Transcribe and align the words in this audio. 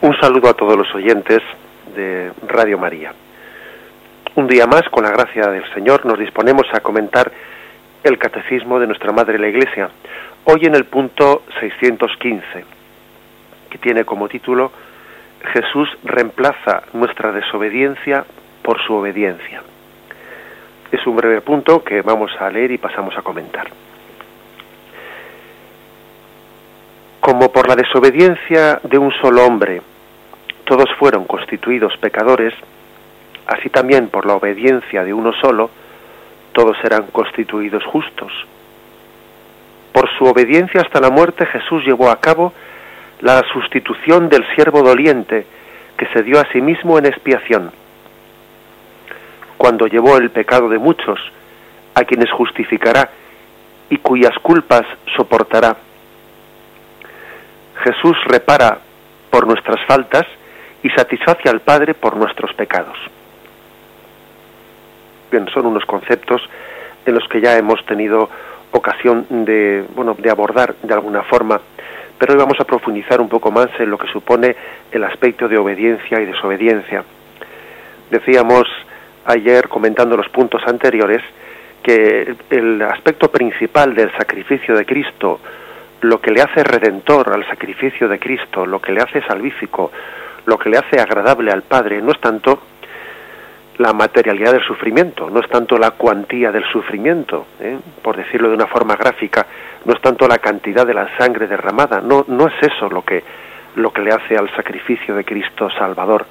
Un 0.00 0.16
saludo 0.20 0.48
a 0.48 0.54
todos 0.54 0.76
los 0.76 0.94
oyentes 0.94 1.40
de 1.96 2.30
Radio 2.46 2.78
María. 2.78 3.12
Un 4.36 4.46
día 4.46 4.64
más, 4.64 4.82
con 4.92 5.02
la 5.02 5.10
gracia 5.10 5.48
del 5.48 5.64
Señor, 5.74 6.06
nos 6.06 6.16
disponemos 6.20 6.68
a 6.72 6.78
comentar 6.78 7.32
el 8.04 8.16
catecismo 8.16 8.78
de 8.78 8.86
nuestra 8.86 9.10
Madre 9.10 9.40
la 9.40 9.48
Iglesia, 9.48 9.90
hoy 10.44 10.60
en 10.66 10.76
el 10.76 10.84
punto 10.84 11.42
615, 11.58 12.64
que 13.70 13.78
tiene 13.78 14.04
como 14.04 14.28
título 14.28 14.70
Jesús 15.52 15.88
reemplaza 16.04 16.84
nuestra 16.92 17.32
desobediencia 17.32 18.24
por 18.62 18.80
su 18.80 18.94
obediencia. 18.94 19.62
Es 20.92 21.04
un 21.08 21.16
breve 21.16 21.40
punto 21.40 21.82
que 21.82 22.02
vamos 22.02 22.30
a 22.38 22.48
leer 22.50 22.70
y 22.70 22.78
pasamos 22.78 23.18
a 23.18 23.22
comentar. 23.22 23.66
Como 27.28 27.52
por 27.52 27.68
la 27.68 27.76
desobediencia 27.76 28.80
de 28.84 28.96
un 28.96 29.12
solo 29.20 29.44
hombre 29.44 29.82
todos 30.64 30.86
fueron 30.98 31.26
constituidos 31.26 31.94
pecadores, 31.98 32.54
así 33.46 33.68
también 33.68 34.08
por 34.08 34.24
la 34.24 34.32
obediencia 34.32 35.04
de 35.04 35.12
uno 35.12 35.34
solo, 35.34 35.68
todos 36.54 36.78
serán 36.80 37.08
constituidos 37.12 37.84
justos. 37.84 38.32
Por 39.92 40.08
su 40.16 40.24
obediencia 40.24 40.80
hasta 40.80 41.02
la 41.02 41.10
muerte 41.10 41.44
Jesús 41.44 41.84
llevó 41.84 42.08
a 42.08 42.18
cabo 42.18 42.54
la 43.20 43.42
sustitución 43.52 44.30
del 44.30 44.46
siervo 44.54 44.80
doliente 44.80 45.44
que 45.98 46.06
se 46.14 46.22
dio 46.22 46.40
a 46.40 46.50
sí 46.50 46.62
mismo 46.62 46.96
en 46.96 47.04
expiación. 47.04 47.72
Cuando 49.58 49.86
llevó 49.86 50.16
el 50.16 50.30
pecado 50.30 50.70
de 50.70 50.78
muchos, 50.78 51.20
a 51.94 52.04
quienes 52.04 52.30
justificará 52.32 53.10
y 53.90 53.98
cuyas 53.98 54.32
culpas 54.38 54.86
soportará. 55.14 55.87
Jesús 57.84 58.16
repara 58.26 58.78
por 59.30 59.46
nuestras 59.46 59.84
faltas 59.86 60.26
y 60.82 60.90
satisface 60.90 61.48
al 61.48 61.60
Padre 61.60 61.94
por 61.94 62.16
nuestros 62.16 62.52
pecados. 62.54 62.96
Bien, 65.30 65.46
son 65.52 65.66
unos 65.66 65.84
conceptos 65.84 66.42
en 67.04 67.14
los 67.14 67.26
que 67.28 67.40
ya 67.40 67.56
hemos 67.56 67.84
tenido 67.84 68.28
ocasión 68.70 69.26
de, 69.28 69.84
bueno, 69.94 70.14
de 70.18 70.30
abordar 70.30 70.74
de 70.82 70.94
alguna 70.94 71.22
forma, 71.22 71.60
pero 72.18 72.32
hoy 72.32 72.38
vamos 72.38 72.58
a 72.60 72.64
profundizar 72.64 73.20
un 73.20 73.28
poco 73.28 73.50
más 73.50 73.68
en 73.78 73.90
lo 73.90 73.98
que 73.98 74.08
supone 74.08 74.56
el 74.90 75.04
aspecto 75.04 75.48
de 75.48 75.58
obediencia 75.58 76.20
y 76.20 76.26
desobediencia. 76.26 77.04
Decíamos 78.10 78.64
ayer, 79.24 79.68
comentando 79.68 80.16
los 80.16 80.28
puntos 80.28 80.62
anteriores, 80.66 81.22
que 81.82 82.34
el 82.50 82.82
aspecto 82.82 83.30
principal 83.30 83.94
del 83.94 84.10
sacrificio 84.12 84.74
de 84.74 84.84
Cristo, 84.84 85.40
lo 86.00 86.20
que 86.20 86.30
le 86.30 86.42
hace 86.42 86.62
redentor 86.62 87.32
al 87.32 87.46
sacrificio 87.46 88.08
de 88.08 88.18
Cristo, 88.18 88.66
lo 88.66 88.80
que 88.80 88.92
le 88.92 89.02
hace 89.02 89.22
salvífico, 89.22 89.90
lo 90.46 90.58
que 90.58 90.70
le 90.70 90.78
hace 90.78 91.00
agradable 91.00 91.50
al 91.50 91.62
Padre, 91.62 92.00
no 92.00 92.12
es 92.12 92.20
tanto 92.20 92.60
la 93.78 93.92
materialidad 93.92 94.52
del 94.52 94.64
sufrimiento, 94.64 95.30
no 95.30 95.40
es 95.40 95.48
tanto 95.48 95.78
la 95.78 95.92
cuantía 95.92 96.50
del 96.50 96.64
sufrimiento, 96.64 97.46
¿eh? 97.60 97.78
por 98.02 98.16
decirlo 98.16 98.48
de 98.48 98.54
una 98.54 98.66
forma 98.66 98.96
gráfica, 98.96 99.46
no 99.84 99.92
es 99.92 100.00
tanto 100.00 100.26
la 100.26 100.38
cantidad 100.38 100.86
de 100.86 100.94
la 100.94 101.16
sangre 101.16 101.46
derramada, 101.46 102.00
no, 102.00 102.24
no 102.28 102.48
es 102.48 102.54
eso 102.60 102.88
lo 102.88 103.02
que, 103.02 103.22
lo 103.76 103.92
que 103.92 104.02
le 104.02 104.12
hace 104.12 104.36
al 104.36 104.50
sacrificio 104.54 105.14
de 105.14 105.24
Cristo 105.24 105.70
Salvador, 105.70 106.26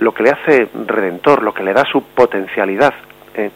lo 0.00 0.12
que 0.12 0.22
le 0.22 0.30
hace 0.30 0.68
redentor, 0.86 1.42
lo 1.42 1.54
que 1.54 1.62
le 1.62 1.72
da 1.72 1.84
su 1.84 2.02
potencialidad 2.02 2.92
¿eh? 3.34 3.50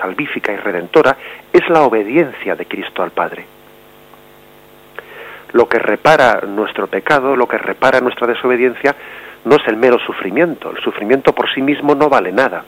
salvífica 0.00 0.52
y 0.52 0.56
redentora, 0.56 1.16
es 1.52 1.68
la 1.68 1.82
obediencia 1.82 2.56
de 2.56 2.66
Cristo 2.66 3.02
al 3.02 3.12
Padre. 3.12 3.53
Lo 5.54 5.68
que 5.68 5.78
repara 5.78 6.42
nuestro 6.46 6.88
pecado, 6.88 7.34
lo 7.34 7.46
que 7.46 7.58
repara 7.58 8.00
nuestra 8.00 8.26
desobediencia, 8.26 8.94
no 9.44 9.56
es 9.56 9.66
el 9.68 9.76
mero 9.76 9.98
sufrimiento. 10.00 10.70
El 10.70 10.82
sufrimiento 10.82 11.32
por 11.32 11.48
sí 11.52 11.62
mismo 11.62 11.94
no 11.94 12.08
vale 12.08 12.32
nada. 12.32 12.64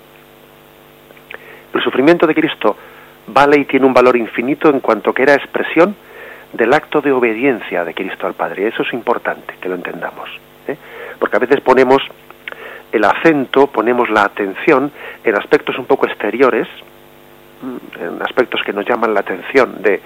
El 1.74 1.82
sufrimiento 1.82 2.26
de 2.26 2.34
Cristo 2.34 2.76
vale 3.26 3.58
y 3.58 3.64
tiene 3.64 3.86
un 3.86 3.92
valor 3.92 4.16
infinito 4.16 4.70
en 4.70 4.80
cuanto 4.80 5.12
que 5.12 5.24
era 5.24 5.34
expresión 5.34 5.96
del 6.52 6.72
acto 6.72 7.00
de 7.00 7.10
obediencia 7.12 7.84
de 7.84 7.92
Cristo 7.92 8.26
al 8.26 8.34
Padre. 8.34 8.68
Eso 8.68 8.82
es 8.82 8.92
importante 8.92 9.54
que 9.60 9.68
lo 9.68 9.74
entendamos. 9.74 10.30
¿eh? 10.68 10.76
Porque 11.18 11.36
a 11.36 11.40
veces 11.40 11.60
ponemos 11.60 12.02
el 12.92 13.04
acento, 13.04 13.66
ponemos 13.66 14.08
la 14.10 14.22
atención 14.22 14.92
en 15.24 15.36
aspectos 15.36 15.76
un 15.76 15.86
poco 15.86 16.06
exteriores, 16.06 16.68
en 18.00 18.22
aspectos 18.22 18.62
que 18.64 18.72
nos 18.72 18.86
llaman 18.86 19.12
la 19.12 19.20
atención 19.20 19.82
de, 19.82 20.00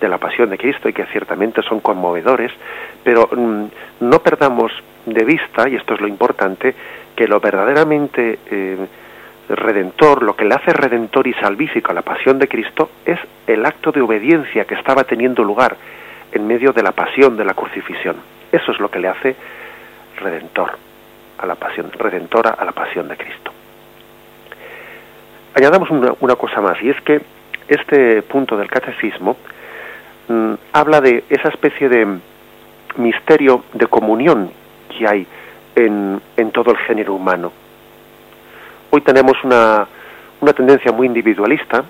de 0.00 0.08
la 0.08 0.18
pasión 0.18 0.50
de 0.50 0.58
Cristo 0.58 0.88
y 0.88 0.92
que 0.92 1.04
ciertamente 1.06 1.62
son 1.62 1.80
conmovedores, 1.80 2.50
pero 3.04 3.28
mm, 3.30 3.64
no 4.00 4.18
perdamos 4.20 4.72
de 5.06 5.24
vista, 5.24 5.68
y 5.68 5.76
esto 5.76 5.94
es 5.94 6.00
lo 6.00 6.08
importante, 6.08 6.74
que 7.14 7.28
lo 7.28 7.40
verdaderamente 7.40 8.38
eh, 8.50 8.86
redentor, 9.48 10.22
lo 10.22 10.34
que 10.34 10.44
le 10.44 10.54
hace 10.54 10.72
redentor 10.72 11.26
y 11.26 11.34
salvífico 11.34 11.90
a 11.90 11.94
la 11.94 12.02
pasión 12.02 12.38
de 12.38 12.48
Cristo 12.48 12.90
es 13.04 13.18
el 13.46 13.64
acto 13.66 13.92
de 13.92 14.00
obediencia 14.00 14.64
que 14.64 14.74
estaba 14.74 15.04
teniendo 15.04 15.42
lugar 15.44 15.76
en 16.32 16.46
medio 16.46 16.72
de 16.72 16.82
la 16.82 16.92
pasión 16.92 17.36
de 17.36 17.44
la 17.44 17.54
crucifixión. 17.54 18.16
Eso 18.52 18.72
es 18.72 18.80
lo 18.80 18.90
que 18.90 19.00
le 19.00 19.08
hace 19.08 19.36
redentor 20.18 20.78
a 21.38 21.46
la 21.46 21.56
pasión, 21.56 21.90
redentora 21.92 22.50
a 22.50 22.64
la 22.64 22.72
pasión 22.72 23.08
de 23.08 23.16
Cristo. 23.16 23.52
Añadamos 25.54 25.90
una, 25.90 26.14
una 26.20 26.36
cosa 26.36 26.60
más, 26.60 26.80
y 26.82 26.90
es 26.90 27.00
que 27.00 27.20
este 27.66 28.22
punto 28.22 28.56
del 28.56 28.68
catecismo 28.68 29.36
mm, 30.30 30.54
habla 30.72 31.00
de 31.00 31.24
esa 31.28 31.48
especie 31.48 31.88
de 31.88 32.06
misterio 32.96 33.64
de 33.74 33.86
comunión 33.86 34.50
que 34.88 35.06
hay 35.06 35.26
en, 35.74 36.20
en 36.36 36.50
todo 36.50 36.70
el 36.70 36.76
género 36.78 37.14
humano. 37.14 37.52
Hoy 38.90 39.00
tenemos 39.02 39.36
una, 39.44 39.86
una 40.40 40.52
tendencia 40.52 40.92
muy 40.92 41.06
individualista 41.06 41.84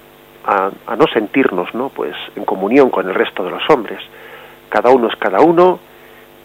a, 0.44 0.70
a, 0.86 0.96
no 0.96 1.06
sentirnos 1.08 1.74
¿no? 1.74 1.88
Pues, 1.88 2.14
en 2.36 2.44
comunión 2.44 2.90
con 2.90 3.08
el 3.08 3.14
resto 3.14 3.44
de 3.44 3.50
los 3.50 3.68
hombres. 3.70 4.00
Cada 4.68 4.90
uno 4.90 5.08
es 5.08 5.16
cada 5.16 5.40
uno 5.40 5.80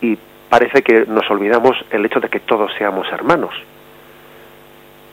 y 0.01 0.17
parece 0.49 0.81
que 0.81 1.05
nos 1.05 1.29
olvidamos 1.29 1.77
el 1.91 2.05
hecho 2.05 2.19
de 2.19 2.29
que 2.29 2.39
todos 2.39 2.71
seamos 2.77 3.07
hermanos. 3.11 3.53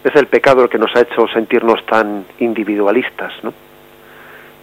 Es 0.04 0.14
el 0.16 0.26
pecado 0.26 0.64
el 0.64 0.69
que 0.69 0.78
nos 0.78 0.94
ha 0.97 1.03
hecho 1.03 1.28
sentirnos 1.28 1.84
tan 1.87 2.25
individualistas 2.38 3.32
¿no? 3.43 3.53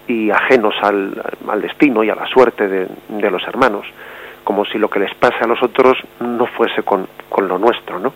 Y 0.10 0.30
ajenos 0.30 0.76
al, 0.82 1.14
destino 1.62 2.04
y 2.04 2.10
a 2.10 2.16
la 2.16 2.28
suerte 2.28 2.68
de, 2.68 2.88
de 3.08 3.32
los 3.32 3.44
hermanos 3.48 3.86
como 4.50 4.66
si 4.66 4.80
lo 4.80 4.90
que 4.90 4.98
les 4.98 5.14
pase 5.14 5.38
a 5.44 5.48
los 5.48 5.62
otros 5.62 5.96
no 6.22 6.48
fuese 6.48 6.82
con, 6.82 7.08
lo 7.38 7.60
nuestro, 7.60 8.00
¿no? 8.00 8.12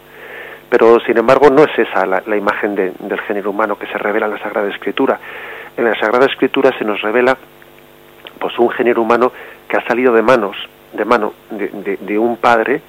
Pero, 0.67 0.99
sin 1.01 1.15
embargo, 1.15 1.51
no 1.51 1.63
es 1.63 1.77
esa 1.77 2.07
la, 2.07 2.35
imagen 2.35 2.73
del 2.73 3.21
género 3.21 3.51
humano 3.51 3.77
que 3.77 3.85
se 3.85 3.99
revela 3.99 4.25
en 4.25 4.31
la 4.31 4.39
Sagrada 4.39 4.67
Escritura. 4.69 5.19
En 5.77 5.85
la 5.85 5.93
Sagrada 5.93 6.25
Escritura 6.25 6.75
se 6.75 6.85
nos 6.85 6.99
revela 7.03 7.37
pues 8.39 8.57
un 8.57 8.71
género 8.71 9.03
humano 9.03 9.31
que 9.67 9.77
ha 9.77 9.85
salido 9.85 10.11
de 10.11 10.23
manos, 10.23 10.57
de 10.91 11.05
mano 11.05 11.33
de, 11.51 12.17
un 12.17 12.37
padre 12.37 12.81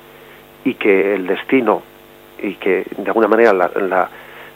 y 0.65 0.73
que 0.75 1.15
el 1.15 1.27
destino 1.27 1.83
y 2.43 2.55
que 2.55 2.87
de 2.97 3.07
alguna 3.09 3.29
manera 3.29 3.53
la, 3.53 4.09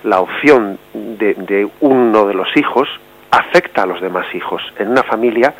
la 0.04 0.20
opción 0.20 0.78
de, 0.94 1.34
de, 1.34 1.68
uno 1.80 2.24
de 2.24 2.32
los 2.32 2.48
hijos 2.56 2.88
afecta 3.30 3.82
a 3.82 3.86
los 3.86 4.00
demás 4.00 4.26
hijos. 4.34 4.62
En 4.78 4.88
una 4.88 5.02
familia 5.02 5.54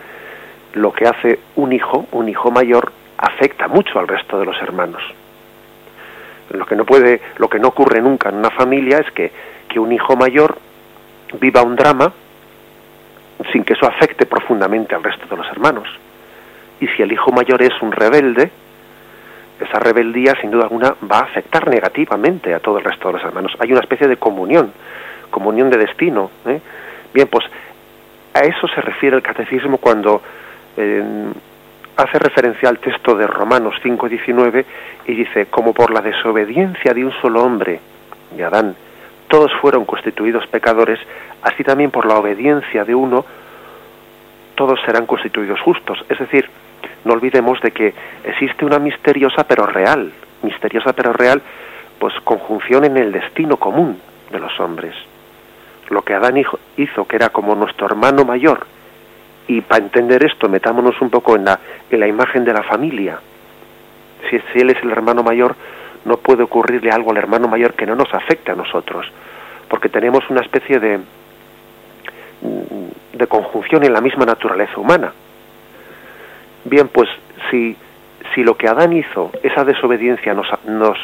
lo 0.75 0.93
que 0.93 1.07
hace 1.07 1.41
un 1.57 1.73
hijo, 1.73 2.07
un 2.13 2.29
hijo 2.29 2.51
mayor, 2.51 2.93
afecta 3.17 3.69
mucho 3.69 3.99
al 3.99 4.09
resto 4.09 4.39
de 4.39 4.47
los 4.47 4.61
hermanos. 4.63 5.03
Lo 6.51 6.65
que 6.67 6.77
no 6.77 6.85
puede, 6.85 7.21
lo 7.37 7.49
que 7.49 7.59
no 7.59 7.69
ocurre 7.69 8.01
nunca 8.01 8.29
en 8.29 8.37
una 8.37 8.51
familia 8.51 8.99
es 8.99 9.11
que, 9.13 9.33
que 9.69 9.81
un 9.81 9.93
hijo 9.93 10.17
mayor 10.17 10.59
viva 11.41 11.63
un 11.63 11.77
drama 11.77 12.13
sin 13.53 13.65
que 13.65 13.75
eso 13.75 13.87
afecte 13.87 14.27
profundamente 14.27 14.95
al 14.95 15.03
resto 15.03 15.27
de 15.29 15.37
los 15.37 15.47
hermanos. 15.49 15.89
Y 16.81 16.87
si 16.89 17.03
el 17.03 17.13
hijo 17.13 17.33
mayor 17.33 17.63
es 17.63 17.81
un 17.83 17.93
rebelde, 17.93 18.51
esa 19.61 19.79
rebeldía 19.79 20.35
sin 20.41 20.51
duda 20.51 20.65
alguna 20.65 20.95
va 21.11 21.19
a 21.19 21.25
afectar 21.25 21.69
negativamente 21.69 22.55
a 22.55 22.61
todo 22.61 22.79
el 22.79 22.85
resto 22.85 23.09
de 23.09 23.15
los 23.15 23.25
hermanos. 23.25 23.53
Hay 23.59 23.73
una 23.73 23.81
especie 23.81 24.07
de 24.07 24.17
comunión, 24.17 24.73
comunión 25.31 25.71
de 25.71 25.79
destino. 25.79 26.31
¿eh? 26.47 26.61
Bien, 27.13 27.29
pues 27.29 27.45
a 28.35 28.41
eso 28.41 28.69
se 28.69 28.81
refiere 28.81 29.17
el 29.17 29.23
catecismo 29.23 29.79
cuando 29.79 30.23
eh, 30.77 31.03
hace 31.97 32.19
referencia 32.19 32.69
al 32.69 32.79
texto 32.79 33.17
de 33.17 33.27
Romanos 33.27 33.75
5:19 33.83 34.65
y 35.07 35.15
dice, 35.15 35.47
como 35.47 35.73
por 35.73 35.93
la 35.93 36.01
desobediencia 36.01 36.95
de 36.95 37.05
un 37.05 37.13
solo 37.21 37.43
hombre, 37.43 37.81
de 38.31 38.45
Adán, 38.45 38.77
todos 39.29 39.53
fueron 39.61 39.85
constituidos 39.85 40.47
pecadores, 40.47 41.01
así 41.43 41.65
también 41.65 41.91
por 41.91 42.07
la 42.07 42.19
obediencia 42.19 42.85
de 42.85 42.95
uno, 42.95 43.25
todos 44.55 44.81
serán 44.85 45.07
constituidos 45.07 45.61
justos. 45.61 46.05
Es 46.09 46.19
decir, 46.19 46.49
no 47.05 47.13
olvidemos 47.15 47.61
de 47.61 47.71
que 47.71 47.95
existe 48.25 48.65
una 48.65 48.79
misteriosa 48.79 49.45
pero 49.45 49.67
real, 49.67 50.13
misteriosa 50.43 50.93
pero 50.93 51.13
real, 51.13 51.43
pues 51.99 52.15
conjunción 52.25 52.85
en 52.85 52.97
el 52.97 53.13
destino 53.13 53.57
común 53.57 54.01
de 54.31 54.39
los 54.39 54.59
hombres. 54.61 54.95
Lo 55.91 56.03
que 56.03 56.15
Adán 56.15 56.37
hizo, 56.77 57.05
que 57.07 57.17
era 57.17 57.31
como 57.31 57.55
nuestro 57.55 57.87
hermano 57.87 58.25
mayor, 58.25 58.67
y 59.47 59.63
para 59.63 59.83
entender 59.83 60.25
esto, 60.25 60.49
metámonos 60.49 61.01
un 61.01 61.09
poco 61.09 61.35
en 61.35 61.47
la, 61.47 61.59
en 61.91 62.01
la 62.01 62.07
imagen 62.07 62.45
de 62.45 62.53
la 62.53 62.63
familia. 62.63 63.19
Si, 64.29 64.37
él 64.59 64.71
es 64.71 64.83
el 64.83 64.91
hermano 64.91 65.23
mayor, 65.23 65.57
no 66.05 66.19
puede 66.19 66.43
ocurrirle 66.43 66.91
algo 66.91 67.11
al 67.13 67.17
hermano 67.17 67.49
mayor 67.49 67.73
que 67.73 67.87
no 67.87 67.97
nos 67.97 68.13
afecte 68.13 68.53
a 68.53 68.55
nosotros, 68.55 69.07
porque 69.69 69.89
tenemos 69.89 70.29
una 70.29 70.43
especie 70.43 70.79
de, 70.79 71.01
de 73.15 73.27
conjunción 73.27 73.85
en 73.85 73.95
la 73.95 74.03
misma 74.03 74.27
naturaleza 74.27 74.79
humana. 74.79 75.13
Bien, 76.65 76.89
pues 76.89 77.09
si, 77.51 77.75
si 78.35 78.45
lo 78.45 78.57
que 78.57 78.69
Adán 78.69 78.93
hizo, 78.93 79.31
esa 79.43 79.65
desobediencia 79.65 80.35
nos, 80.35 80.47
nos 80.67 80.99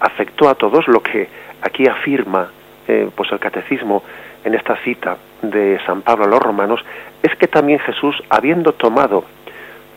afectó 0.00 0.50
a 0.50 0.54
todos, 0.54 0.86
lo 0.88 1.02
que 1.02 1.28
aquí 1.62 1.86
afirma 1.86 2.50
eh, 2.90 3.08
pues 3.14 3.30
el 3.30 3.38
catecismo 3.38 4.02
en 4.44 4.54
esta 4.54 4.76
cita 4.78 5.16
de 5.42 5.78
San 5.86 6.02
Pablo 6.02 6.24
a 6.24 6.28
los 6.28 6.42
romanos, 6.42 6.80
es 7.22 7.36
que 7.36 7.46
también 7.46 7.78
Jesús, 7.78 8.20
habiendo 8.28 8.72
tomado 8.72 9.24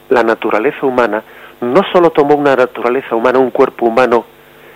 la 0.10 0.22
naturaleza 0.22 0.86
humana, 0.86 1.24
no 1.62 1.82
solo 1.92 2.12
tomó 2.12 2.36
una 2.36 2.56
naturaleza 2.56 3.16
humana, 3.16 3.40
un 3.40 3.50
cuerpo 3.50 3.88
humano 3.88 4.26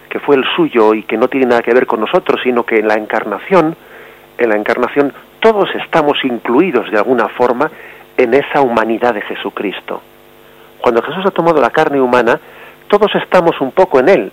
que 0.09 0.19
fue 0.19 0.35
el 0.35 0.45
suyo 0.55 0.95
y 0.95 1.03
que 1.03 1.15
no 1.15 1.27
tiene 1.27 1.45
nada 1.45 1.61
que 1.61 1.75
ver 1.75 1.85
con 1.85 1.99
nosotros, 1.99 2.41
sino 2.43 2.63
que 2.63 2.79
en 2.79 2.87
la 2.87 2.95
encarnación, 2.95 3.75
en 4.39 4.49
la 4.49 4.55
encarnación 4.55 5.13
todos 5.39 5.69
estamos 5.75 6.17
incluidos 6.23 6.89
de 6.89 6.97
alguna 6.97 7.27
forma 7.27 7.69
en 8.17 8.33
esa 8.33 8.61
humanidad 8.61 9.13
de 9.13 9.21
Jesucristo. 9.21 10.01
Cuando 10.81 11.03
Jesús 11.03 11.23
ha 11.27 11.31
tomado 11.31 11.61
la 11.61 11.69
carne 11.69 12.01
humana, 12.01 12.39
todos 12.87 13.13
estamos 13.13 13.61
un 13.61 13.71
poco 13.71 13.99
en 13.99 14.09
él. 14.09 14.31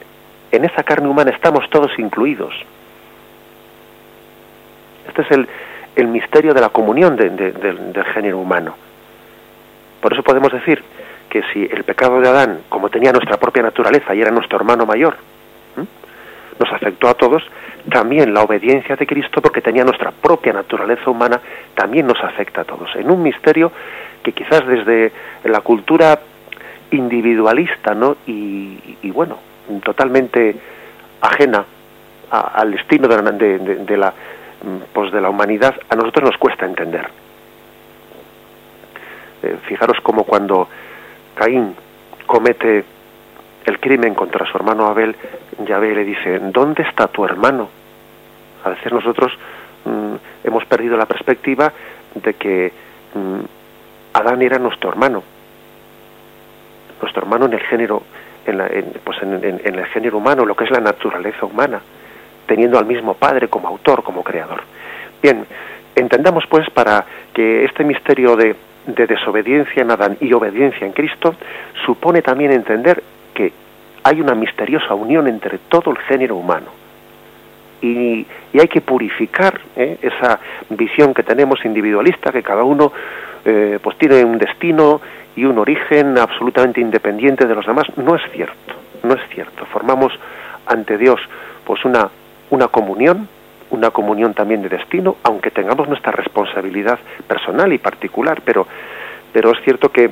En 0.53 0.65
esa 0.65 0.85
carne 0.85 1.09
humana 1.09 1.33
estamos 1.33 1.69
todos 1.69 1.91
incluidos. 1.99 2.55
Este 5.07 5.23
es 5.23 5.31
el, 5.31 5.49
el 5.97 6.09
misterio 6.09 6.55
de 6.55 6.61
la 6.61 6.69
comunión 6.71 7.17
del 7.17 8.05
género 8.13 8.39
humano. 8.39 8.75
Por 10.01 10.13
eso 10.13 10.23
podemos 10.23 10.53
decir 10.53 10.83
que 11.29 11.43
si 11.53 11.65
el 11.65 11.85
pecado 11.85 12.21
de 12.21 12.29
Adán, 12.29 12.61
como 12.69 12.91
tenía 12.91 13.13
nuestra 13.13 13.37
propia 13.37 13.63
naturaleza 13.63 14.15
y 14.15 14.21
era 14.21 14.31
nuestro 14.31 14.59
hermano 14.59 14.87
mayor, 14.87 15.17
nos 16.59 16.73
afectó 16.73 17.09
a 17.09 17.15
todos, 17.15 17.43
también 17.91 18.33
la 18.33 18.43
obediencia 18.43 18.97
de 18.97 19.07
Cristo, 19.07 19.43
porque 19.43 19.61
tenía 19.61 19.85
nuestra 19.85 20.13
propia 20.13 20.53
naturaleza 20.53 21.11
humana, 21.11 21.41
también 21.75 22.07
nos 22.07 22.23
afecta 22.23 22.63
a 22.63 22.65
todos. 22.65 22.95
En 22.95 23.11
un 23.11 23.23
misterio 23.23 23.73
que 24.23 24.33
quizás 24.33 24.67
desde 24.67 25.13
la 25.45 25.61
cultura 25.61 26.21
individualista, 26.91 27.95
¿no? 27.95 28.17
Y, 28.27 29.11
bueno, 29.11 29.39
totalmente 29.83 30.55
ajena 31.21 31.65
al 32.31 32.71
destino 32.73 33.09
de 33.09 33.97
la, 33.97 34.13
pues 34.93 35.13
de 35.13 35.21
la 35.21 35.31
humanidad, 35.31 35.75
a 35.89 35.97
nosotros 35.97 36.31
nos 36.31 36.39
cuesta 36.39 36.67
entender. 36.67 37.09
Eh, 39.43 39.57
fijaros 39.67 39.99
como 40.03 40.25
cuando 40.25 40.69
Caín 41.35 41.75
comete 42.27 42.85
el 43.67 43.81
crimen 43.81 44.15
contra 44.15 44.47
su 44.47 44.57
hermano 44.57 44.87
Abel, 44.87 45.17
Yahvé 45.67 45.95
le 45.95 46.05
dice, 46.05 46.39
¿dónde 46.39 46.83
está 46.83 47.09
tu 47.09 47.25
hermano? 47.25 47.69
A 48.65 48.71
veces 48.71 48.93
nosotros 48.93 49.33
mm, 49.85 50.15
hemos 50.45 50.65
perdido 50.65 50.97
la 50.97 51.07
perspectiva 51.07 51.73
de 52.15 52.35
que 52.35 52.73
mm, 53.15 53.41
Adán 54.15 54.43
era 54.43 54.59
nuestro 54.59 54.91
hermano, 54.91 55.23
nuestro 57.01 57.23
hermano 57.23 57.47
en 57.47 57.55
el 57.55 57.61
género, 57.61 58.03
en, 58.47 58.93
pues 59.03 59.21
en, 59.23 59.43
el 59.43 59.87
género 59.87 60.19
humano, 60.19 60.45
lo 60.45 60.55
que 60.55 60.65
es 60.65 60.71
la 60.71 60.81
naturaleza 60.81 61.47
humana, 61.47 61.81
teniendo 62.47 62.79
al 62.79 62.87
mismo 62.87 63.15
Padre 63.15 63.49
como 63.49 63.69
autor, 63.69 64.03
como 64.03 64.23
creador. 64.23 64.63
Bien, 65.23 65.47
entendamos 65.95 66.45
pues 66.49 66.69
para 66.71 67.05
que 67.33 67.65
este 67.65 67.85
misterio 67.85 68.37
de, 68.37 68.55
de 68.87 69.07
desobediencia 69.07 69.83
en 69.83 69.91
Adán 69.91 70.17
y 70.21 70.33
obediencia 70.33 70.87
en 70.87 70.93
Cristo 70.93 71.35
supone 71.85 72.23
también 72.23 72.53
entender 72.53 73.03
que 73.33 73.53
hay 74.03 74.21
una 74.21 74.35
misteriosa 74.35 74.95
unión 74.95 75.27
entre 75.27 75.59
todo 75.59 75.91
el 75.91 75.99
género 75.99 76.37
humano. 76.37 76.67
Y, 77.81 78.27
hay 78.59 78.69
que 78.69 78.81
purificar 78.81 79.61
¿eh? 79.77 79.99
esa 80.01 80.39
visión 80.71 81.13
que 81.13 81.23
tenemos 81.23 81.65
individualista, 81.65 82.31
que 82.31 82.43
cada 82.43 82.63
uno 82.63 82.93
eh, 83.45 83.79
pues 83.83 83.99
tiene 83.99 84.25
un 84.25 84.39
destino 84.39 85.01
y 85.35 85.45
un 85.45 85.59
origen 85.59 86.17
absolutamente 86.19 86.81
independiente 86.81 87.47
de 87.47 87.55
los 87.55 87.67
demás. 87.67 87.85
No 87.97 88.15
es 88.15 88.23
cierto, 88.33 88.75
no 89.03 89.15
es 89.15 89.21
cierto. 89.35 89.67
Formamos 89.67 90.13
ante 90.67 90.97
Dios 90.97 91.21
pues 91.65 91.85
una, 91.85 92.09
una 92.55 92.69
comunión, 92.69 93.29
una 93.71 93.91
comunión 93.91 94.35
también 94.35 94.63
de 94.63 94.69
destino, 94.69 95.17
aunque 95.23 95.51
tengamos 95.51 95.89
nuestra 95.89 96.13
responsabilidad 96.13 96.99
personal 97.27 97.73
y 97.73 97.79
particular, 97.79 98.43
pero, 98.45 98.67
pero 99.33 99.53
es 99.53 99.61
cierto 99.65 99.91
que, 99.91 100.11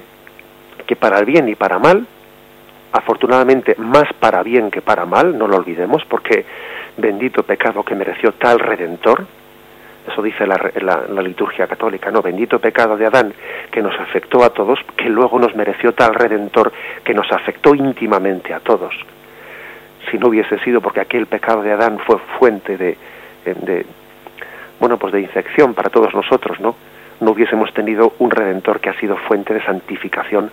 que 0.86 0.96
para 0.96 1.18
el 1.18 1.24
bien 1.24 1.48
y 1.48 1.54
para 1.54 1.78
mal 1.78 2.06
afortunadamente 2.92 3.74
más 3.78 4.12
para 4.20 4.42
bien 4.42 4.70
que 4.70 4.82
para 4.82 5.06
mal, 5.06 5.36
no 5.36 5.48
lo 5.48 5.56
olvidemos, 5.56 6.04
porque 6.04 6.44
bendito 6.96 7.42
pecado 7.42 7.82
que 7.82 7.94
mereció 7.94 8.32
tal 8.32 8.58
redentor, 8.58 9.24
eso 10.06 10.20
dice 10.20 10.46
la, 10.46 10.58
la, 11.08 11.22
liturgia 11.22 11.66
católica, 11.66 12.10
no, 12.10 12.22
bendito 12.22 12.58
pecado 12.58 12.96
de 12.96 13.06
Adán 13.06 13.32
que 13.70 13.80
nos 13.80 13.98
afectó 13.98 14.44
a 14.44 14.50
todos, 14.50 14.78
que 14.96 15.08
luego 15.08 15.38
nos 15.38 15.54
mereció 15.54 15.94
tal 15.94 16.14
redentor 16.14 16.72
que 17.04 17.14
nos 17.14 17.30
afectó 17.32 17.74
íntimamente 17.74 18.52
a 18.52 18.60
todos. 18.60 18.94
Si 20.10 20.18
no 20.18 20.28
hubiese 20.28 20.58
sido 20.60 20.80
porque 20.80 21.00
aquel 21.00 21.26
pecado 21.26 21.62
de 21.62 21.72
Adán 21.72 21.98
fue 21.98 22.18
fuente 22.38 22.76
de, 22.76 22.96
bueno, 24.78 24.98
pues 24.98 25.12
de 25.12 25.20
infección 25.20 25.74
para 25.74 25.90
todos 25.90 26.12
nosotros, 26.14 26.60
¿no? 26.60 26.74
No 27.20 27.30
hubiésemos 27.30 27.72
tenido 27.72 28.14
un 28.18 28.30
redentor 28.30 28.80
que 28.80 28.90
ha 28.90 28.98
sido 28.98 29.16
fuente 29.16 29.54
de 29.54 29.62
santificación 29.62 30.50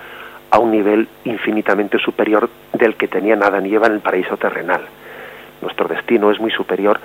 a 0.52 0.60
un 0.60 0.72
nivel 0.72 1.08
infinitamente 1.26 1.98
superior 2.00 2.50
del 2.74 2.96
que 2.96 3.08
tenían 3.08 3.44
Adán 3.44 3.66
y 3.66 3.74
Eva 3.74 3.88
en 3.88 3.94
el 3.94 4.00
paraíso 4.00 4.38
terrenal. 4.38 4.82
Nuestro 5.62 5.88
destino 5.88 6.32
es 6.32 6.40
muy 6.40 6.52
superior 6.52 7.00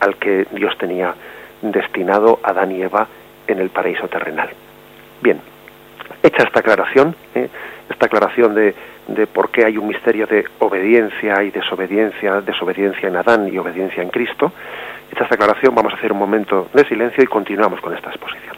al 0.00 0.16
que 0.16 0.46
Dios 0.52 0.76
tenía 0.78 1.14
destinado 1.62 2.40
a 2.42 2.50
Adán 2.50 2.72
y 2.72 2.82
Eva 2.82 3.06
en 3.46 3.58
el 3.58 3.70
paraíso 3.70 4.06
terrenal. 4.08 4.50
Bien, 5.22 5.40
hecha 6.22 6.42
esta 6.44 6.60
aclaración, 6.60 7.16
¿eh? 7.34 7.48
Esta 7.88 8.06
aclaración 8.06 8.54
de, 8.54 8.74
de 9.08 9.26
por 9.26 9.50
qué 9.50 9.64
hay 9.64 9.78
un 9.78 9.86
misterio 9.86 10.26
de 10.26 10.44
obediencia 10.58 11.42
y 11.42 11.50
desobediencia, 11.50 12.40
desobediencia 12.40 13.08
en 13.08 13.16
Adán 13.16 13.48
y 13.52 13.58
obediencia 13.58 14.02
en 14.02 14.10
Cristo, 14.10 14.52
esta 15.10 15.34
aclaración 15.34 15.74
vamos 15.74 15.92
a 15.94 15.96
hacer 15.96 16.12
un 16.12 16.18
momento 16.18 16.68
de 16.74 16.84
silencio 16.86 17.22
y 17.22 17.26
continuamos 17.26 17.80
con 17.80 17.94
esta 17.94 18.10
exposición. 18.10 18.56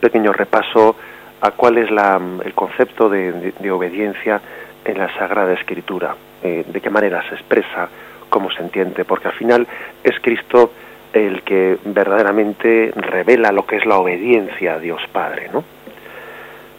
Pequeño 0.00 0.32
repaso 0.32 0.96
a 1.40 1.50
cuál 1.52 1.78
es 1.78 1.90
la, 1.90 2.20
el 2.44 2.54
concepto 2.54 3.08
de, 3.08 3.52
obediencia 3.70 4.40
en 4.84 4.98
la 4.98 5.12
Sagrada 5.14 5.52
Escritura, 5.52 6.14
eh, 6.42 6.64
de 6.66 6.80
qué 6.80 6.90
manera 6.90 7.22
se 7.28 7.34
expresa, 7.34 7.88
cómo 8.28 8.50
se 8.50 8.62
entiende, 8.62 9.04
porque 9.04 9.28
al 9.28 9.34
final 9.34 9.66
es 10.02 10.18
Cristo 10.20 10.72
el 11.12 11.42
que 11.42 11.78
verdaderamente 11.84 12.92
revela 12.94 13.50
lo 13.52 13.66
que 13.66 13.76
es 13.76 13.86
la 13.86 13.98
obediencia 13.98 14.74
a 14.74 14.78
Dios 14.78 15.02
Padre, 15.12 15.50
¿no? 15.52 15.64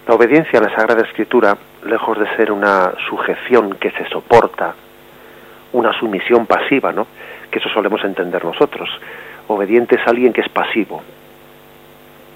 La 0.07 0.15
obediencia 0.15 0.59
a 0.59 0.63
la 0.63 0.75
Sagrada 0.75 1.03
Escritura, 1.03 1.55
lejos 1.85 2.17
de 2.17 2.35
ser 2.35 2.51
una 2.51 2.93
sujeción 3.07 3.75
que 3.75 3.91
se 3.91 4.07
soporta, 4.09 4.73
una 5.73 5.93
sumisión 5.99 6.47
pasiva, 6.47 6.91
¿no? 6.91 7.07
Que 7.49 7.59
eso 7.59 7.69
solemos 7.69 8.03
entender 8.03 8.43
nosotros. 8.43 8.89
Obediente 9.47 9.95
es 9.95 10.07
alguien 10.07 10.33
que 10.33 10.41
es 10.41 10.49
pasivo. 10.49 11.03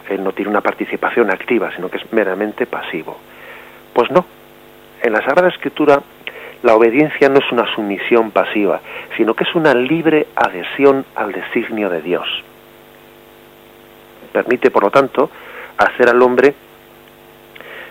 Él 0.10 0.24
no 0.24 0.32
tiene 0.32 0.52
una 0.52 0.62
participación 0.62 1.32
activa, 1.32 1.72
sino 1.76 1.90
que 1.90 1.98
es 1.98 2.14
meramente 2.14 2.66
pasivo. 2.66 3.18
Pues 3.94 4.12
no. 4.12 4.26
En 5.02 5.14
la 5.14 5.22
Sagrada 5.24 5.50
Escritura 5.50 6.02
la 6.64 6.76
obediencia 6.76 7.30
no 7.30 7.38
es 7.38 7.52
una 7.52 7.72
sumisión 7.76 8.32
pasiva, 8.32 8.82
sino 9.16 9.36
que 9.36 9.44
es 9.44 9.54
una 9.54 9.74
libre 9.74 10.28
adhesión 10.36 11.06
al 11.16 11.32
designio 11.32 11.90
de 11.90 12.02
Dios. 12.02 12.28
Permite, 14.32 14.72
por 14.72 14.84
lo 14.84 14.90
tanto, 14.90 15.30
hacer 15.78 16.10
al 16.10 16.22
hombre, 16.22 16.56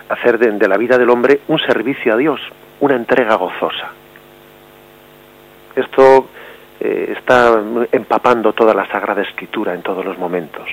hacer 0.09 0.39
de, 0.39 0.69
la 0.69 0.77
vida 0.77 0.99
del 0.99 1.11
hombre 1.11 1.41
un 1.47 1.59
servicio 1.61 2.15
a 2.15 2.17
Dios, 2.17 2.41
una 2.81 2.97
entrega 2.97 3.37
gozosa. 3.37 3.93
Esto 5.77 6.29
eh, 6.81 7.15
está 7.17 7.63
empapando 7.93 8.53
toda 8.53 8.75
la 8.75 8.87
Sagrada 8.89 9.23
Escritura 9.23 9.73
en 9.75 9.83
todos 9.83 10.05
los 10.05 10.19
momentos 10.19 10.69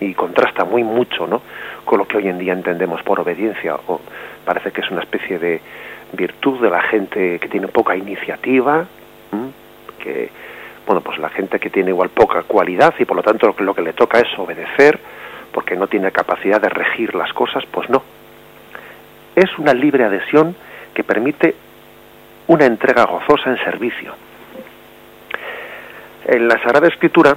y 0.00 0.14
contrasta 0.14 0.64
muy 0.64 0.82
mucho 0.82 1.26
¿no? 1.26 1.42
con 1.84 1.98
lo 1.98 2.08
que 2.08 2.16
hoy 2.16 2.28
en 2.28 2.38
día 2.38 2.52
entendemos 2.52 3.02
por 3.02 3.20
obediencia, 3.20 3.76
o 3.86 4.00
parece 4.44 4.72
que 4.72 4.80
es 4.80 4.90
una 4.90 5.02
especie 5.02 5.38
de, 5.38 5.60
virtud 6.12 6.60
de 6.60 6.70
la 6.70 6.82
gente 6.82 7.38
que 7.38 7.48
tiene 7.48 7.68
poca 7.68 7.96
iniciativa, 7.96 8.86
que 9.98 10.30
bueno, 10.86 11.02
pues 11.02 11.18
la 11.18 11.28
gente 11.28 11.60
que 11.60 11.70
tiene 11.70 11.90
igual 11.90 12.08
poca 12.08 12.42
cualidad 12.42 12.94
y 12.98 13.04
por 13.04 13.16
lo 13.16 13.22
tanto 13.22 13.46
lo 13.46 13.54
que, 13.54 13.62
lo 13.62 13.74
que 13.74 13.82
le 13.82 13.92
toca 13.92 14.18
es 14.18 14.38
obedecer 14.38 14.98
porque 15.52 15.76
no 15.76 15.86
tiene 15.86 16.10
capacidad 16.10 16.60
de 16.60 16.68
regir 16.68 17.14
las 17.14 17.32
cosas, 17.32 17.64
pues 17.70 17.88
no. 17.90 18.02
Es 19.36 19.56
una 19.58 19.74
libre 19.74 20.04
adhesión 20.04 20.56
que 20.94 21.04
permite 21.04 21.54
una 22.46 22.66
entrega 22.66 23.04
gozosa 23.04 23.50
en 23.50 23.58
servicio. 23.58 24.14
En 26.26 26.48
la 26.48 26.60
Sagrada 26.62 26.88
Escritura 26.88 27.36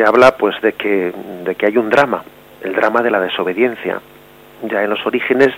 se 0.00 0.06
habla 0.06 0.34
pues 0.38 0.58
de 0.62 0.72
que, 0.72 1.12
de 1.44 1.54
que 1.56 1.66
hay 1.66 1.76
un 1.76 1.90
drama, 1.90 2.24
el 2.62 2.72
drama 2.72 3.02
de 3.02 3.10
la 3.10 3.20
desobediencia. 3.20 4.00
Ya 4.62 4.82
en 4.82 4.88
los 4.88 5.04
orígenes 5.04 5.50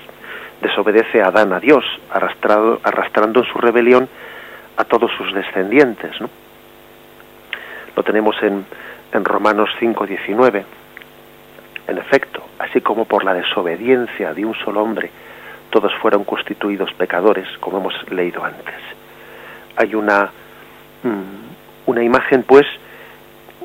desobedece 0.61 1.23
a 1.23 1.29
Adán 1.29 1.53
a 1.53 1.61
Dios, 1.61 1.85
arrastrado, 2.11 2.81
arrastrando 2.83 3.41
en 3.41 3.47
su 3.47 3.59
rebelión 3.59 4.09
a 4.77 4.83
todos 4.83 5.13
sus 5.17 5.33
descendientes. 5.33 6.21
¿no? 6.21 6.29
Lo 7.95 8.03
tenemos 8.03 8.35
en, 8.43 8.67
en 9.13 9.25
Romanos 9.25 9.71
5:19. 9.81 10.65
En 11.87 11.99
efecto, 11.99 12.43
así 12.59 12.81
como 12.81 13.05
por 13.05 13.23
la 13.23 13.35
desobediencia 13.35 14.35
de 14.35 14.45
un 14.45 14.55
solo 14.57 14.83
hombre 14.83 15.11
todos 15.71 15.95
fueron 16.03 16.25
constituidos 16.25 16.93
pecadores, 16.95 17.47
como 17.61 17.79
hemos 17.79 17.95
leído 18.11 18.45
antes. 18.45 18.75
Hay 19.77 19.95
una, 19.95 20.31
mm, 21.03 21.87
una 21.87 22.03
imagen, 22.03 22.43
pues, 22.43 22.67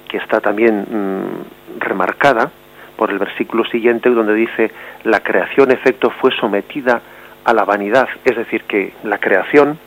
que 0.07 0.17
está 0.17 0.39
también 0.41 0.85
mm, 0.89 1.79
remarcada 1.79 2.51
por 2.95 3.11
el 3.11 3.19
versículo 3.19 3.65
siguiente 3.65 4.09
donde 4.09 4.33
dice 4.33 4.71
la 5.03 5.19
creación 5.21 5.71
efecto 5.71 6.09
fue 6.09 6.31
sometida 6.31 7.01
a 7.43 7.53
la 7.53 7.63
vanidad, 7.63 8.09
es 8.25 8.35
decir, 8.35 8.63
que 8.63 8.93
la 9.03 9.19
creación 9.19 9.77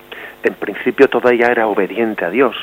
en 0.42 0.54
principio 0.54 1.08
toda 1.08 1.32
ella 1.32 1.48
era 1.48 1.66
obediente 1.66 2.24
a 2.24 2.30
Dios. 2.30 2.56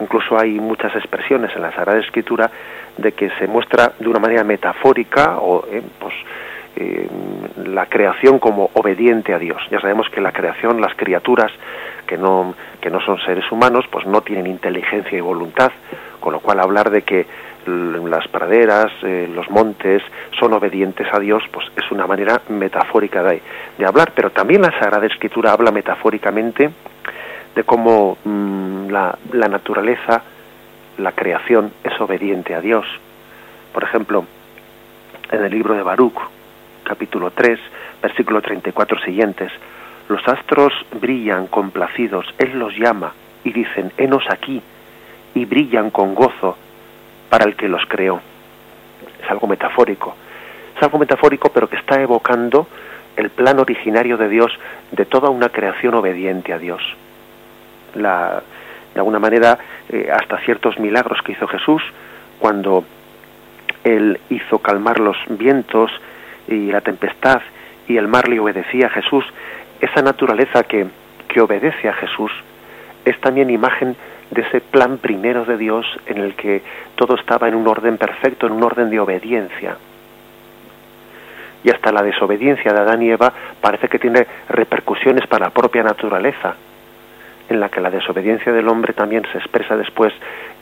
Incluso 0.00 0.38
hay 0.38 0.58
muchas 0.58 0.94
expresiones 0.96 1.54
en 1.54 1.62
la 1.62 1.72
Sagrada 1.72 2.00
Escritura 2.00 2.50
de 2.96 3.12
que 3.12 3.30
se 3.38 3.46
muestra 3.46 3.92
de 3.98 4.08
una 4.08 4.18
manera 4.18 4.42
metafórica 4.44 5.38
o 5.38 5.66
eh, 5.70 5.82
pues 5.98 6.14
eh, 6.76 7.08
la 7.64 7.86
creación 7.86 8.38
como 8.38 8.70
obediente 8.74 9.34
a 9.34 9.38
Dios. 9.38 9.60
Ya 9.70 9.80
sabemos 9.80 10.08
que 10.10 10.20
la 10.20 10.32
creación, 10.32 10.80
las 10.80 10.94
criaturas 10.94 11.52
que 12.06 12.16
no 12.16 12.54
que 12.80 12.90
no 12.90 13.00
son 13.00 13.18
seres 13.20 13.50
humanos, 13.52 13.84
pues 13.90 14.06
no 14.06 14.22
tienen 14.22 14.46
inteligencia 14.46 15.16
y 15.16 15.20
voluntad, 15.20 15.70
con 16.20 16.32
lo 16.32 16.40
cual 16.40 16.60
hablar 16.60 16.90
de 16.90 17.02
que 17.02 17.26
las 17.66 18.26
praderas, 18.28 18.90
eh, 19.02 19.30
los 19.32 19.48
montes 19.50 20.02
son 20.38 20.52
obedientes 20.52 21.06
a 21.12 21.20
Dios, 21.20 21.44
pues 21.52 21.66
es 21.76 21.90
una 21.92 22.06
manera 22.06 22.42
metafórica 22.48 23.22
de, 23.22 23.40
de, 23.78 23.86
hablar, 23.86 24.12
pero 24.14 24.30
también 24.30 24.62
la 24.62 24.76
Sagrada 24.78 25.06
Escritura 25.06 25.52
habla 25.52 25.70
metafóricamente 25.70 26.70
de 27.54 27.64
cómo 27.64 28.18
mm, 28.24 28.88
la, 28.90 29.16
la, 29.32 29.48
naturaleza, 29.48 30.22
la 30.98 31.12
creación 31.12 31.72
es 31.84 32.00
obediente 32.00 32.54
a 32.54 32.60
Dios. 32.60 32.86
Por 33.72 33.84
ejemplo, 33.84 34.24
en 35.30 35.44
el 35.44 35.52
libro 35.52 35.74
de 35.74 35.82
Baruch, 35.82 36.20
capítulo 36.92 37.30
3, 37.30 37.58
versículo 38.02 38.42
34 38.42 39.00
siguientes, 39.00 39.50
los 40.10 40.20
astros 40.28 40.74
brillan 41.00 41.46
complacidos, 41.46 42.26
Él 42.36 42.58
los 42.58 42.76
llama 42.76 43.14
y 43.44 43.52
dicen, 43.54 43.92
henos 43.96 44.24
aquí, 44.28 44.60
y 45.34 45.46
brillan 45.46 45.88
con 45.88 46.14
gozo 46.14 46.54
para 47.30 47.46
el 47.46 47.56
que 47.56 47.66
los 47.66 47.82
creó. 47.86 48.20
Es 49.24 49.30
algo 49.30 49.46
metafórico. 49.46 50.14
Es 50.76 50.82
algo 50.82 50.98
metafórico, 50.98 51.48
pero 51.48 51.66
que 51.66 51.76
está 51.76 51.98
evocando 51.98 52.66
el 53.16 53.30
plan 53.30 53.58
originario 53.58 54.18
de 54.18 54.28
Dios 54.28 54.52
de 54.90 55.06
toda 55.06 55.30
una 55.30 55.48
creación 55.48 55.94
obediente 55.94 56.52
a 56.52 56.58
Dios. 56.58 56.82
La, 57.94 58.42
de 58.92 59.00
alguna 59.00 59.18
manera, 59.18 59.58
eh, 59.88 60.10
hasta 60.12 60.36
ciertos 60.40 60.78
milagros 60.78 61.22
que 61.22 61.32
hizo 61.32 61.46
Jesús, 61.46 61.82
cuando 62.38 62.84
Él 63.82 64.20
hizo 64.28 64.58
calmar 64.58 65.00
los 65.00 65.16
vientos 65.30 65.90
y 66.54 66.70
la 66.70 66.80
tempestad 66.80 67.40
y 67.88 67.96
el 67.96 68.08
mar 68.08 68.28
le 68.28 68.40
obedecía 68.40 68.86
a 68.86 68.90
Jesús, 68.90 69.24
esa 69.80 70.02
naturaleza 70.02 70.62
que, 70.64 70.86
que 71.28 71.40
obedece 71.40 71.88
a 71.88 71.94
Jesús 71.94 72.30
es 73.04 73.20
también 73.20 73.50
imagen 73.50 73.96
de 74.30 74.42
ese 74.42 74.60
plan 74.60 74.98
primero 74.98 75.44
de 75.44 75.56
Dios 75.56 75.86
en 76.06 76.18
el 76.18 76.34
que 76.34 76.62
todo 76.94 77.16
estaba 77.16 77.48
en 77.48 77.54
un 77.54 77.66
orden 77.68 77.98
perfecto, 77.98 78.46
en 78.46 78.52
un 78.52 78.62
orden 78.62 78.90
de 78.90 79.00
obediencia. 79.00 79.76
Y 81.64 81.70
hasta 81.70 81.92
la 81.92 82.02
desobediencia 82.02 82.72
de 82.72 82.80
Adán 82.80 83.02
y 83.02 83.10
Eva 83.10 83.32
parece 83.60 83.88
que 83.88 83.98
tiene 83.98 84.26
repercusiones 84.48 85.26
para 85.26 85.46
la 85.46 85.50
propia 85.50 85.82
naturaleza, 85.82 86.54
en 87.48 87.60
la 87.60 87.68
que 87.68 87.80
la 87.80 87.90
desobediencia 87.90 88.52
del 88.52 88.68
hombre 88.68 88.94
también 88.94 89.24
se 89.30 89.38
expresa 89.38 89.76
después 89.76 90.12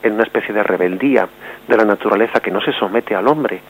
en 0.03 0.13
una 0.13 0.23
especie 0.23 0.53
de 0.53 0.63
rebeldía 0.63 1.27
de 1.67 1.77
la 1.77 1.85
naturaleza 1.85 2.39
que 2.39 2.51
no 2.51 2.59
se 2.61 2.73
somete 2.73 3.15
al 3.15 3.27
hombre, 3.27 3.61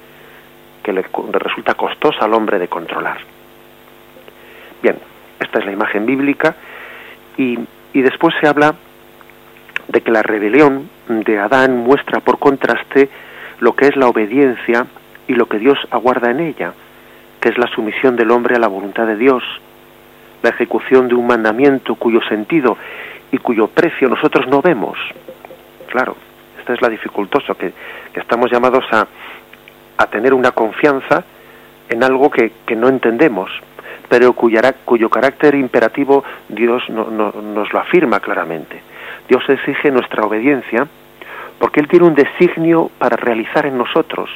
que 0.84 0.94
le 0.94 1.04
resulta 1.34 1.74
costosa 1.74 2.26
al 2.26 2.34
hombre 2.34 2.60
de 2.60 2.68
controlar. 2.68 3.18
Bien, 4.82 4.98
esta 5.40 5.60
es 5.60 5.66
la 5.66 5.72
imagen 5.72 6.06
bíblica 6.06 6.56
y, 7.38 7.60
y 7.94 8.02
después 8.02 8.34
se 8.42 8.48
habla 8.48 8.76
de 9.88 10.02
que 10.02 10.12
la 10.12 10.24
rebelión 10.24 10.90
de 11.08 11.40
Adán 11.40 11.78
muestra 11.78 12.20
por 12.20 12.40
contraste 12.40 13.10
lo 13.60 13.76
que 13.76 13.88
es 13.88 13.96
la 13.96 14.08
obediencia 14.08 14.88
y 15.28 15.34
lo 15.34 15.48
que 15.48 15.60
Dios 15.60 15.78
aguarda 15.92 16.32
en 16.32 16.40
ella, 16.40 16.74
que 17.40 17.50
es 17.50 17.58
la 17.58 17.68
sumisión 17.68 18.16
del 18.16 18.32
hombre 18.32 18.56
a 18.56 18.60
la 18.60 18.68
voluntad 18.68 19.06
de 19.06 19.16
Dios, 19.16 19.44
la 20.42 20.50
ejecución 20.50 21.08
de 21.08 21.16
un 21.16 21.28
mandamiento 21.28 21.96
cuyo 21.96 22.22
sentido 22.28 22.78
y 23.32 23.38
cuyo 23.38 23.68
precio 23.68 24.10
nosotros 24.10 24.48
no 24.48 24.62
vemos. 24.62 24.98
Claro, 25.88 26.16
esta 26.60 26.74
es 26.74 26.82
la 26.82 26.90
dificultosa, 26.90 27.54
que, 27.56 27.74
estamos 28.14 28.52
llamados 28.52 28.86
a, 28.92 29.08
a, 29.98 30.08
tener 30.08 30.34
una 30.34 30.52
confianza 30.52 31.24
en 31.90 32.04
algo 32.04 32.30
que, 32.30 32.52
que 32.66 32.76
no 32.76 32.88
entendemos, 32.88 33.52
pero 34.10 34.34
cuya, 34.34 34.74
cuyo 34.86 35.10
carácter 35.10 35.56
imperativo 35.56 36.24
Dios 36.50 36.84
no, 36.90 37.10
nos 37.10 37.74
lo 37.74 37.80
afirma 37.80 38.20
claramente. 38.20 38.82
Dios 39.28 39.44
exige 39.48 39.92
nuestra 39.92 40.24
obediencia 40.24 40.88
porque 41.60 41.80
Él 41.80 41.88
tiene 41.88 42.08
un 42.08 42.16
designio 42.16 42.90
para 42.98 43.16
realizar 43.16 43.66
en 43.66 43.78
nosotros, 43.78 44.30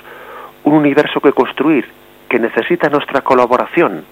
un 0.63 0.73
universo 0.73 1.19
que 1.19 1.33
construir, 1.33 1.85
que 2.29 2.39
necesita 2.39 2.87
nuestra 2.87 3.21
colaboración. 3.21 4.05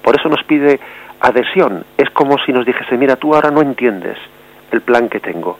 Por 0.00 0.18
eso 0.18 0.28
nos 0.28 0.42
pide 0.44 0.78
adhesión. 1.20 1.84
Es 1.96 2.10
como 2.10 2.38
si 2.38 2.52
nos 2.52 2.64
dijese, 2.64 2.96
mira, 2.96 3.16
tú 3.16 3.34
ahora 3.34 3.50
no 3.50 3.62
entiendes 3.62 4.16
el 4.70 4.80
plan 4.80 5.08
que 5.08 5.20
tengo. 5.20 5.58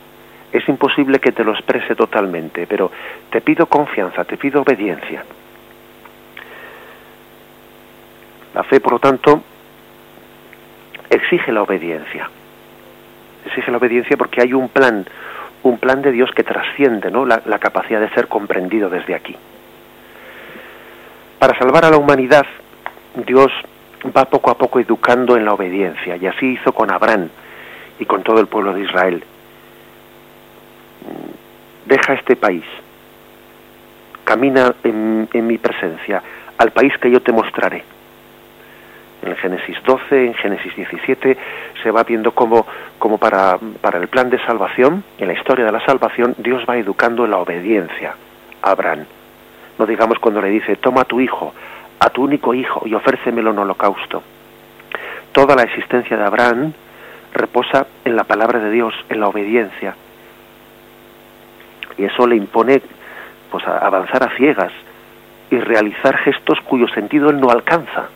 Es 0.53 0.69
imposible 0.69 1.19
que 1.19 1.33
te 1.33 1.45
lo 1.45 1.53
exprese 1.53 1.95
totalmente, 1.95 2.67
pero 2.67 2.91
te 3.31 3.41
pido 3.41 3.67
confianza, 3.67 4.25
te 4.25 4.37
pido 4.37 4.61
obediencia. 4.63 5.25
La 8.55 8.63
fe, 8.65 8.81
por 8.81 8.93
lo 8.93 8.99
tanto, 8.99 9.43
exige 11.09 11.53
la 11.53 11.63
obediencia 11.63 12.29
exige 13.45 13.71
la 13.71 13.79
obediencia 13.79 14.17
porque 14.17 14.41
hay 14.43 14.53
un 14.53 14.69
plan, 14.69 15.05
un 15.63 15.79
plan 15.79 16.03
de 16.03 16.13
Dios 16.13 16.31
que 16.35 16.45
trasciende 16.45 17.11
¿no? 17.11 17.25
la, 17.25 17.43
la 17.47 17.59
capacidad 17.59 18.01
de 18.01 18.11
ser 18.11 18.29
comprendido 18.29 18.89
desde 18.89 19.15
aquí. 19.15 19.37
Para 21.39 21.59
salvar 21.59 21.85
a 21.85 21.91
la 21.91 21.97
humanidad, 21.97 22.47
Dios 23.27 23.51
va 24.17 24.25
poco 24.27 24.51
a 24.51 24.59
poco 24.59 24.79
educando 24.79 25.37
en 25.37 25.45
la 25.45 25.55
obediencia, 25.55 26.17
y 26.17 26.27
así 26.27 26.53
hizo 26.53 26.73
con 26.73 26.91
Abraham 26.91 27.29
y 27.99 28.05
con 28.05 28.23
todo 28.23 28.41
el 28.41 28.47
pueblo 28.47 28.73
de 28.75 28.83
Israel. 28.83 29.25
Deja 31.87 32.15
este 32.15 32.37
país, 32.37 32.65
camina 34.25 34.75
en, 34.85 35.29
mi 35.47 35.59
presencia 35.59 36.23
al 36.59 36.71
país 36.71 36.93
que 36.99 37.11
yo 37.11 37.21
te 37.21 37.33
mostraré. 37.33 37.85
En 39.23 39.37
Génesis 39.37 39.77
12, 39.85 40.27
en 40.27 40.35
Génesis 40.35 40.75
17, 40.75 41.37
se 41.83 41.91
va 41.91 42.03
viendo 42.03 42.33
cómo, 42.33 42.67
cómo 42.99 43.19
para, 43.19 43.59
el 43.93 44.09
plan 44.09 44.31
de 44.31 44.39
salvación, 44.45 45.05
en 45.19 45.29
la 45.29 45.35
historia 45.35 45.65
de 45.65 45.73
la 45.73 45.85
salvación, 45.85 46.35
Dios 46.39 46.65
va 46.69 46.77
educando 46.77 47.27
la 47.27 47.39
obediencia 47.39 48.15
a 48.63 48.71
Abraham. 48.71 49.05
No 49.79 49.87
digamos 49.87 50.19
cuando 50.19 50.41
le 50.41 50.49
dice, 50.49 50.77
toma 50.77 51.03
a 51.03 51.05
tu 51.05 51.21
hijo, 51.21 51.55
a 52.01 52.11
tu 52.11 52.25
único 52.25 52.55
hijo, 52.55 52.83
y 52.87 52.95
ofrécemelo 52.95 53.51
en 53.51 53.59
holocausto. 53.59 54.23
Toda 55.33 55.55
la 55.55 55.63
existencia 55.63 56.17
de 56.17 56.25
Abraham 56.25 56.73
reposa 57.33 57.87
en 58.05 58.17
la 58.17 58.25
palabra 58.25 58.59
de 58.59 58.71
Dios, 58.71 58.95
en 59.09 59.21
la 59.21 59.29
obediencia. 59.29 59.95
Y 61.99 62.05
eso 62.05 62.27
le 62.27 62.37
impone 62.37 62.83
pues 63.51 63.67
a 63.67 63.79
avanzar 63.79 64.23
a 64.25 64.37
ciegas 64.37 64.73
y 65.51 65.59
realizar 65.59 66.17
gestos 66.19 66.61
cuyo 66.63 66.89
sentido 66.89 67.31
él 67.31 67.41
no 67.41 67.51
alcanza, 67.51 68.09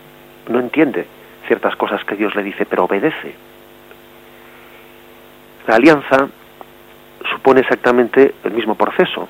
no 0.49 0.59
entiende 0.59 1.07
ciertas 1.47 1.77
cosas 1.77 2.03
que 2.05 2.17
Dios 2.17 2.35
le 2.35 2.43
dice, 2.43 2.65
pero 2.65 2.85
obedece. 2.85 3.35
La 5.67 5.77
alianza 5.77 6.29
supone 7.31 7.61
exactamente 7.61 8.35
el 8.45 8.53
mismo 8.53 8.75
proceso. 8.75 9.29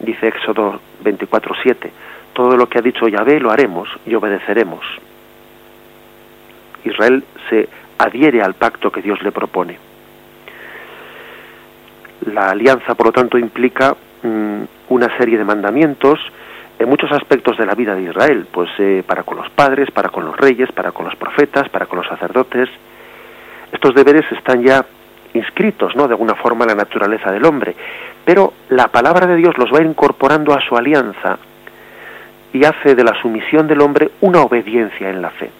Dice 0.00 0.28
Éxodo 0.28 0.80
24:7, 1.02 1.90
todo 2.32 2.56
lo 2.56 2.68
que 2.68 2.78
ha 2.78 2.82
dicho 2.82 3.08
Yahvé 3.08 3.40
lo 3.40 3.50
haremos 3.50 3.88
y 4.06 4.14
obedeceremos. 4.14 4.84
Israel 6.84 7.24
se 7.48 7.68
adhiere 7.98 8.42
al 8.42 8.54
pacto 8.54 8.90
que 8.90 9.02
Dios 9.02 9.22
le 9.22 9.32
propone. 9.32 9.78
La 12.32 12.50
alianza, 12.50 12.94
por 12.94 13.06
lo 13.06 13.12
tanto, 13.12 13.38
implica 13.38 13.94
mm, 14.22 14.62
una 14.88 15.16
serie 15.16 15.38
de 15.38 15.44
mandamientos 15.44 16.18
en 16.78 16.88
muchos 16.88 17.10
aspectos 17.12 17.56
de 17.56 17.66
la 17.66 17.74
vida 17.74 17.94
de 17.94 18.02
Israel, 18.02 18.46
pues 18.50 18.68
eh, 18.78 19.02
para 19.06 19.22
con 19.22 19.36
los 19.36 19.48
padres, 19.50 19.90
para 19.90 20.08
con 20.08 20.24
los 20.24 20.36
reyes, 20.36 20.70
para 20.72 20.92
con 20.92 21.04
los 21.04 21.16
profetas, 21.16 21.68
para 21.68 21.86
con 21.86 21.98
los 21.98 22.08
sacerdotes. 22.08 22.68
Estos 23.70 23.94
deberes 23.94 24.24
están 24.32 24.62
ya 24.62 24.84
inscritos, 25.34 25.94
¿no? 25.96 26.06
De 26.06 26.14
alguna 26.14 26.34
forma 26.34 26.64
en 26.64 26.70
la 26.70 26.76
naturaleza 26.76 27.30
del 27.30 27.44
hombre, 27.44 27.74
pero 28.24 28.54
la 28.70 28.88
palabra 28.88 29.26
de 29.26 29.36
Dios 29.36 29.56
los 29.58 29.72
va 29.72 29.82
incorporando 29.82 30.54
a 30.54 30.60
su 30.60 30.76
alianza 30.76 31.38
y 32.52 32.64
hace 32.64 32.94
de 32.94 33.04
la 33.04 33.20
sumisión 33.20 33.66
del 33.66 33.80
hombre 33.80 34.10
una 34.20 34.42
obediencia 34.42 35.10
en 35.10 35.20
la 35.22 35.30
fe. 35.30 35.50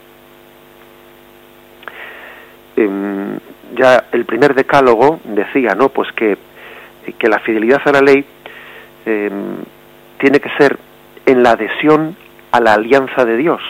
Em, 2.76 3.38
ya 3.74 4.04
el 4.12 4.24
primer 4.24 4.54
decálogo 4.54 5.20
decía, 5.24 5.74
¿no? 5.74 5.88
Pues 5.88 6.10
que, 6.12 6.36
que 7.18 7.28
la 7.28 7.38
fidelidad 7.40 7.80
a 7.84 7.92
la 7.92 8.00
ley 8.00 8.24
em, 9.06 9.56
tiene 10.18 10.40
que 10.40 10.50
ser 10.58 10.78
en 11.26 11.42
la 11.42 11.52
adhesión 11.52 12.16
a 12.52 12.60
la 12.60 12.74
alianza 12.74 13.24
de 13.24 13.36
Dios. 13.36 13.60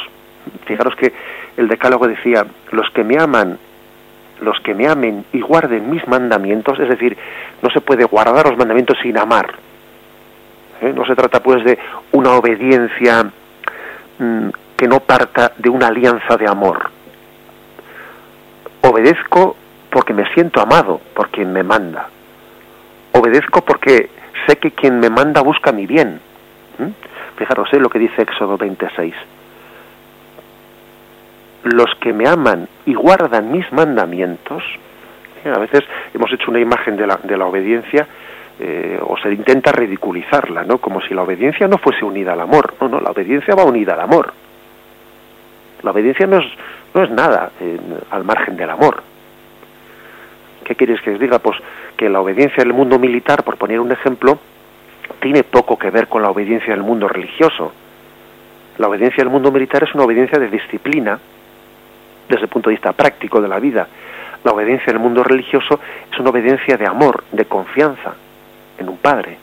Fijaros 0.67 0.95
que 0.97 1.13
el 1.57 1.69
decálogo 1.69 2.07
decía, 2.07 2.47
los 2.71 2.89
que 2.91 3.05
me 3.05 3.17
aman, 3.19 3.59
los 4.41 4.59
que 4.61 4.75
me 4.75 4.87
amen 4.87 5.25
y 5.33 5.41
guarden 5.41 5.91
mis 5.91 6.07
mandamientos, 6.07 6.79
es 6.79 6.89
decir, 6.89 7.17
no 7.63 7.71
se 7.71 7.81
puede 7.81 8.05
guardar 8.05 8.47
los 8.47 8.59
mandamientos 8.59 8.99
sin 9.03 9.17
amar. 9.17 9.55
¿Eh? 10.81 10.93
No 10.95 11.07
se 11.07 11.15
trata 11.15 11.43
pues 11.43 11.65
de 11.65 11.79
una 12.13 12.33
obediencia 12.33 13.25
mm, 14.19 14.49
que 14.77 14.89
no 14.89 15.01
parta 15.01 15.53
de 15.57 15.71
una 15.71 15.87
alianza 15.87 16.37
de 16.37 16.47
amor. 16.47 16.91
Obedezco 18.83 19.57
porque 19.95 20.13
me 20.13 20.27
siento 20.35 20.61
amado 20.61 21.01
por 21.15 21.29
quien 21.29 21.53
me 21.53 21.63
manda. 21.63 22.09
Obedezco 23.13 23.65
porque 23.65 24.11
sé 24.45 24.57
que 24.57 24.73
quien 24.73 24.99
me 24.99 25.09
manda 25.09 25.41
busca 25.41 25.71
mi 25.71 25.87
bien. 25.87 26.21
Fijaros 27.37 27.73
¿eh? 27.73 27.79
lo 27.79 27.89
que 27.89 28.01
dice 28.01 28.23
Éxodo 28.23 28.59
26. 28.59 29.15
Los 31.63 31.95
que 32.01 32.13
me 32.13 32.27
aman 32.27 32.67
y 32.85 32.95
guardan 32.95 33.53
mis 33.53 33.73
mandamientos, 33.73 34.65
¿eh? 35.45 35.53
a 35.55 35.61
veces 35.61 35.85
hemos 36.13 36.33
hecho 36.33 36.51
una 36.51 36.59
imagen 36.59 36.97
de 36.97 37.07
la, 37.07 37.47
obediencia 37.47 38.09
eh, 38.59 38.99
o 39.01 39.17
se 39.19 39.33
intenta 39.33 39.71
ridiculizarla, 39.71 40.65
¿no? 40.65 40.79
Como 40.79 41.03
si 41.03 41.15
la 41.15 41.23
obediencia 41.23 41.69
no 41.69 41.79
fuese 41.79 42.05
unida 42.05 42.33
al 42.33 42.41
amor. 42.41 42.75
No, 42.81 42.89
no, 42.89 43.01
la 43.01 43.13
obediencia 43.13 43.55
va 43.55 43.63
unida 43.63 43.95
al 43.95 44.01
amor. 44.01 44.33
La 45.83 45.93
obediencia 45.93 46.27
no 46.27 46.39
es, 46.39 46.47
no 46.93 47.05
es 47.05 47.11
nada 47.13 47.53
al 48.11 48.25
margen 48.25 48.57
del 48.57 48.71
amor. 48.71 49.14
¿Qué 50.65 50.75
quieres 50.75 51.01
que 51.03 51.13
os 51.13 51.21
diga? 51.21 51.39
Pues 51.39 51.59
que 51.97 52.09
la 52.09 52.21
obediencia 52.21 52.65
del 52.65 52.73
mundo 52.73 52.99
militar, 52.99 53.45
por 53.45 53.57
poner 53.57 53.81
un 53.81 53.93
ejemplo, 53.93 54.39
tiene 55.21 55.45
poco 55.45 55.79
que 55.79 55.91
ver 55.91 56.09
con 56.09 56.23
la 56.23 56.31
obediencia 56.31 56.75
del 56.75 56.83
mundo 56.83 57.07
religioso. 57.07 57.73
La 58.79 58.89
obediencia 58.89 59.23
del 59.23 59.33
mundo 59.33 59.53
militar 59.53 59.85
es 59.85 59.95
una 59.95 60.05
obediencia 60.05 60.39
de 60.39 60.49
disciplina 60.49 61.19
desde 62.29 62.45
el 62.45 62.49
punto 62.49 62.71
de 62.71 62.77
vista 62.77 62.93
práctico 62.93 63.41
de 63.41 63.49
la 63.49 63.61
vida. 63.61 63.87
La 64.43 64.53
obediencia 64.53 64.93
del 64.93 65.01
mundo 65.01 65.23
religioso 65.23 65.79
es 66.11 66.19
una 66.19 66.31
obediencia 66.31 66.77
de 66.77 66.87
amor, 66.87 67.25
de 67.31 67.45
confianza 67.45 68.15
en 68.79 68.89
un 68.89 68.97
padre. 68.97 69.39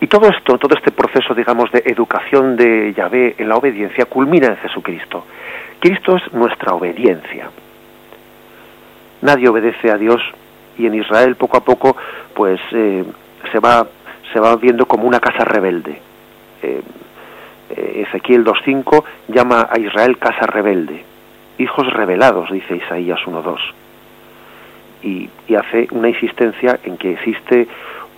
Y 0.00 0.06
todo 0.06 0.28
esto, 0.28 0.58
todo 0.58 0.74
este 0.74 0.90
proceso, 0.90 1.34
digamos, 1.34 1.70
de 1.70 1.82
educación 1.86 2.56
de 2.56 2.92
Yahvé 2.92 3.36
en 3.38 3.48
la 3.48 3.56
obediencia 3.56 4.04
culmina 4.06 4.48
en 4.48 4.56
Jesucristo. 4.56 5.24
Cristo 5.80 6.16
es 6.16 6.32
nuestra 6.32 6.74
obediencia. 6.74 7.48
Nadie 9.24 9.48
obedece 9.48 9.90
a 9.90 9.96
Dios 9.96 10.20
y 10.78 10.86
en 10.86 10.94
Israel 10.94 11.34
poco 11.36 11.56
a 11.56 11.64
poco, 11.64 11.96
pues 12.34 12.60
eh, 12.72 13.04
se 13.50 13.58
va 13.58 13.86
se 14.34 14.38
va 14.38 14.54
viendo 14.56 14.84
como 14.86 15.06
una 15.06 15.18
casa 15.18 15.44
rebelde. 15.44 15.98
Eh, 16.62 16.82
eh, 17.70 18.04
Ezequiel 18.06 18.44
2.5 18.44 19.02
llama 19.28 19.68
a 19.70 19.78
Israel 19.78 20.18
casa 20.18 20.46
rebelde, 20.46 21.04
hijos 21.56 21.90
rebelados, 21.92 22.50
dice 22.50 22.76
Isaías 22.76 23.20
1.2. 23.24 23.58
Y, 25.04 25.30
y 25.48 25.54
hace 25.54 25.88
una 25.92 26.08
insistencia 26.10 26.78
en 26.84 26.98
que 26.98 27.12
existe 27.12 27.66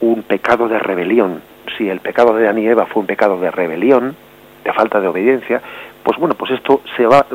un 0.01 0.23
pecado 0.23 0.69
de 0.69 0.79
rebelión, 0.79 1.41
si 1.79 1.89
el 1.89 2.01
pecado 2.01 2.35
de 2.35 2.45
Adán 2.45 2.59
y 2.59 2.67
Eva 2.67 2.87
fue 2.87 3.03
un 3.03 3.07
pecado 3.07 3.39
de 3.39 3.51
rebelión, 3.51 4.17
de 4.65 4.73
falta 4.73 5.01
de 5.01 5.09
obediencia, 5.09 5.61
pues 6.03 6.19
bueno, 6.19 6.35
pues 6.35 6.53
esto 6.53 6.81
se 6.97 7.07
va, 7.07 7.27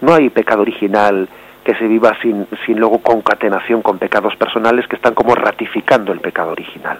no 0.00 0.14
hay 0.14 0.30
pecado 0.30 0.62
original 0.62 1.28
que 1.64 1.74
se 1.74 1.86
viva 1.86 2.16
sin, 2.20 2.46
sin 2.66 2.78
luego 2.78 2.98
concatenación 2.98 3.82
con 3.82 3.98
pecados 3.98 4.34
personales 4.36 4.86
que 4.88 4.96
están 4.96 5.14
como 5.14 5.34
ratificando 5.34 6.12
el 6.12 6.20
pecado 6.20 6.52
original. 6.52 6.98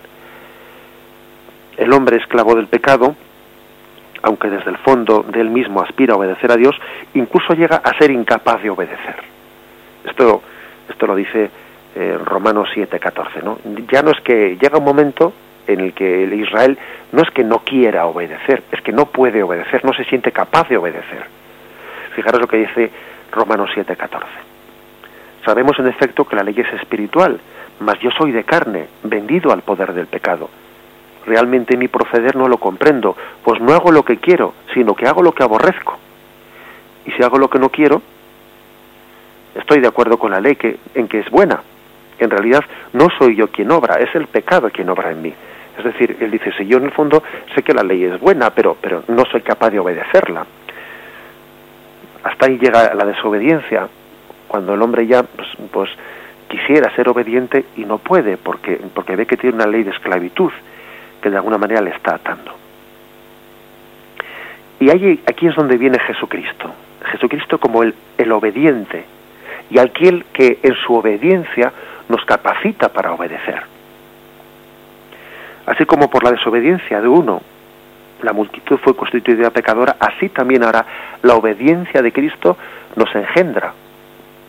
El 1.77 1.93
hombre 1.93 2.19
esclavo 2.19 2.55
del 2.55 2.69
pecado, 2.69 3.17
aunque 4.23 4.51
desde 4.51 4.71
el 4.71 4.79
fondo 4.79 5.25
de 5.29 5.41
él 5.41 5.51
mismo 5.51 5.83
aspira 5.83 6.15
a 6.15 6.17
obedecer 6.17 6.53
a 6.53 6.57
Dios, 6.57 6.77
incluso 7.15 7.55
llega 7.55 7.77
a 7.77 7.97
ser 7.99 8.11
incapaz 8.11 8.63
de 8.63 8.71
obedecer. 8.71 9.17
Esto, 10.05 10.43
esto 10.89 11.07
lo 11.07 11.15
dice 11.15 11.51
eh, 11.95 12.19
Romanos 12.25 12.69
7:14, 12.75 13.43
¿no? 13.43 13.59
Ya 13.91 14.03
no 14.03 14.13
es 14.13 14.21
que 14.21 14.57
llega 14.61 14.79
un 14.79 14.85
momento 14.85 15.33
en 15.67 15.81
el 15.81 15.93
que 15.93 16.25
el 16.25 16.33
Israel 16.35 16.79
no 17.13 17.23
es 17.23 17.31
que 17.31 17.45
no 17.45 17.61
quiera 17.61 18.07
obedecer, 18.07 18.63
es 18.71 18.81
que 18.81 18.93
no 18.93 19.07
puede 19.07 19.43
obedecer, 19.43 19.85
no 19.85 19.93
se 19.93 20.05
siente 20.05 20.33
capaz 20.33 20.69
de 20.69 20.77
obedecer. 20.77 21.25
Fijaros 22.15 22.41
lo 22.41 22.47
que 22.47 22.59
dice 22.59 22.91
Romanos 23.33 23.71
7:14. 23.75 24.52
Sabemos 25.45 25.79
en 25.79 25.89
efecto 25.89 26.25
que 26.25 26.37
la 26.37 26.43
ley 26.43 26.55
es 26.57 26.73
espiritual, 26.81 27.41
mas 27.81 27.99
yo 28.01 28.11
soy 28.11 28.31
de 28.31 28.45
carne, 28.45 28.87
vendido 29.03 29.53
al 29.53 29.63
poder 29.63 29.93
del 29.93 30.07
pecado. 30.07 30.49
Realmente 31.27 31.77
mi 31.77 31.89
proceder 31.89 32.37
no 32.37 32.49
lo 32.49 32.59
comprendo, 32.59 33.17
pues 33.45 33.61
no 33.61 33.73
hago 33.73 33.91
lo 33.91 34.05
que 34.05 34.19
quiero, 34.19 34.55
sino 34.73 34.95
que 34.95 35.07
hago 35.07 35.23
lo 35.23 35.33
que 35.33 35.43
aborrezco. 35.43 35.99
Y 37.07 37.13
si 37.13 37.23
hago 37.23 37.39
lo 37.39 37.49
que 37.49 37.59
no 37.59 37.71
quiero, 37.71 38.03
estoy 39.55 39.81
de 39.81 39.89
acuerdo 39.89 40.19
con 40.19 40.31
la 40.31 40.41
ley 40.41 40.57
que, 40.57 40.79
en 40.95 41.09
que 41.09 41.21
es 41.21 41.31
buena. 41.31 41.63
En 42.19 42.31
realidad 42.31 42.65
no 42.93 43.09
soy 43.19 43.35
yo 43.37 43.49
quien 43.49 43.71
obra, 43.71 43.97
es 43.97 44.15
el 44.15 44.27
pecado 44.27 44.71
quien 44.71 44.89
obra 44.89 45.11
en 45.11 45.23
mí. 45.23 45.35
Es 45.79 45.85
decir, 45.85 46.17
él 46.21 46.31
dice, 46.31 46.53
si 46.57 46.67
yo 46.67 46.79
en 46.79 46.85
el 46.85 46.93
fondo 46.93 47.23
sé 47.55 47.63
que 47.63 47.73
la 47.73 47.83
ley 47.83 48.05
es 48.05 48.21
buena, 48.21 48.51
pero, 48.51 48.77
pero 48.81 49.03
no 49.09 49.25
soy 49.25 49.41
capaz 49.41 49.71
de 49.71 49.79
obedecerla. 49.79 50.47
Hasta 52.23 52.47
ahí 52.47 52.59
llega 52.59 52.95
la 52.95 53.05
desobediencia, 53.05 53.89
cuando 54.53 54.75
el 54.75 54.83
hombre 54.83 55.07
ya 55.07 55.23
pues, 55.23 55.49
pues, 55.71 55.89
quisiera 56.47 56.95
ser 56.95 57.09
obediente 57.09 57.65
y 57.75 57.87
no 57.87 57.97
puede, 57.97 58.37
porque, 58.37 58.79
porque 58.93 59.17
ve 59.17 59.25
que 59.25 59.39
tiene 59.39 59.57
una 59.57 59.67
ley 59.67 59.83
de 59.83 59.93
esclavitud 59.93 60.53
que 61.23 61.31
de 61.31 61.37
alguna 61.37 61.57
manera 61.57 61.81
le 61.81 61.89
está 61.89 62.17
atando. 62.17 62.53
Y 64.79 64.91
aquí 64.91 65.47
es 65.47 65.55
donde 65.55 65.79
viene 65.79 65.99
Jesucristo. 66.01 66.71
Jesucristo 67.13 67.59
como 67.59 67.83
el, 67.83 67.95
el 68.19 68.31
obediente 68.31 69.07
y 69.71 69.79
aquel 69.79 70.27
que 70.35 70.59
en 70.63 70.75
su 70.75 70.97
obediencia 70.97 71.73
nos 72.11 72.23
capacita 72.27 72.91
para 72.91 73.15
obedecer. 73.15 73.63
Así 75.65 75.87
como 75.87 76.11
por 76.11 76.25
la 76.25 76.33
desobediencia 76.33 77.01
de 77.01 77.09
uno 77.09 77.41
la 78.21 78.35
multitud 78.35 78.77
fue 78.85 78.95
constituida 78.95 79.49
pecadora, 79.49 79.97
así 79.99 80.29
también 80.29 80.63
ahora 80.63 80.85
la 81.23 81.37
obediencia 81.37 82.03
de 82.03 82.13
Cristo 82.13 82.59
nos 82.97 83.13
engendra 83.15 83.73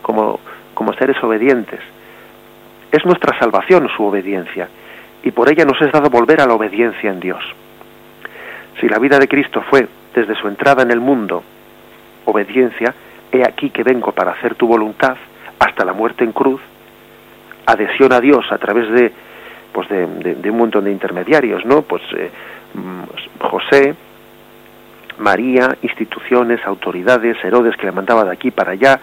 como, 0.04 0.38
como 0.74 0.92
seres 0.92 1.16
obedientes. 1.24 1.80
Es 2.92 3.04
nuestra 3.04 3.36
salvación 3.38 3.88
su 3.96 4.04
obediencia 4.04 4.68
y 5.24 5.30
por 5.30 5.50
ella 5.50 5.64
nos 5.64 5.80
es 5.80 5.90
dado 5.90 6.10
volver 6.10 6.40
a 6.40 6.46
la 6.46 6.54
obediencia 6.54 7.10
en 7.10 7.18
Dios. 7.18 7.42
Si 8.80 8.88
la 8.88 8.98
vida 8.98 9.18
de 9.18 9.26
Cristo 9.26 9.64
fue 9.68 9.88
desde 10.14 10.36
su 10.36 10.46
entrada 10.46 10.82
en 10.82 10.90
el 10.90 11.00
mundo 11.00 11.42
obediencia, 12.26 12.94
he 13.32 13.42
aquí 13.42 13.70
que 13.70 13.82
vengo 13.82 14.12
para 14.12 14.32
hacer 14.32 14.54
tu 14.54 14.66
voluntad 14.66 15.16
hasta 15.58 15.84
la 15.84 15.92
muerte 15.92 16.24
en 16.24 16.32
cruz, 16.32 16.60
adhesión 17.66 18.12
a 18.12 18.20
Dios 18.20 18.44
a 18.52 18.58
través 18.58 18.90
de 18.90 19.12
pues 19.72 19.88
de, 19.88 20.50
un 20.50 20.56
montón 20.56 20.84
de 20.84 20.92
intermediarios, 20.92 21.64
¿no? 21.64 21.82
Pues 21.82 22.02
eh, 22.16 22.30
mm, 22.74 23.40
José, 23.40 23.94
María, 25.18 25.76
instituciones, 25.82 26.64
autoridades, 26.64 27.36
Herodes 27.42 27.76
que 27.76 27.86
le 27.86 27.92
mandaba 27.92 28.24
de 28.24 28.32
aquí 28.32 28.52
para 28.52 28.72
allá, 28.72 29.00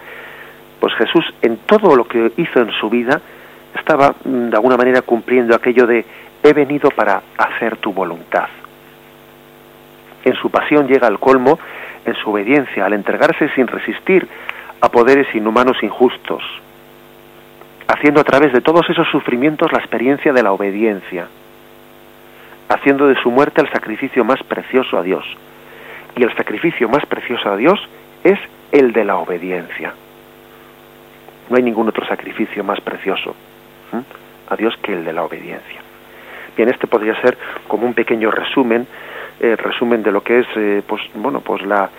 pues 0.82 0.94
Jesús 0.94 1.24
en 1.42 1.58
todo 1.58 1.94
lo 1.94 2.08
que 2.08 2.32
hizo 2.38 2.58
en 2.58 2.72
su 2.72 2.90
vida 2.90 3.20
estaba 3.72 4.16
mm, 4.24 4.48
de 4.48 4.56
alguna 4.56 4.76
manera 4.76 5.02
cumpliendo 5.02 5.54
aquello 5.54 5.86
de 5.86 6.04
he 6.42 6.52
venido 6.52 6.90
para 6.90 7.22
hacer 7.38 7.76
tu 7.76 7.92
voluntad. 7.92 8.48
En 10.24 10.34
su 10.34 10.50
pasión 10.50 10.88
llega 10.88 11.06
al 11.06 11.20
colmo 11.20 11.56
en 12.04 12.16
su 12.16 12.30
obediencia, 12.30 12.84
al 12.84 12.94
entregarse 12.94 13.48
sin 13.50 13.68
resistir 13.68 14.26
a 14.80 14.88
poderes 14.88 15.32
inhumanos 15.36 15.80
injustos, 15.84 16.42
haciendo 17.86 18.20
a 18.20 18.24
través 18.24 18.52
de 18.52 18.60
todos 18.60 18.90
esos 18.90 19.06
sufrimientos 19.06 19.70
la 19.70 19.78
experiencia 19.78 20.32
de 20.32 20.42
la 20.42 20.50
obediencia, 20.50 21.28
haciendo 22.68 23.06
de 23.06 23.14
su 23.22 23.30
muerte 23.30 23.60
el 23.60 23.70
sacrificio 23.70 24.24
más 24.24 24.42
precioso 24.42 24.98
a 24.98 25.04
Dios. 25.04 25.24
Y 26.16 26.24
el 26.24 26.34
sacrificio 26.34 26.88
más 26.88 27.06
precioso 27.06 27.52
a 27.52 27.56
Dios 27.56 27.78
es 28.24 28.40
el 28.72 28.92
de 28.92 29.04
la 29.04 29.18
obediencia. 29.18 29.94
No 31.52 31.58
hay 31.58 31.62
ningún 31.64 31.86
otro 31.86 32.06
sacrificio 32.06 32.64
más 32.64 32.80
precioso 32.80 33.34
a 34.48 34.56
Dios 34.56 34.74
que 34.82 34.94
el 34.94 35.04
de 35.04 35.12
la 35.12 35.22
obediencia. 35.22 35.82
Bien, 36.56 36.70
este 36.70 36.86
podría 36.86 37.14
ser 37.20 37.36
como 37.68 37.86
un 37.86 37.92
pequeño 37.92 38.30
resumen, 38.30 38.86
eh, 39.38 39.54
resumen 39.56 40.02
de 40.02 40.12
lo 40.12 40.22
que 40.22 40.38
es, 40.38 40.46
eh, 40.56 40.82
pues, 40.86 41.02
bueno, 41.14 41.40
pues 41.40 41.60
la, 41.66 41.90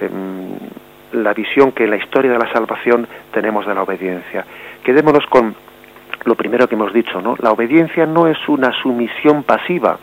em, 0.00 0.56
la 1.12 1.34
visión 1.34 1.72
que 1.72 1.84
en 1.84 1.90
la 1.90 1.96
historia 1.96 2.32
de 2.32 2.38
la 2.38 2.50
salvación 2.54 3.06
tenemos 3.34 3.66
de 3.66 3.74
la 3.74 3.82
obediencia. 3.82 4.46
Quedémonos 4.82 5.26
con 5.26 5.54
lo 6.24 6.34
primero 6.34 6.66
que 6.66 6.74
hemos 6.74 6.94
dicho, 6.94 7.20
¿no? 7.20 7.36
La 7.38 7.52
obediencia 7.52 8.06
no 8.06 8.28
es 8.28 8.38
una 8.48 8.72
sumisión 8.80 9.42
pasiva, 9.42 9.98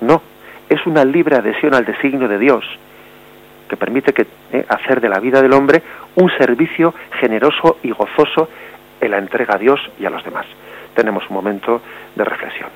no, 0.00 0.22
es 0.68 0.86
una 0.86 1.04
libre 1.04 1.34
adhesión 1.34 1.74
al 1.74 1.84
designio 1.84 2.28
de 2.28 2.38
Dios, 2.38 2.64
que 3.68 3.76
permite 3.76 4.14
eh, 4.52 4.64
hacer 4.68 5.00
de 5.00 5.08
la 5.08 5.18
vida 5.18 5.42
del 5.42 5.52
hombre 5.52 5.82
un 6.16 6.30
servicio 6.38 6.94
generoso 7.20 7.78
y 7.82 7.90
gozoso 7.90 8.48
en 9.00 9.10
la 9.10 9.18
entrega 9.18 9.54
a 9.54 9.58
Dios 9.58 9.80
y 9.98 10.06
a 10.06 10.10
los 10.10 10.24
demás. 10.24 10.46
Tenemos 10.94 11.24
un 11.28 11.34
momento 11.36 11.80
de 12.14 12.24
reflexión. 12.24 12.70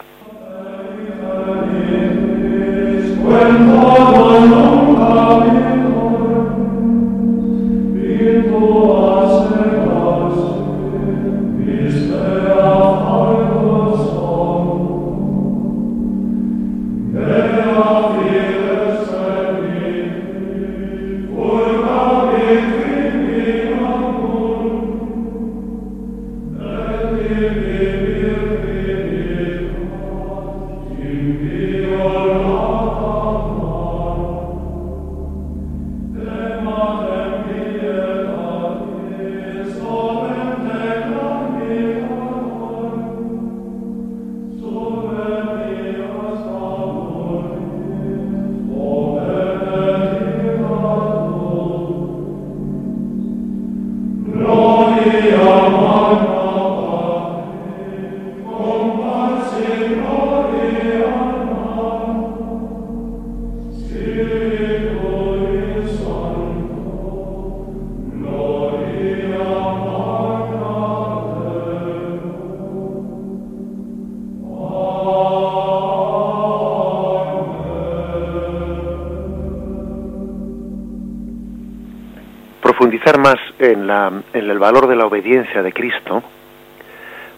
Más 83.19 83.37
en, 83.59 83.87
la, 83.87 84.13
en 84.33 84.51
el 84.51 84.59
valor 84.59 84.87
de 84.87 84.97
la 84.97 85.07
obediencia 85.07 85.63
de 85.63 85.73
Cristo, 85.73 86.23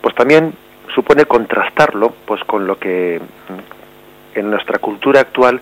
pues 0.00 0.14
también 0.14 0.52
supone 0.94 1.24
contrastarlo 1.24 2.14
pues 2.26 2.42
con 2.44 2.66
lo 2.66 2.78
que 2.78 3.20
en 4.34 4.50
nuestra 4.50 4.78
cultura 4.78 5.20
actual 5.20 5.60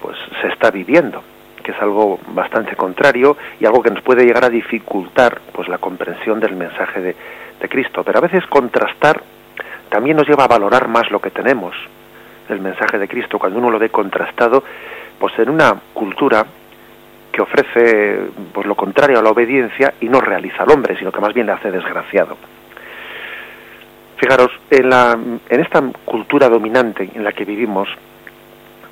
pues 0.00 0.16
se 0.40 0.48
está 0.48 0.70
viviendo 0.70 1.22
que 1.62 1.72
es 1.72 1.82
algo 1.82 2.18
bastante 2.28 2.76
contrario 2.76 3.36
y 3.60 3.66
algo 3.66 3.82
que 3.82 3.90
nos 3.90 4.02
puede 4.02 4.24
llegar 4.24 4.44
a 4.44 4.48
dificultar 4.48 5.38
pues 5.52 5.68
la 5.68 5.76
comprensión 5.76 6.40
del 6.40 6.56
mensaje 6.56 6.98
de, 7.00 7.16
de 7.60 7.68
Cristo. 7.68 8.02
Pero 8.04 8.18
a 8.18 8.22
veces 8.22 8.46
contrastar 8.46 9.20
también 9.90 10.16
nos 10.16 10.26
lleva 10.26 10.44
a 10.44 10.48
valorar 10.48 10.88
más 10.88 11.10
lo 11.10 11.20
que 11.20 11.30
tenemos 11.30 11.74
el 12.48 12.60
mensaje 12.60 12.98
de 12.98 13.06
Cristo 13.06 13.38
cuando 13.38 13.58
uno 13.58 13.70
lo 13.70 13.78
ve 13.78 13.90
contrastado 13.90 14.64
pues 15.18 15.38
en 15.38 15.50
una 15.50 15.74
cultura 15.92 16.46
que 17.38 17.42
ofrece 17.42 18.18
pues 18.52 18.66
lo 18.66 18.74
contrario 18.74 19.20
a 19.20 19.22
la 19.22 19.30
obediencia 19.30 19.94
y 20.00 20.08
no 20.08 20.20
realiza 20.20 20.64
al 20.64 20.72
hombre, 20.72 20.98
sino 20.98 21.12
que 21.12 21.20
más 21.20 21.32
bien 21.32 21.46
le 21.46 21.52
hace 21.52 21.70
desgraciado. 21.70 22.36
Fijaros, 24.16 24.50
en, 24.70 24.90
la, 24.90 25.16
en 25.48 25.60
esta 25.60 25.80
cultura 26.04 26.48
dominante 26.48 27.08
en 27.14 27.22
la 27.22 27.30
que 27.30 27.44
vivimos, 27.44 27.88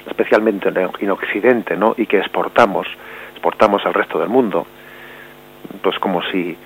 especialmente 0.07 0.69
en 1.01 1.11
Occidente, 1.11 1.77
¿no? 1.77 1.95
y 1.99 2.07
que 2.07 2.19
exportamos, 2.19 2.87
exportamos 3.33 3.85
al 3.85 3.95
resto 3.95 4.21
del 4.21 4.29
mundo, 4.29 4.65
pues 5.83 5.99
como 5.99 6.23
si, 6.31 6.57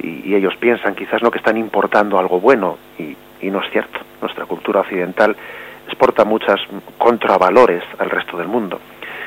y, 0.00 0.34
ellos 0.34 0.56
piensan 0.56 0.96
quizás 0.96 1.22
no 1.22 1.30
que 1.30 1.38
están 1.38 1.56
importando 1.56 2.18
algo 2.18 2.40
bueno, 2.40 2.76
y, 2.98 3.16
no 3.48 3.60
es 3.60 3.70
cierto. 3.70 4.00
Nuestra 4.20 4.46
cultura 4.46 4.80
occidental 4.80 5.36
exporta 5.86 6.24
muchas 6.24 6.60
contravalores 6.98 7.84
al 7.98 8.10
resto 8.10 8.36
del 8.36 8.48
mundo. 8.48 8.80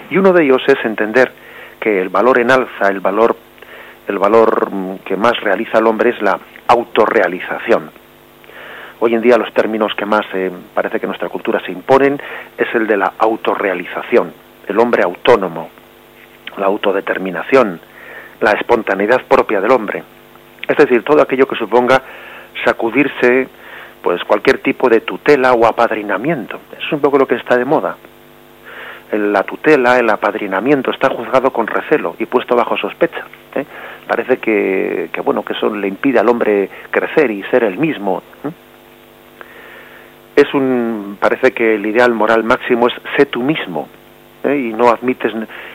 Y 0.10 0.18
uno 0.18 0.34
de 0.34 0.44
ellos 0.44 0.62
es 0.68 0.84
entender 0.84 1.32
que 1.84 2.00
el 2.00 2.08
valor 2.08 2.40
en 2.40 2.50
alza, 2.50 2.88
el 2.88 3.02
valor, 3.02 3.36
el 4.08 4.18
valor 4.18 4.72
mm, 4.72 5.00
que 5.00 5.18
más 5.18 5.38
realiza 5.42 5.80
el 5.80 5.88
hombre 5.88 6.12
es 6.12 6.22
la 6.22 6.40
autorrealización. 6.66 7.92
Hoy 9.02 9.14
en 9.14 9.22
día 9.22 9.38
los 9.38 9.54
términos 9.54 9.94
que 9.98 10.06
más 10.06 10.26
eh, 10.34 10.50
parece 10.74 11.02
que 11.02 11.08
nuestra 11.08 11.28
cultura 11.28 11.60
se 11.60 11.74
imponen 11.74 12.22
es 12.58 12.74
el 12.74 12.88
de 12.88 12.96
la 12.96 13.12
autorrealización, 13.18 14.32
el 14.66 14.80
hombre 14.80 15.04
autónomo, 15.04 15.70
la 16.56 16.68
autodeterminación, 16.68 17.82
la 18.40 18.52
espontaneidad 18.52 19.24
propia 19.28 19.60
del 19.60 19.72
hombre. 19.72 20.04
Es 20.66 20.78
decir, 20.78 21.04
todo 21.04 21.22
aquello 21.22 21.50
que 21.50 21.58
suponga 21.58 22.02
sacudirse 22.64 23.50
pues 24.02 24.24
cualquier 24.24 24.60
tipo 24.60 24.88
de 24.88 25.02
tutela 25.02 25.52
o 25.52 25.66
apadrinamiento. 25.66 26.62
es 26.78 26.94
un 26.94 27.02
poco 27.02 27.18
lo 27.18 27.28
que 27.28 27.36
está 27.36 27.58
de 27.58 27.66
moda 27.66 27.98
la 29.12 29.44
tutela, 29.44 30.00
el 30.00 30.10
apadrinamiento 30.10 30.92
está 30.92 31.10
juzgado 31.10 31.52
con 31.52 31.68
recelo 31.68 32.16
y 32.20 32.26
puesto 32.26 32.56
bajo 32.56 32.78
sospecha. 32.78 33.26
¿eh? 33.56 33.66
Parece 34.08 34.38
que, 34.38 35.10
bueno 35.24 35.44
que 35.44 35.54
eso 35.54 35.74
le 35.74 35.88
impide 35.88 36.20
al 36.20 36.30
hombre 36.30 36.70
crecer 36.90 37.32
y 37.32 37.44
ser 37.44 37.64
el 37.64 37.78
mismo. 37.78 38.24
¿eh? 38.44 38.50
Es 40.36 40.54
un 40.54 41.18
parece 41.20 41.52
que 41.52 41.76
el 41.76 41.86
ideal 41.86 42.14
moral 42.14 42.44
máximo 42.44 42.88
es 42.88 42.94
sé 43.16 43.28
tú 43.28 43.44
mismo 43.44 43.88
¿eh? 44.44 44.58
y 44.70 44.74
no 44.74 44.90
admites 44.90 45.32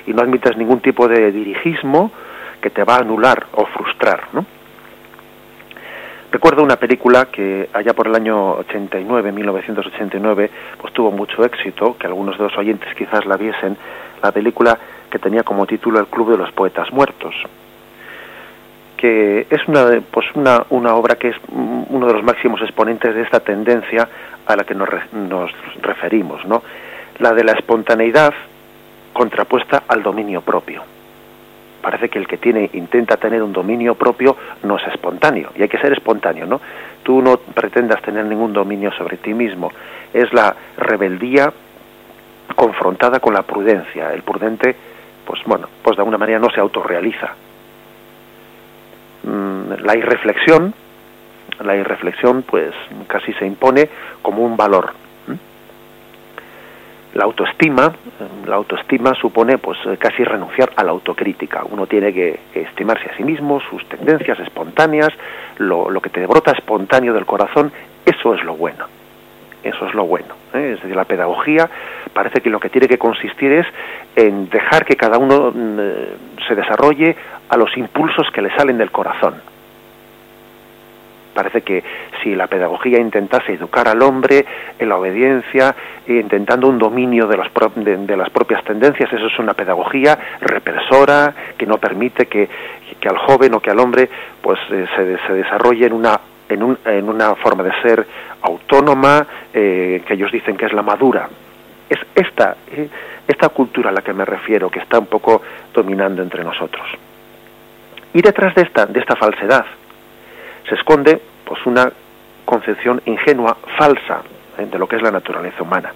y 0.06 0.12
no 0.12 0.22
admites 0.22 0.56
ningún 0.56 0.80
tipo 0.80 1.06
de 1.06 1.30
dirigismo 1.30 2.10
que 2.60 2.70
te 2.70 2.82
va 2.82 2.96
a 2.96 3.00
anular 3.00 3.46
o 3.52 3.66
frustrar, 3.66 4.24
¿no? 4.32 4.44
Recuerdo 6.30 6.62
una 6.62 6.76
película 6.76 7.26
que 7.26 7.70
allá 7.72 7.94
por 7.94 8.06
el 8.06 8.14
año 8.14 8.56
89, 8.56 9.32
1989, 9.32 10.50
pues 10.78 10.92
tuvo 10.92 11.10
mucho 11.10 11.42
éxito, 11.42 11.96
que 11.98 12.06
algunos 12.06 12.36
de 12.36 12.44
los 12.44 12.58
oyentes 12.58 12.94
quizás 12.94 13.24
la 13.24 13.38
viesen, 13.38 13.76
la 14.22 14.30
película 14.30 14.78
que 15.10 15.18
tenía 15.18 15.42
como 15.42 15.66
título 15.66 15.98
El 15.98 16.06
Club 16.08 16.32
de 16.32 16.36
los 16.36 16.52
Poetas 16.52 16.92
Muertos, 16.92 17.34
que 18.98 19.46
es 19.48 19.68
una, 19.68 20.02
pues 20.10 20.26
una, 20.34 20.66
una 20.68 20.94
obra 20.96 21.16
que 21.16 21.28
es 21.28 21.36
uno 21.48 22.06
de 22.06 22.12
los 22.12 22.22
máximos 22.22 22.60
exponentes 22.60 23.14
de 23.14 23.22
esta 23.22 23.40
tendencia 23.40 24.06
a 24.44 24.54
la 24.54 24.64
que 24.64 24.74
nos, 24.74 24.88
nos 25.12 25.50
referimos, 25.80 26.44
¿no? 26.44 26.62
La 27.20 27.32
de 27.32 27.44
la 27.44 27.52
espontaneidad 27.52 28.34
contrapuesta 29.14 29.84
al 29.88 30.02
dominio 30.02 30.42
propio 30.42 30.97
parece 31.80 32.08
que 32.08 32.18
el 32.18 32.26
que 32.26 32.38
tiene 32.38 32.70
intenta 32.72 33.16
tener 33.16 33.42
un 33.42 33.52
dominio 33.52 33.94
propio 33.94 34.36
no 34.62 34.76
es 34.76 34.86
espontáneo 34.88 35.50
y 35.56 35.62
hay 35.62 35.68
que 35.68 35.78
ser 35.78 35.92
espontáneo 35.92 36.46
no 36.46 36.60
tú 37.02 37.22
no 37.22 37.38
pretendas 37.38 38.02
tener 38.02 38.24
ningún 38.26 38.52
dominio 38.52 38.92
sobre 38.92 39.16
ti 39.16 39.32
mismo. 39.32 39.72
Es 40.12 40.30
la 40.34 40.54
rebeldía 40.76 41.50
confrontada 42.54 43.18
con 43.18 43.32
la 43.32 43.42
prudencia. 43.42 44.12
El 44.12 44.22
prudente 44.22 44.76
pues 45.24 45.40
bueno 45.46 45.68
pues 45.82 45.96
de 45.96 46.02
alguna 46.02 46.18
manera 46.18 46.38
no 46.38 46.50
se 46.50 46.60
autorrealiza. 46.60 47.34
Mm, 49.22 49.72
la 49.80 49.96
irreflexión 49.96 50.74
la 51.64 51.76
irreflexión 51.76 52.42
pues 52.42 52.74
casi 53.06 53.32
se 53.34 53.46
impone 53.46 53.88
como 54.22 54.44
un 54.44 54.56
valor 54.56 54.92
la 57.14 57.24
autoestima, 57.24 57.92
la 58.46 58.56
autoestima 58.56 59.14
supone 59.14 59.58
pues 59.58 59.78
eh, 59.86 59.96
casi 59.96 60.24
renunciar 60.24 60.72
a 60.76 60.84
la 60.84 60.90
autocrítica. 60.90 61.64
Uno 61.68 61.86
tiene 61.86 62.12
que 62.12 62.38
estimarse 62.54 63.10
a 63.10 63.16
sí 63.16 63.24
mismo, 63.24 63.60
sus 63.60 63.84
tendencias 63.88 64.38
espontáneas, 64.40 65.08
lo, 65.58 65.88
que 66.00 66.10
te 66.10 66.26
brota 66.26 66.52
espontáneo 66.52 67.14
del 67.14 67.26
corazón, 67.26 67.72
eso 68.04 68.34
es 68.34 68.44
lo 68.44 68.56
bueno. 68.56 68.86
Eso 69.62 69.86
es 69.86 69.94
lo 69.94 70.06
bueno. 70.06 70.34
¿eh? 70.54 70.74
Es 70.74 70.82
decir, 70.82 70.94
la 70.94 71.04
pedagogía 71.04 71.68
parece 72.12 72.40
que 72.40 72.50
lo 72.50 72.60
que 72.60 72.68
tiene 72.68 72.86
que 72.86 72.98
consistir 72.98 73.52
es 73.52 73.66
en 74.14 74.48
dejar 74.48 74.84
que 74.84 74.94
cada 74.94 75.18
uno 75.18 75.50
mm, 75.52 75.76
eh, 75.80 76.08
se 76.46 76.54
desarrolle 76.54 77.16
a 77.48 77.56
los 77.56 77.76
impulsos 77.76 78.30
que 78.32 78.42
le 78.42 78.54
salen 78.54 78.78
del 78.78 78.90
corazón 78.90 79.34
Parece 81.38 81.62
que 81.62 81.84
si 82.20 82.34
la 82.34 82.48
pedagogía 82.48 82.98
intentase 82.98 83.52
educar 83.52 83.86
al 83.86 84.02
hombre 84.02 84.44
en 84.76 84.88
la 84.88 84.96
obediencia, 84.96 85.72
intentando 86.08 86.66
un 86.66 86.78
dominio 86.78 87.28
de, 87.28 87.36
las 87.36 87.48
propias 88.30 88.64
tendencias, 88.64 89.12
eso 89.12 89.28
es 89.28 89.38
una 89.38 89.54
pedagogía 89.54 90.18
represora 90.40 91.32
que 91.56 91.64
no 91.64 91.78
permite 91.78 92.26
que, 92.26 92.48
al 93.08 93.18
joven 93.18 93.54
o 93.54 93.60
que 93.60 93.70
al 93.70 93.78
hombre 93.78 94.10
pues 94.42 94.58
eh, 94.72 94.84
se, 94.96 95.32
desarrolle 95.32 95.86
en 95.86 95.92
una 95.92 96.18
en, 96.48 97.08
una 97.08 97.36
forma 97.36 97.62
de 97.62 97.70
ser 97.82 98.04
autónoma 98.42 99.24
eh, 99.54 100.02
que 100.04 100.14
ellos 100.14 100.32
dicen 100.32 100.56
que 100.56 100.66
es 100.66 100.72
la 100.72 100.82
madura. 100.82 101.28
Es 101.88 102.00
esta, 102.16 102.56
eh, 102.72 102.88
esta 103.28 103.50
cultura 103.50 103.90
a 103.90 103.92
la 103.92 104.02
que 104.02 104.12
me 104.12 104.24
refiero 104.24 104.68
que 104.68 104.80
está 104.80 104.98
un 104.98 105.06
poco 105.06 105.40
dominando 105.72 106.20
entre 106.20 106.42
nosotros. 106.42 106.84
Y 108.12 108.22
detrás 108.22 108.56
de 108.56 108.62
esta, 108.62 108.86
de 108.86 108.98
esta 108.98 109.14
falsedad, 109.14 109.66
se 110.68 110.74
esconde 110.74 111.20
pues 111.48 111.64
una 111.64 111.90
concepción 112.44 113.00
ingenua, 113.06 113.56
falsa, 113.78 114.20
eh, 114.58 114.66
de 114.70 114.78
lo 114.78 114.86
que 114.86 114.96
es 114.96 115.02
la 115.02 115.10
naturaleza 115.10 115.62
humana. 115.62 115.92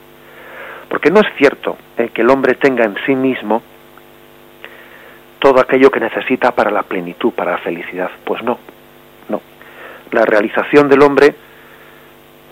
Porque 0.89 1.11
no 1.11 1.21
es 1.21 1.27
cierto 1.37 1.77
eh, 1.99 2.09
que 2.09 2.23
el 2.23 2.31
hombre 2.31 2.55
tenga 2.55 2.85
en 2.85 2.97
sí 3.05 3.15
mismo 3.15 3.63
todo 5.39 5.61
aquello 5.61 5.91
que 5.91 6.01
necesita 6.01 6.53
para 6.53 6.71
la 6.71 6.83
plenitud, 6.85 7.33
para 7.33 7.53
la 7.53 7.59
felicidad. 7.59 8.11
Pues 8.25 8.43
no, 8.43 8.59
no. 9.29 9.43
La 10.11 10.25
realización 10.25 10.89
del 10.89 11.03
hombre 11.03 11.35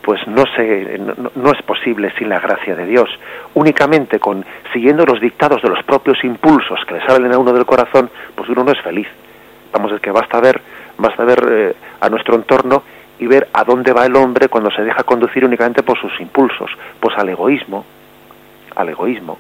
pues 0.03 0.27
no, 0.27 0.45
se, 0.57 0.99
no, 0.99 1.53
es 1.53 1.63
posible 1.63 2.13
sin 2.19 2.29
la 2.29 2.41
gracia 2.41 2.75
de 2.75 2.85
Dios. 2.85 3.09
Únicamente 3.55 4.19
con 4.19 4.45
siguiendo 4.73 5.07
los 5.07 5.21
dictados 5.21 5.63
de 5.63 5.69
los 5.69 5.83
propios 5.85 6.23
impulsos 6.25 6.81
que 6.87 6.95
le 6.95 7.07
salen 7.07 7.33
a 7.33 7.39
uno 7.39 7.53
del 7.53 7.65
corazón, 7.65 8.11
pues 8.35 8.49
uno 8.51 8.65
no 8.65 8.73
es 8.73 8.81
feliz. 8.81 9.09
Vamos, 9.73 9.93
es 9.93 10.01
que 10.01 10.11
basta 10.11 10.41
ver 10.41 10.61
basta 11.01 11.25
ver 11.25 11.47
eh, 11.51 11.75
a 12.01 12.09
nuestro 12.09 12.35
entorno 12.37 12.83
y 13.19 13.27
ver 13.27 13.49
a 13.53 13.65
dónde 13.65 13.93
va 13.93 14.07
el 14.07 14.17
hombre 14.17 14.49
cuando 14.49 14.71
se 14.71 14.83
deja 14.83 15.03
conducir 15.03 15.45
únicamente 15.45 15.83
por 15.83 15.99
sus 15.99 16.21
impulsos, 16.21 16.71
pues 17.01 17.17
al 17.19 17.29
egoísmo, 17.29 17.85
al 18.77 18.89
egoísmo, 18.89 19.39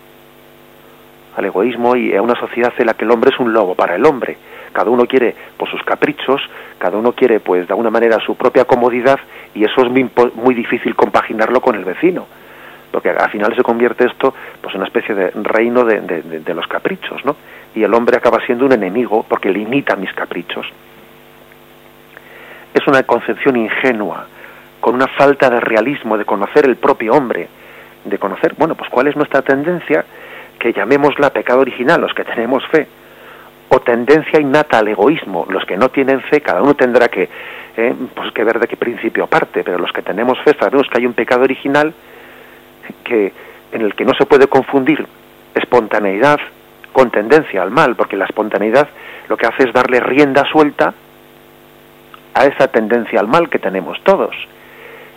al 1.36 1.44
egoísmo 1.44 1.96
y 1.96 2.14
a 2.14 2.20
una 2.20 2.38
sociedad 2.38 2.72
en 2.76 2.86
la 2.86 2.94
que 2.94 3.04
el 3.04 3.10
hombre 3.10 3.30
es 3.32 3.40
un 3.40 3.52
lobo 3.52 3.74
para 3.74 3.94
el 3.94 4.04
hombre. 4.04 4.36
Cada 4.72 4.90
uno 4.90 5.06
quiere 5.06 5.34
por 5.56 5.68
sus 5.68 5.82
caprichos, 5.82 6.40
cada 6.78 6.96
uno 6.96 7.12
quiere 7.12 7.40
pues 7.40 7.66
de 7.66 7.72
alguna 7.72 7.90
manera 7.90 8.18
su 8.20 8.36
propia 8.36 8.64
comodidad 8.64 9.18
y 9.54 9.64
eso 9.64 9.82
es 9.82 9.90
muy, 10.34 10.54
difícil 10.54 10.94
compaginarlo 10.94 11.60
con 11.60 11.74
el 11.74 11.84
vecino, 11.84 12.26
porque 12.92 13.10
al 13.10 13.30
final 13.30 13.54
se 13.56 13.62
convierte 13.62 14.06
esto 14.06 14.34
pues 14.60 14.74
en 14.74 14.80
una 14.80 14.86
especie 14.86 15.14
de 15.14 15.30
reino 15.42 15.84
de, 15.84 16.00
de 16.00 16.54
los 16.54 16.66
caprichos, 16.68 17.24
¿no? 17.24 17.34
Y 17.74 17.82
el 17.82 17.94
hombre 17.94 18.16
acaba 18.16 18.44
siendo 18.44 18.66
un 18.66 18.72
enemigo 18.72 19.24
porque 19.28 19.50
limita 19.50 19.96
mis 19.96 20.12
caprichos. 20.12 20.66
Es 22.74 22.86
una 22.86 23.02
concepción 23.02 23.56
ingenua, 23.56 24.26
con 24.80 24.94
una 24.94 25.08
falta 25.08 25.50
de 25.50 25.60
realismo, 25.60 26.16
de 26.16 26.24
conocer 26.24 26.66
el 26.66 26.76
propio 26.76 27.14
hombre, 27.14 27.48
de 28.04 28.18
conocer, 28.18 28.54
bueno, 28.56 28.74
pues 28.74 28.90
cuál 28.90 29.08
es 29.08 29.16
nuestra 29.16 29.42
tendencia, 29.42 30.04
que 30.58 30.72
llamémosla 30.72 31.30
pecado 31.30 31.60
original, 31.60 32.00
los 32.00 32.14
que 32.14 32.24
tenemos 32.24 32.66
fe, 32.68 32.86
o 33.68 33.80
tendencia 33.80 34.40
innata 34.40 34.78
al 34.78 34.88
egoísmo, 34.88 35.46
los 35.48 35.64
que 35.64 35.76
no 35.76 35.90
tienen 35.90 36.20
fe, 36.22 36.40
cada 36.40 36.62
uno 36.62 36.74
tendrá 36.74 37.08
que, 37.08 37.28
eh, 37.76 37.94
pues 38.14 38.32
que 38.32 38.44
ver 38.44 38.58
de 38.58 38.66
qué 38.66 38.76
principio 38.76 39.26
parte, 39.26 39.62
pero 39.62 39.78
los 39.78 39.92
que 39.92 40.02
tenemos 40.02 40.38
fe 40.40 40.56
sabemos 40.58 40.88
que 40.88 40.98
hay 40.98 41.06
un 41.06 41.14
pecado 41.14 41.42
original 41.42 41.92
que, 43.04 43.32
en 43.72 43.82
el 43.82 43.94
que 43.94 44.04
no 44.04 44.12
se 44.14 44.26
puede 44.26 44.48
confundir 44.48 45.06
espontaneidad 45.54 46.40
con 46.92 47.10
tendencia 47.10 47.62
al 47.62 47.70
mal, 47.70 47.96
porque 47.96 48.16
la 48.16 48.24
espontaneidad 48.24 48.88
lo 49.28 49.36
que 49.36 49.46
hace 49.46 49.64
es 49.64 49.72
darle 49.72 50.00
rienda 50.00 50.44
suelta 50.50 50.92
a 52.34 52.46
esa 52.46 52.68
tendencia 52.68 53.20
al 53.20 53.28
mal 53.28 53.48
que 53.48 53.58
tenemos 53.58 54.00
todos. 54.02 54.34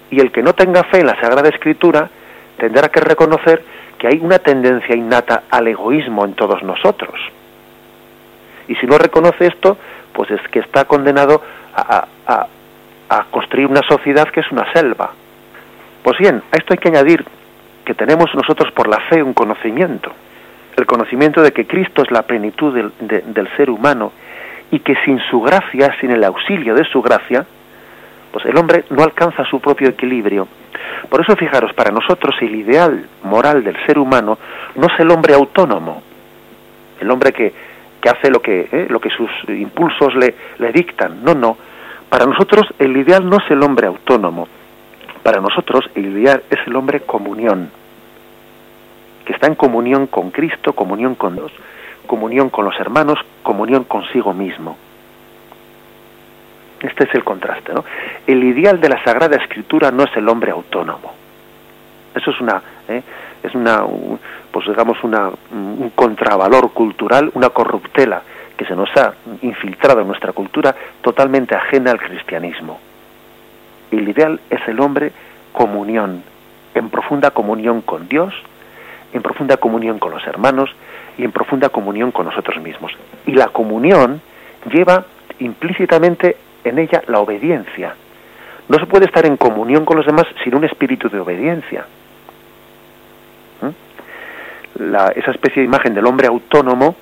Y 0.10 0.20
el 0.20 0.32
que 0.32 0.44
no 0.44 0.54
tenga 0.54 0.84
fe 0.84 1.00
en 1.00 1.08
la 1.08 1.20
Sagrada 1.20 1.50
Escritura 1.50 2.10
tendrá 2.58 2.90
que 2.90 3.00
reconocer 3.00 3.64
que 3.98 4.08
hay 4.08 4.20
una 4.22 4.40
tendencia 4.40 4.96
innata 4.96 5.44
al 5.50 5.68
egoísmo 5.68 6.26
en 6.26 6.34
todos 6.34 6.62
nosotros. 6.64 7.20
Y 8.68 8.76
si 8.76 8.86
no 8.86 8.98
reconoce 8.98 9.48
esto, 9.48 9.78
pues 10.14 10.30
es 10.32 10.42
que 10.50 10.60
está 10.60 10.86
condenado 10.86 11.42
a, 11.76 12.06
a, 12.28 12.48
a 13.10 13.24
construir 13.32 13.68
una 13.68 13.82
sociedad 13.88 14.28
que 14.30 14.42
es 14.42 14.52
una 14.52 14.72
selva. 14.74 15.12
Pues 16.04 16.18
bien, 16.18 16.44
a 16.52 16.58
esto 16.58 16.74
hay 16.74 16.78
que 16.78 16.90
añadir 16.90 17.26
que 17.86 17.94
tenemos 17.94 18.34
nosotros 18.36 18.72
por 18.74 18.88
la 18.88 19.00
fe 19.10 19.22
un 19.22 19.34
conocimiento, 19.34 20.12
el 20.78 20.86
conocimiento 20.86 21.42
de 21.42 21.52
que 21.52 21.66
Cristo 21.66 22.02
es 22.02 22.12
la 22.12 22.24
plenitud 22.24 22.74
del, 22.74 22.92
del 23.00 23.48
ser 23.56 23.70
humano 23.70 24.12
y 24.72 24.80
que 24.80 24.96
sin 25.06 25.20
su 25.30 25.42
gracia, 25.42 25.96
sin 26.00 26.12
el 26.12 26.24
auxilio 26.24 26.74
de 26.74 26.84
su 26.86 27.02
gracia, 27.02 27.46
pues 28.32 28.46
el 28.46 28.58
hombre 28.58 28.86
no 28.90 29.04
alcanza 29.04 29.46
su 29.46 29.60
propio 29.60 29.90
equilibrio. 29.90 30.48
Por 31.10 31.22
eso 31.22 31.36
fijaros, 31.36 31.74
para 31.74 31.92
nosotros 31.92 32.36
el 32.42 32.56
ideal 32.56 33.06
moral 33.24 33.64
del 33.64 33.78
ser 33.86 34.00
humano 34.00 34.40
no 34.76 34.88
es 34.88 35.00
el 35.00 35.12
hombre 35.12 35.36
autónomo, 35.36 36.02
el 37.00 37.12
hombre 37.12 37.32
que, 37.32 37.54
que 38.02 38.10
hace 38.10 38.32
lo 38.32 38.42
que, 38.42 38.68
eh, 38.72 38.88
lo 38.90 39.00
que 39.00 39.12
sus 39.12 39.30
impulsos 39.48 40.16
le, 40.16 40.34
le 40.58 40.72
dictan. 40.72 41.24
No, 41.24 41.36
no. 41.36 41.58
Para 42.10 42.26
nosotros 42.26 42.66
el 42.80 42.98
ideal 42.98 43.30
no 43.30 43.38
es 43.38 43.52
el 43.52 43.62
hombre 43.62 43.88
autónomo. 43.88 44.48
Para 45.22 45.40
nosotros 45.40 45.90
el 45.94 46.08
ideal 46.08 46.44
es 46.50 46.60
el 46.66 46.76
hombre 46.76 47.02
comunión, 47.02 47.70
que 49.26 49.34
está 49.34 49.48
en 49.48 49.56
comunión 49.56 50.08
con 50.08 50.32
Cristo, 50.32 50.74
comunión 50.74 51.16
con 51.16 51.36
Dios 51.36 51.52
comunión 52.08 52.50
con 52.50 52.66
los 52.66 52.80
hermanos, 52.80 53.20
comunión 53.42 53.86
consigo 53.86 54.34
mismo. 54.34 54.78
Este 56.82 57.06
es 57.06 57.16
el 57.16 57.24
contraste, 57.24 57.74
¿no? 57.74 57.86
El 58.28 58.44
ideal 58.44 58.80
de 58.82 58.90
la 58.90 59.04
Sagrada 59.04 59.38
Escritura 59.38 59.92
no 59.92 60.04
es 60.04 60.16
el 60.18 60.28
hombre 60.28 60.52
autónomo. 60.52 61.14
Eso 62.14 62.32
es 62.32 62.42
una, 62.42 62.62
¿eh? 62.88 63.02
es 63.42 63.56
una, 63.56 63.84
pues 64.52 64.68
digamos 64.68 65.02
una, 65.04 65.32
un 65.52 65.92
contravalor 65.96 66.72
cultural, 66.74 67.32
una 67.34 67.50
corruptela 67.50 68.22
que 68.58 68.66
se 68.66 68.76
nos 68.76 68.90
ha 68.98 69.14
infiltrado 69.42 70.02
en 70.02 70.08
nuestra 70.08 70.34
cultura 70.34 70.76
totalmente 71.02 71.56
ajena 71.56 71.92
al 71.92 72.00
cristianismo. 72.00 72.80
El 73.90 74.08
ideal 74.08 74.40
es 74.50 74.68
el 74.68 74.80
hombre 74.80 75.12
comunión, 75.54 76.22
en 76.76 76.90
profunda 76.90 77.32
comunión 77.32 77.82
con 77.82 78.08
Dios, 78.08 78.34
en 79.14 79.22
profunda 79.22 79.58
comunión 79.58 80.00
con 80.00 80.12
los 80.12 80.26
hermanos, 80.26 80.70
y 81.18 81.24
en 81.24 81.32
profunda 81.32 81.70
comunión 81.70 82.12
con 82.12 82.26
nosotros 82.26 82.62
mismos. 82.62 82.92
Y 83.26 83.34
la 83.34 83.48
comunión 83.48 84.22
lleva 84.72 85.06
implícitamente 85.40 86.38
en 86.64 86.80
ella 86.80 87.04
la 87.08 87.20
obediencia. 87.20 87.96
No 88.70 88.80
se 88.80 88.86
puede 88.86 89.06
estar 89.06 89.26
en 89.26 89.38
comunión 89.38 89.86
con 89.86 89.98
los 89.98 90.06
demás 90.06 90.26
sin 90.44 90.56
un 90.56 90.64
espíritu 90.64 91.10
de 91.10 91.20
obediencia. 91.20 91.86
¿Mm? 93.62 94.84
La, 94.92 95.10
esa 95.10 95.32
especie 95.32 95.62
de 95.62 95.68
imagen 95.68 95.94
del 95.94 96.06
hombre 96.06 96.28
autónomo 96.28 96.96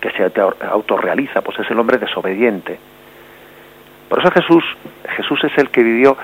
que 0.00 0.10
se 0.10 0.32
autorrealiza, 0.66 1.42
pues 1.42 1.58
es 1.58 1.70
el 1.70 1.78
hombre 1.78 1.98
desobediente. 1.98 2.78
Por 4.08 4.20
eso 4.20 4.30
Jesús, 4.30 4.64
Jesús 5.16 5.44
es 5.44 5.58
el 5.58 5.70
que 5.70 5.82
vivió 5.82 6.16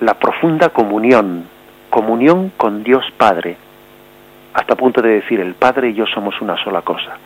la 0.00 0.14
profunda 0.14 0.68
comunión, 0.68 1.46
comunión 1.90 2.52
con 2.56 2.84
Dios 2.84 3.04
Padre, 3.16 3.56
hasta 4.54 4.76
punto 4.76 5.00
de 5.00 5.20
decir 5.20 5.40
el 5.40 5.54
Padre 5.54 5.90
y 5.90 5.94
yo 5.94 6.06
somos 6.06 6.40
una 6.40 6.56
sola 6.62 6.82
cosa. 6.82 7.16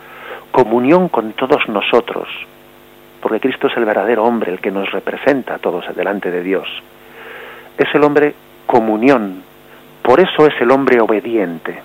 Comunión 0.51 1.09
con 1.09 1.33
todos 1.33 1.69
nosotros, 1.69 2.29
porque 3.21 3.41
Cristo 3.41 3.67
es 3.67 3.77
el 3.77 3.85
verdadero 3.85 4.25
hombre, 4.25 4.53
el 4.53 4.61
que 4.61 4.71
nos 4.71 4.91
representa 4.91 5.55
a 5.55 5.59
todos 5.59 5.85
delante 5.95 6.31
de 6.31 6.43
Dios. 6.43 6.69
Es 7.79 7.95
el 7.95 8.05
hombre 8.05 8.35
comunión, 8.67 9.43
por 10.03 10.21
eso 10.21 10.47
es 10.47 10.55
el 10.61 10.71
hombre 10.71 11.01
obediente, 11.01 11.81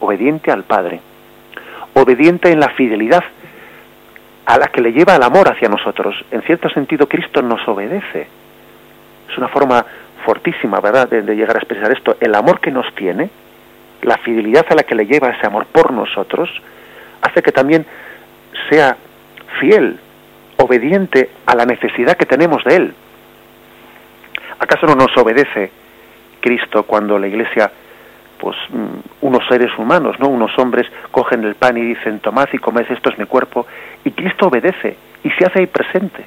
obediente 0.00 0.52
al 0.52 0.64
Padre, 0.64 1.00
obediente 1.94 2.50
en 2.52 2.60
la 2.60 2.68
fidelidad 2.70 3.24
a 4.48 4.56
la 4.56 4.68
que 4.68 4.80
le 4.80 4.92
lleva 4.92 5.16
el 5.16 5.22
amor 5.22 5.50
hacia 5.50 5.68
nosotros. 5.68 6.16
En 6.30 6.40
cierto 6.42 6.70
sentido, 6.70 7.06
Cristo 7.06 7.42
nos 7.42 7.66
obedece. 7.68 8.26
Es 9.30 9.36
una 9.36 9.48
forma 9.48 9.84
fortísima, 10.24 10.80
¿verdad?, 10.80 11.08
de, 11.08 11.36
llegar 11.36 11.56
a 11.56 11.58
expresar 11.58 11.92
esto. 11.92 12.16
El 12.18 12.34
amor 12.34 12.58
que 12.58 12.70
nos 12.70 12.90
tiene, 12.94 13.28
la 14.02 14.18
fidelidad 14.18 14.66
a 14.70 14.74
la 14.74 14.82
que 14.82 14.94
le 14.94 15.06
lleva 15.06 15.30
ese 15.30 15.46
amor 15.46 15.66
por 15.66 15.92
nosotros, 15.92 16.50
hace 17.22 17.42
que 17.42 17.52
también 17.52 17.86
sea 18.70 18.96
fiel, 19.60 19.98
obediente 20.56 21.30
a 21.46 21.54
la 21.54 21.64
necesidad 21.64 22.16
que 22.16 22.26
tenemos 22.26 22.64
de 22.64 22.76
Él. 22.76 22.94
¿Acaso 24.58 24.86
no 24.86 24.94
nos 24.94 25.16
obedece 25.16 25.70
Cristo 26.40 26.82
cuando 26.82 27.18
la 27.18 27.28
Iglesia, 27.28 27.70
pues 28.38 28.56
mm, 28.70 29.26
unos 29.26 29.46
seres 29.48 29.70
humanos, 29.78 30.18
no, 30.18 30.28
unos 30.28 30.56
hombres 30.58 30.86
cogen 31.10 31.44
el 31.44 31.54
pan 31.54 31.76
y 31.76 31.82
dicen 31.82 32.20
tomad 32.20 32.48
y 32.52 32.58
comed 32.58 32.86
esto 32.90 33.10
es 33.10 33.18
mi 33.18 33.26
cuerpo 33.26 33.66
y 34.04 34.10
Cristo 34.10 34.48
obedece 34.48 34.96
y 35.22 35.30
se 35.30 35.44
hace 35.44 35.60
ahí 35.60 35.66
presente. 35.66 36.24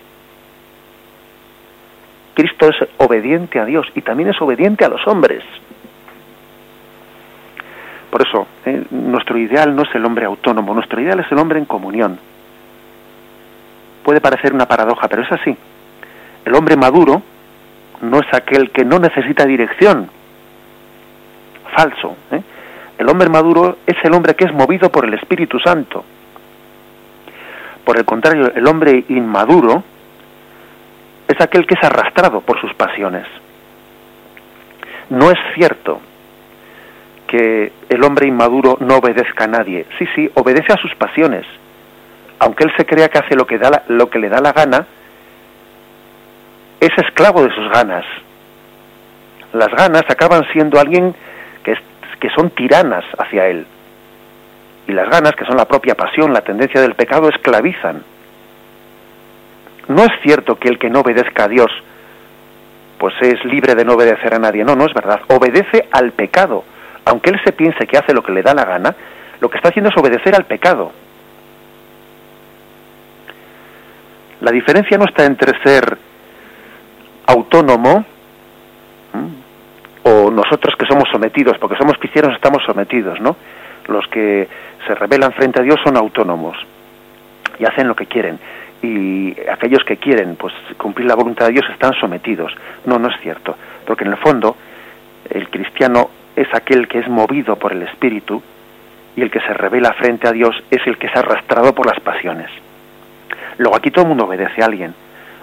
Cristo 2.33 2.69
es 2.69 2.87
obediente 2.97 3.59
a 3.59 3.65
Dios 3.65 3.87
y 3.95 4.01
también 4.01 4.29
es 4.29 4.41
obediente 4.41 4.85
a 4.85 4.89
los 4.89 5.05
hombres. 5.07 5.43
Por 8.11 8.21
eso, 8.27 8.45
eh, 8.65 8.83
nuestro 8.91 9.37
ideal 9.37 9.73
no 9.73 9.83
es 9.83 9.95
el 9.95 10.05
hombre 10.05 10.25
autónomo, 10.25 10.73
nuestro 10.73 10.99
ideal 10.99 11.21
es 11.21 11.31
el 11.31 11.39
hombre 11.39 11.59
en 11.59 11.65
comunión. 11.65 12.19
Puede 14.03 14.19
parecer 14.19 14.53
una 14.53 14.67
paradoja, 14.67 15.07
pero 15.07 15.21
es 15.21 15.31
así. 15.31 15.57
El 16.43 16.53
hombre 16.53 16.75
maduro 16.75 17.21
no 18.01 18.19
es 18.19 18.33
aquel 18.33 18.71
que 18.71 18.83
no 18.83 18.99
necesita 18.99 19.45
dirección. 19.45 20.09
Falso. 21.73 22.17
¿eh? 22.31 22.41
El 22.97 23.07
hombre 23.07 23.29
maduro 23.29 23.77
es 23.87 23.95
el 24.03 24.13
hombre 24.13 24.35
que 24.35 24.43
es 24.43 24.53
movido 24.53 24.91
por 24.91 25.05
el 25.05 25.13
Espíritu 25.13 25.57
Santo. 25.59 26.03
Por 27.85 27.97
el 27.97 28.03
contrario, 28.03 28.51
el 28.53 28.67
hombre 28.67 29.05
inmaduro 29.07 29.83
es 31.29 31.39
aquel 31.39 31.65
que 31.65 31.75
es 31.75 31.83
arrastrado 31.83 32.41
por 32.41 32.59
sus 32.59 32.73
pasiones. 32.73 33.25
No 35.09 35.31
es 35.31 35.37
cierto 35.55 36.01
que 37.31 37.71
el 37.87 38.03
hombre 38.03 38.27
inmaduro 38.27 38.75
no 38.81 38.97
obedezca 38.97 39.45
a 39.45 39.47
nadie. 39.47 39.85
Sí, 39.97 40.05
sí, 40.13 40.29
obedece 40.33 40.73
a 40.73 40.77
sus 40.77 40.93
pasiones. 40.95 41.45
Aunque 42.39 42.65
él 42.65 42.73
se 42.75 42.85
crea 42.85 43.07
que 43.07 43.19
hace 43.19 43.35
lo 43.35 43.47
que, 43.47 43.57
da 43.57 43.83
lo 43.87 44.09
que 44.09 44.19
le 44.19 44.27
da 44.27 44.41
la 44.41 44.51
gana, 44.51 44.85
es 46.81 46.89
esclavo 46.97 47.41
de 47.41 47.55
sus 47.55 47.71
ganas. 47.71 48.03
Las 49.53 49.69
ganas 49.69 50.03
acaban 50.09 50.43
siendo 50.51 50.77
alguien 50.77 51.15
que, 51.63 51.77
que 52.19 52.29
son 52.31 52.49
tiranas 52.49 53.05
hacia 53.17 53.47
él. 53.47 53.65
Y 54.87 54.91
las 54.91 55.09
ganas, 55.09 55.31
que 55.31 55.45
son 55.45 55.55
la 55.55 55.69
propia 55.69 55.95
pasión, 55.95 56.33
la 56.33 56.41
tendencia 56.41 56.81
del 56.81 56.95
pecado, 56.95 57.29
esclavizan. 57.29 58.03
No 59.87 60.03
es 60.03 60.11
cierto 60.21 60.57
que 60.57 60.67
el 60.67 60.77
que 60.77 60.89
no 60.89 60.99
obedezca 60.99 61.45
a 61.45 61.47
Dios, 61.47 61.71
pues 62.97 63.13
es 63.21 63.45
libre 63.45 63.73
de 63.73 63.85
no 63.85 63.93
obedecer 63.93 64.33
a 64.33 64.39
nadie. 64.39 64.65
No, 64.65 64.75
no 64.75 64.85
es 64.85 64.93
verdad. 64.93 65.21
Obedece 65.27 65.87
al 65.93 66.11
pecado. 66.11 66.65
Aunque 67.05 67.31
él 67.31 67.39
se 67.43 67.51
piense 67.51 67.87
que 67.87 67.97
hace 67.97 68.13
lo 68.13 68.23
que 68.23 68.31
le 68.31 68.43
da 68.43 68.53
la 68.53 68.65
gana, 68.65 68.95
lo 69.39 69.49
que 69.49 69.57
está 69.57 69.69
haciendo 69.69 69.89
es 69.89 69.97
obedecer 69.97 70.35
al 70.35 70.45
pecado. 70.45 70.91
La 74.41 74.51
diferencia 74.51 74.97
no 74.97 75.05
está 75.05 75.25
entre 75.25 75.59
ser 75.61 75.97
autónomo 77.27 78.05
o 80.03 80.31
nosotros 80.31 80.75
que 80.77 80.85
somos 80.85 81.07
sometidos, 81.11 81.57
porque 81.59 81.77
somos 81.77 81.97
cristianos 81.97 82.33
estamos 82.35 82.63
sometidos, 82.65 83.19
¿no? 83.21 83.35
Los 83.87 84.07
que 84.07 84.47
se 84.85 84.95
rebelan 84.95 85.31
frente 85.33 85.59
a 85.59 85.63
Dios 85.63 85.79
son 85.83 85.95
autónomos 85.97 86.57
y 87.59 87.65
hacen 87.65 87.87
lo 87.87 87.95
que 87.95 88.07
quieren. 88.07 88.39
Y 88.81 89.35
aquellos 89.47 89.83
que 89.83 89.97
quieren 89.97 90.35
pues 90.35 90.53
cumplir 90.77 91.07
la 91.07 91.15
voluntad 91.15 91.47
de 91.47 91.53
Dios 91.53 91.65
están 91.71 91.93
sometidos. 91.93 92.51
No, 92.85 92.97
no 92.97 93.09
es 93.09 93.21
cierto, 93.21 93.55
porque 93.85 94.05
en 94.05 94.11
el 94.11 94.17
fondo 94.17 94.55
el 95.29 95.49
cristiano 95.49 96.09
es 96.35 96.47
aquel 96.53 96.87
que 96.87 96.99
es 96.99 97.07
movido 97.07 97.55
por 97.57 97.73
el 97.73 97.83
Espíritu 97.83 98.41
y 99.15 99.21
el 99.21 99.29
que 99.29 99.41
se 99.41 99.53
revela 99.53 99.93
frente 99.93 100.27
a 100.27 100.31
Dios 100.31 100.55
es 100.69 100.85
el 100.85 100.97
que 100.97 101.07
es 101.07 101.15
arrastrado 101.15 101.73
por 101.75 101.85
las 101.85 101.99
pasiones. 101.99 102.49
Luego 103.57 103.75
aquí 103.75 103.91
todo 103.91 104.03
el 104.03 104.09
mundo 104.09 104.25
obedece 104.25 104.61
a 104.61 104.65
alguien, 104.65 104.93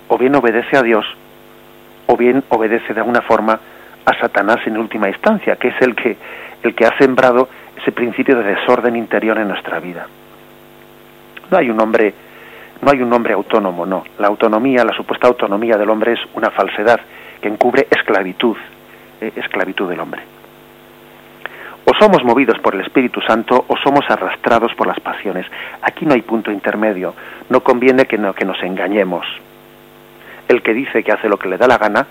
o 0.08 0.16
bien 0.16 0.34
obedece 0.34 0.76
a 0.76 0.82
Dios 0.82 1.04
o 2.06 2.16
bien 2.16 2.42
obedece 2.48 2.94
de 2.94 3.00
alguna 3.00 3.20
forma 3.20 3.60
a 4.04 4.18
Satanás 4.18 4.58
en 4.66 4.78
última 4.78 5.08
instancia, 5.08 5.56
que 5.56 5.68
es 5.68 5.82
el 5.82 5.94
que, 5.94 6.16
el 6.62 6.74
que 6.74 6.86
ha 6.86 6.96
sembrado 6.96 7.48
ese 7.76 7.92
principio 7.92 8.36
de 8.38 8.44
desorden 8.44 8.96
interior 8.96 9.38
en 9.38 9.48
nuestra 9.48 9.78
vida. 9.78 10.06
No 11.50 11.58
hay 11.58 11.68
un 11.68 11.78
hombre, 11.78 12.14
no 12.80 12.90
hay 12.90 13.02
un 13.02 13.12
hombre 13.12 13.34
autónomo, 13.34 13.84
no. 13.84 14.04
La 14.18 14.28
autonomía, 14.28 14.84
la 14.84 14.94
supuesta 14.94 15.28
autonomía 15.28 15.76
del 15.76 15.90
hombre 15.90 16.14
es 16.14 16.20
una 16.32 16.50
falsedad 16.50 16.98
que 17.42 17.48
encubre 17.48 17.86
esclavitud, 17.90 18.56
eh, 19.20 19.32
esclavitud 19.36 19.88
del 19.90 20.00
hombre. 20.00 20.37
O 21.90 21.94
somos 21.98 22.22
movidos 22.22 22.58
por 22.58 22.74
el 22.74 22.82
Espíritu 22.82 23.22
Santo 23.22 23.64
o 23.66 23.74
somos 23.78 24.04
arrastrados 24.10 24.74
por 24.74 24.86
las 24.86 25.00
pasiones. 25.00 25.46
Aquí 25.80 26.04
no 26.04 26.12
hay 26.12 26.20
punto 26.20 26.52
intermedio. 26.52 27.14
No 27.48 27.60
conviene 27.60 28.04
que, 28.04 28.18
no, 28.18 28.34
que 28.34 28.44
nos 28.44 28.62
engañemos 28.62 29.24
el 30.48 30.62
que 30.62 30.74
dice 30.74 31.02
que 31.02 31.12
hace 31.12 31.30
lo 31.30 31.38
que 31.38 31.48
le 31.48 31.56
da 31.56 31.66
la 31.66 31.78
gana 31.78 32.06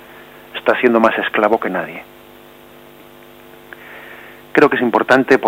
está 0.56 0.80
siendo 0.80 1.00
más 1.00 1.16
esclavo 1.20 1.60
que 1.60 1.70
nadie. 1.70 2.02
Creo 4.52 4.68
que 4.68 4.78
es 4.78 4.82
importante 4.82 5.40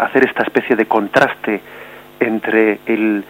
hacer 0.00 0.26
esta 0.26 0.42
especie 0.42 0.74
de 0.74 0.86
contraste 0.86 1.60
entre 2.18 2.80
el, 2.86 3.24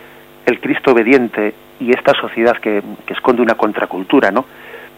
Cristo 0.62 0.92
obediente 0.92 1.54
y 1.80 1.90
esta 1.90 2.14
sociedad 2.14 2.56
que, 2.56 2.82
que, 3.04 3.12
esconde 3.12 3.42
una 3.42 3.56
contracultura, 3.56 4.30
¿no? 4.30 4.46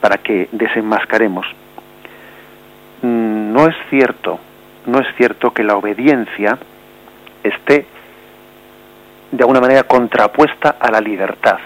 Para 0.01 0.18
que 0.18 0.49
desenmascaremos. 0.53 1.47
Mm, 3.03 3.53
no 3.53 3.66
es 3.66 3.75
cierto, 3.90 4.39
no 4.87 5.01
es 5.01 5.07
cierto 5.16 5.53
que 5.53 5.64
la 5.64 5.76
obediencia 5.76 6.59
esté 7.43 7.87
de 9.31 9.43
alguna 9.43 9.61
manera 9.61 9.85
contrapuesta 9.85 10.76
a 10.81 10.91
la 10.91 11.01
libertad 11.01 11.59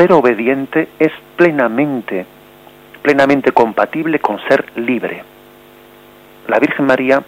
ser 0.00 0.12
obediente 0.12 0.88
es 0.98 1.12
plenamente, 1.36 2.24
plenamente 3.02 3.52
compatible 3.52 4.18
con 4.18 4.40
ser 4.48 4.64
libre. 4.76 5.22
La 6.48 6.58
Virgen 6.58 6.86
María 6.86 7.22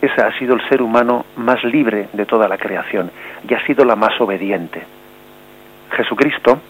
ese 0.00 0.22
ha 0.22 0.38
sido 0.38 0.54
el 0.54 0.68
ser 0.68 0.80
humano 0.80 1.26
más 1.34 1.64
libre 1.64 2.08
de 2.12 2.24
toda 2.24 2.46
la 2.46 2.56
creación 2.56 3.10
y 3.48 3.52
ha 3.52 3.66
sido 3.66 3.84
la 3.84 3.96
más 3.96 4.20
obediente. 4.20 4.80
Jesucristo, 5.96 6.60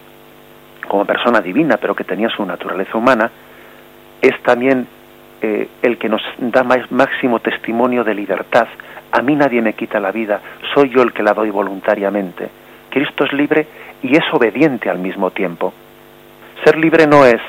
como 0.87 1.05
persona 1.05 1.41
divina, 1.41 1.77
pero 1.77 1.93
que 1.93 2.03
tenía 2.03 2.29
su 2.29 2.43
naturaleza 2.43 2.97
humana, 2.97 3.29
es 4.19 4.41
también 4.41 4.87
eh, 5.41 5.69
el 5.81 5.97
que 5.97 6.09
nos 6.09 6.21
da 6.37 6.63
más, 6.63 6.91
máximo 6.91 7.39
testimonio 7.39 8.03
de 8.03 8.13
libertad. 8.13 8.67
A 9.11 9.21
mí 9.21 9.35
nadie 9.35 9.61
me 9.61 9.73
quita 9.73 9.99
la 9.99 10.11
vida, 10.11 10.41
soy 10.73 10.89
yo 10.89 11.01
el 11.01 11.13
que 11.13 11.23
la 11.23 11.33
doy 11.33 11.49
voluntariamente. 11.49 12.49
Cristo 12.89 13.23
es 13.23 13.33
libre 13.33 13.67
y 14.03 14.15
es 14.15 14.23
obediente 14.33 14.89
al 14.89 14.99
mismo 14.99 15.31
tiempo. 15.31 15.73
Ser 16.63 16.77
libre 16.77 17.07
no 17.07 17.25
es 17.25 17.41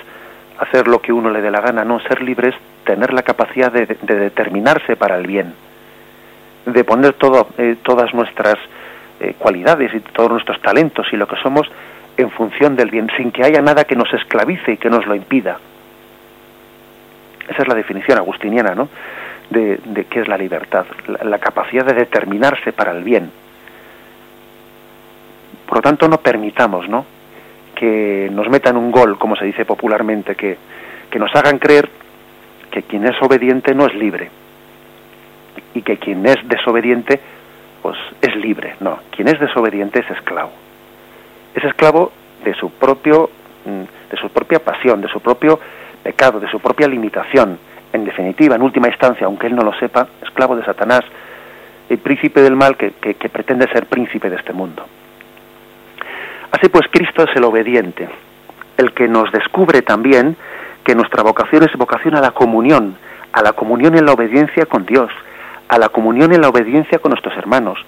hacer 0.58 0.88
lo 0.88 1.00
que 1.00 1.12
uno 1.12 1.30
le 1.30 1.40
dé 1.40 1.50
la 1.50 1.60
gana, 1.60 1.84
no, 1.84 2.00
ser 2.00 2.22
libre 2.22 2.50
es 2.50 2.54
tener 2.84 3.12
la 3.12 3.22
capacidad 3.22 3.72
de, 3.72 3.86
determinarse 3.86 4.94
para 4.94 5.16
el 5.16 5.26
bien, 5.26 5.54
de 6.66 6.84
poner 6.84 7.14
todo, 7.14 7.48
eh, 7.58 7.76
todas 7.82 8.12
nuestras 8.14 8.56
eh, 9.20 9.34
cualidades 9.38 9.92
y 9.94 10.00
todos 10.00 10.30
nuestros 10.30 10.60
talentos 10.60 11.06
y 11.12 11.16
lo 11.16 11.26
que 11.26 11.36
somos 11.36 11.70
en 12.16 12.30
función 12.30 12.76
del 12.76 12.90
bien, 12.90 13.08
sin 13.16 13.32
que 13.32 13.42
haya 13.42 13.62
nada 13.62 13.84
que 13.84 13.96
nos 13.96 14.12
esclavice 14.12 14.72
y 14.72 14.76
que 14.76 14.90
nos 14.90 15.06
lo 15.06 15.14
impida. 15.14 15.58
Esa 17.50 17.62
es 17.62 17.68
la 17.68 17.74
definición 17.74 18.16
agustiniana, 18.16 18.74
¿no? 18.74 18.88
De, 19.50 20.06
qué 20.08 20.20
es 20.20 20.28
la 20.28 20.38
libertad, 20.38 20.86
la 21.24 21.38
capacidad 21.38 21.84
de 21.84 21.94
determinarse 21.94 22.72
para 22.72 22.92
el 22.92 23.02
bien 23.02 23.30
por 25.70 25.78
lo 25.78 25.82
tanto, 25.82 26.08
no 26.08 26.18
permitamos 26.18 26.88
¿no? 26.88 27.06
que 27.76 28.28
nos 28.32 28.48
metan 28.48 28.76
un 28.76 28.90
gol, 28.90 29.16
como 29.20 29.36
se 29.36 29.44
dice 29.44 29.64
popularmente, 29.64 30.34
que, 30.34 30.58
que 31.08 31.18
nos 31.20 31.32
hagan 31.36 31.60
creer 31.60 31.88
que 32.72 32.82
quien 32.82 33.06
es 33.06 33.14
obediente 33.22 33.72
no 33.72 33.86
es 33.86 33.94
libre 33.94 34.30
y 35.72 35.82
que 35.82 35.96
quien 35.96 36.26
es 36.26 36.38
desobediente 36.48 37.20
pues 37.82 37.96
es 38.20 38.34
libre. 38.34 38.74
No, 38.80 38.98
quien 39.12 39.28
es 39.28 39.38
desobediente 39.38 40.00
es 40.00 40.10
esclavo. 40.10 40.50
Es 41.54 41.62
esclavo 41.62 42.10
de 42.44 42.52
su 42.54 42.72
propio 42.72 43.30
mm, 43.64 44.10
de 44.10 44.16
su 44.20 44.28
propia 44.30 44.58
pasión, 44.58 45.00
de 45.00 45.08
su 45.08 45.20
propio 45.20 45.60
pecado, 46.02 46.40
de 46.40 46.48
su 46.48 46.60
propia 46.60 46.88
limitación. 46.88 47.58
En 47.92 48.04
definitiva, 48.04 48.56
en 48.56 48.62
última 48.62 48.88
instancia, 48.88 49.26
aunque 49.26 49.46
él 49.46 49.56
no 49.56 49.62
lo 49.62 49.72
sepa, 49.74 50.06
esclavo 50.22 50.56
de 50.56 50.64
Satanás, 50.64 51.02
el 51.88 51.98
príncipe 51.98 52.40
del 52.40 52.54
mal 52.54 52.76
que, 52.76 52.92
pretende 53.32 53.68
ser 53.72 53.86
príncipe 53.86 54.30
de 54.30 54.36
este 54.36 54.52
mundo. 54.52 54.84
Así 56.52 56.68
pues, 56.68 56.86
Cristo 56.90 57.24
es 57.24 57.36
el 57.36 57.44
obediente, 57.44 58.08
el 58.76 58.92
que 58.92 59.08
nos 59.08 59.30
descubre 59.32 59.82
también 59.82 60.36
que 60.84 60.94
nuestra 60.94 61.22
vocación 61.22 61.64
es 61.64 61.72
vocación 61.76 62.14
a 62.16 62.20
la 62.20 62.30
comunión, 62.30 62.96
a 63.32 63.42
la 63.42 63.52
comunión 63.52 63.96
en 63.96 64.06
la 64.06 64.12
obediencia 64.12 64.66
con 64.66 64.86
Dios, 64.86 65.10
a 65.68 65.78
la 65.78 65.88
comunión 65.88 66.32
en 66.32 66.40
la 66.40 66.48
obediencia 66.48 66.98
con 66.98 67.10
nuestros 67.10 67.36
hermanos, 67.36 67.78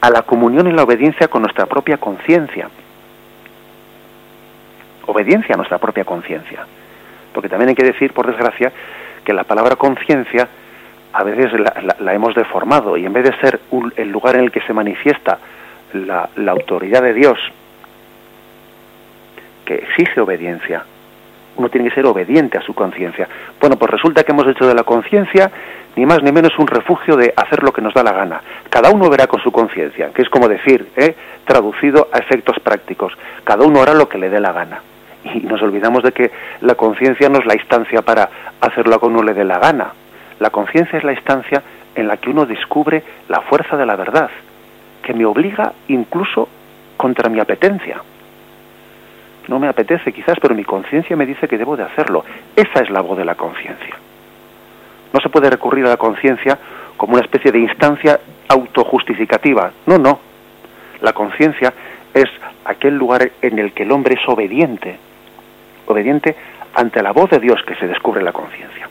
a 0.00 0.10
la 0.10 0.22
comunión 0.22 0.66
en 0.66 0.76
la 0.76 0.82
obediencia 0.82 1.28
con 1.28 1.42
nuestra 1.42 1.66
propia 1.66 1.96
conciencia. 1.96 2.68
Obediencia 5.06 5.54
a 5.54 5.56
nuestra 5.56 5.78
propia 5.78 6.04
conciencia. 6.04 6.66
Porque 7.34 7.50
también 7.50 7.68
hay 7.70 7.74
que 7.74 7.84
decir, 7.84 8.14
por 8.14 8.26
desgracia, 8.26 8.72
que 9.24 9.34
la 9.34 9.44
palabra 9.44 9.76
conciencia 9.76 10.48
a 11.12 11.22
veces 11.22 11.52
la, 11.98 12.14
hemos 12.14 12.34
deformado 12.34 12.96
y 12.96 13.04
en 13.04 13.12
vez 13.12 13.24
de 13.24 13.36
ser 13.40 13.60
el 13.96 14.10
lugar 14.10 14.36
en 14.36 14.44
el 14.44 14.50
que 14.50 14.60
se 14.62 14.72
manifiesta 14.72 15.38
la, 15.92 16.28
la 16.36 16.52
autoridad 16.52 17.02
de 17.02 17.12
Dios, 17.12 17.38
que 19.64 19.74
exige 19.74 20.20
obediencia, 20.20 20.84
uno 21.56 21.68
tiene 21.68 21.88
que 21.88 21.94
ser 21.94 22.06
obediente 22.06 22.58
a 22.58 22.62
su 22.62 22.74
conciencia. 22.74 23.28
Bueno, 23.60 23.76
pues 23.76 23.90
resulta 23.90 24.24
que 24.24 24.32
hemos 24.32 24.46
hecho 24.46 24.66
de 24.66 24.74
la 24.74 24.82
conciencia 24.82 25.50
ni 25.96 26.06
más 26.06 26.22
ni 26.22 26.32
menos 26.32 26.58
un 26.58 26.66
refugio 26.66 27.16
de 27.16 27.32
hacer 27.36 27.62
lo 27.62 27.72
que 27.72 27.80
nos 27.80 27.94
da 27.94 28.02
la 28.02 28.12
gana. 28.12 28.40
Cada 28.68 28.90
uno 28.90 29.08
verá 29.08 29.26
con 29.26 29.40
su 29.40 29.52
conciencia, 29.52 30.10
que 30.12 30.22
es 30.22 30.28
como 30.28 30.48
decir, 30.48 30.88
¿eh? 30.96 31.14
traducido 31.44 32.08
a 32.12 32.18
efectos 32.18 32.58
prácticos, 32.60 33.12
cada 33.44 33.64
uno 33.64 33.82
hará 33.82 33.94
lo 33.94 34.08
que 34.08 34.18
le 34.18 34.30
dé 34.30 34.40
la 34.40 34.52
gana. 34.52 34.82
Y 35.24 35.40
nos 35.40 35.62
olvidamos 35.62 36.02
de 36.02 36.12
que 36.12 36.30
la 36.60 36.74
conciencia 36.74 37.28
no 37.28 37.38
es 37.38 37.46
la 37.46 37.54
instancia 37.54 38.02
para 38.02 38.28
hacer 38.60 38.86
lo 38.86 38.98
que 39.00 39.06
uno 39.06 39.22
le 39.22 39.34
dé 39.34 39.44
la 39.44 39.58
gana. 39.58 39.92
La 40.38 40.50
conciencia 40.50 40.98
es 40.98 41.04
la 41.04 41.12
instancia 41.12 41.62
en 41.94 42.08
la 42.08 42.16
que 42.16 42.30
uno 42.30 42.44
descubre 42.44 43.02
la 43.28 43.40
fuerza 43.42 43.76
de 43.76 43.86
la 43.86 43.96
verdad, 43.96 44.30
que 45.02 45.14
me 45.14 45.24
obliga 45.24 45.72
incluso 45.88 46.48
contra 46.96 47.28
mi 47.28 47.40
apetencia 47.40 48.02
no 49.48 49.58
me 49.58 49.68
apetece 49.68 50.12
quizás, 50.12 50.38
pero 50.40 50.54
mi 50.54 50.64
conciencia 50.64 51.16
me 51.16 51.26
dice 51.26 51.48
que 51.48 51.58
debo 51.58 51.76
de 51.76 51.82
hacerlo. 51.82 52.24
Esa 52.56 52.80
es 52.80 52.90
la 52.90 53.00
voz 53.00 53.18
de 53.18 53.24
la 53.24 53.34
conciencia. 53.34 53.96
No 55.12 55.20
se 55.20 55.28
puede 55.28 55.50
recurrir 55.50 55.84
a 55.86 55.90
la 55.90 55.96
conciencia 55.96 56.58
como 56.96 57.14
una 57.14 57.22
especie 57.22 57.52
de 57.52 57.58
instancia 57.58 58.20
autojustificativa. 58.48 59.70
No, 59.86 59.98
no. 59.98 60.18
La 61.00 61.12
conciencia 61.12 61.72
es 62.12 62.26
aquel 62.64 62.96
lugar 62.96 63.30
en 63.42 63.58
el 63.58 63.72
que 63.72 63.82
el 63.82 63.92
hombre 63.92 64.14
es 64.14 64.28
obediente, 64.28 64.96
obediente 65.86 66.34
ante 66.74 67.02
la 67.02 67.12
voz 67.12 67.30
de 67.30 67.38
Dios 67.38 67.62
que 67.66 67.74
se 67.76 67.86
descubre 67.86 68.20
en 68.20 68.26
la 68.26 68.32
conciencia. 68.32 68.88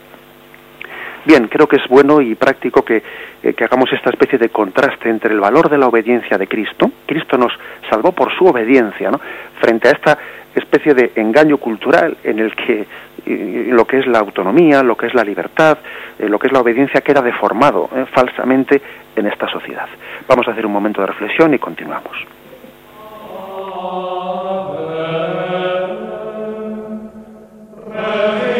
Bien, 1.24 1.48
creo 1.48 1.66
que 1.66 1.76
es 1.76 1.88
bueno 1.88 2.20
y 2.20 2.34
práctico 2.34 2.82
que, 2.82 3.02
eh, 3.42 3.54
que, 3.54 3.64
hagamos 3.64 3.90
esta 3.92 4.10
especie 4.10 4.38
de 4.38 4.50
contraste 4.50 5.08
entre 5.08 5.32
el 5.32 5.40
valor 5.40 5.70
de 5.70 5.78
la 5.78 5.88
obediencia 5.88 6.36
de 6.36 6.46
Cristo. 6.46 6.90
Cristo 7.06 7.38
nos 7.38 7.52
salvó 7.88 8.12
por 8.12 8.30
su 8.36 8.44
obediencia, 8.44 9.10
¿no? 9.10 9.18
Frente 9.58 9.88
a 9.88 9.92
esta 9.92 10.18
especie 10.54 10.92
de 10.92 11.12
engaño 11.16 11.56
cultural 11.56 12.16
en 12.22 12.38
el 12.38 12.54
que 12.54 12.86
lo 13.26 13.86
que 13.86 13.98
es 13.98 14.06
la 14.06 14.18
autonomía, 14.18 14.82
lo 14.82 14.96
que 14.96 15.06
es 15.06 15.14
la 15.14 15.24
libertad, 15.24 15.78
eh, 16.18 16.28
lo 16.28 16.38
que 16.38 16.48
es 16.48 16.52
la 16.52 16.60
obediencia 16.60 17.00
queda 17.00 17.22
deformado 17.22 17.88
eh, 17.94 18.04
falsamente 18.12 18.80
en 19.16 19.26
esta 19.26 19.48
sociedad. 19.48 19.88
Vamos 20.28 20.46
a 20.46 20.50
hacer 20.50 20.66
un 20.66 20.72
momento 20.72 21.00
de 21.00 21.06
reflexión 21.06 21.54
y 21.54 21.58
continuamos. 21.58 22.16
Bien, 27.94 28.53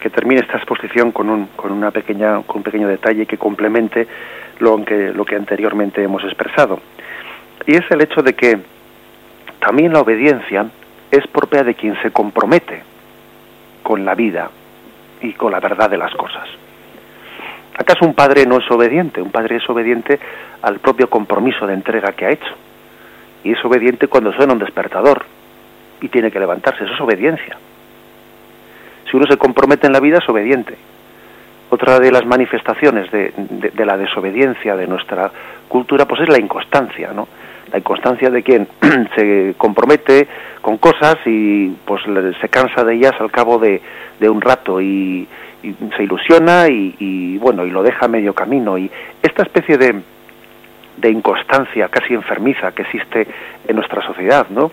que 0.00 0.10
termine 0.10 0.40
esta 0.40 0.56
exposición 0.56 1.12
con 1.12 1.28
un, 1.30 1.46
con 1.56 1.72
una 1.72 1.90
pequeña, 1.90 2.42
con 2.42 2.58
un 2.58 2.62
pequeño 2.62 2.88
detalle 2.88 3.26
que 3.26 3.38
complemente 3.38 4.06
lo 4.60 4.84
que, 4.84 5.12
lo 5.12 5.24
que 5.24 5.36
anteriormente 5.36 6.02
hemos 6.02 6.22
expresado. 6.24 6.80
Y 7.66 7.76
es 7.76 7.90
el 7.90 8.00
hecho 8.02 8.22
de 8.22 8.34
que 8.34 8.58
también 9.60 9.92
la 9.92 10.00
obediencia 10.00 10.66
es 11.10 11.26
propia 11.26 11.64
de 11.64 11.74
quien 11.74 12.00
se 12.02 12.10
compromete 12.10 12.82
con 13.82 14.04
la 14.04 14.14
vida 14.14 14.50
y 15.22 15.32
con 15.32 15.52
la 15.52 15.60
verdad 15.60 15.90
de 15.90 15.98
las 15.98 16.14
cosas. 16.14 16.48
¿Acaso 17.76 18.04
un 18.04 18.14
padre 18.14 18.44
no 18.44 18.58
es 18.58 18.70
obediente? 18.70 19.22
Un 19.22 19.30
padre 19.30 19.56
es 19.56 19.70
obediente 19.70 20.18
al 20.62 20.80
propio 20.80 21.08
compromiso 21.08 21.66
de 21.66 21.74
entrega 21.74 22.12
que 22.12 22.26
ha 22.26 22.30
hecho. 22.30 22.54
Y 23.44 23.52
es 23.52 23.64
obediente 23.64 24.08
cuando 24.08 24.32
suena 24.32 24.52
un 24.52 24.58
despertador 24.58 25.24
y 26.00 26.08
tiene 26.08 26.30
que 26.30 26.40
levantarse. 26.40 26.84
Eso 26.84 26.94
es 26.94 27.00
obediencia. 27.00 27.56
Si 29.10 29.16
uno 29.16 29.26
se 29.26 29.36
compromete 29.36 29.86
en 29.86 29.92
la 29.92 30.00
vida 30.00 30.18
es 30.18 30.28
obediente. 30.28 30.76
Otra 31.70 31.98
de 31.98 32.10
las 32.10 32.24
manifestaciones 32.24 33.10
de, 33.10 33.84
la 33.84 33.96
desobediencia 33.96 34.74
de 34.74 34.86
nuestra 34.86 35.30
cultura 35.68 36.06
pues 36.06 36.22
es 36.22 36.28
la 36.28 36.38
inconstancia, 36.38 37.12
¿no? 37.12 37.28
La 37.70 37.78
inconstancia 37.78 38.30
de 38.30 38.42
quien 38.42 38.66
se 39.14 39.54
compromete 39.58 40.26
con 40.62 40.78
cosas 40.78 41.18
y 41.26 41.68
pues 41.84 42.02
se 42.40 42.48
cansa 42.48 42.84
de 42.84 42.94
ellas 42.94 43.12
al 43.20 43.30
cabo 43.30 43.58
de, 43.58 43.82
un 44.20 44.40
rato 44.40 44.80
y, 44.80 45.28
se 45.96 46.02
ilusiona 46.02 46.68
y, 46.68 47.36
bueno 47.38 47.66
y 47.66 47.70
lo 47.70 47.82
deja 47.82 48.06
a 48.06 48.08
medio 48.08 48.32
camino 48.32 48.78
y 48.78 48.90
esta 49.22 49.42
especie 49.42 49.76
de, 49.76 50.00
de 50.96 51.10
inconstancia 51.10 51.88
casi 51.88 52.14
enfermiza 52.14 52.72
que 52.72 52.82
existe 52.82 53.26
en 53.66 53.76
nuestra 53.76 54.02
sociedad, 54.06 54.46
¿no? 54.48 54.70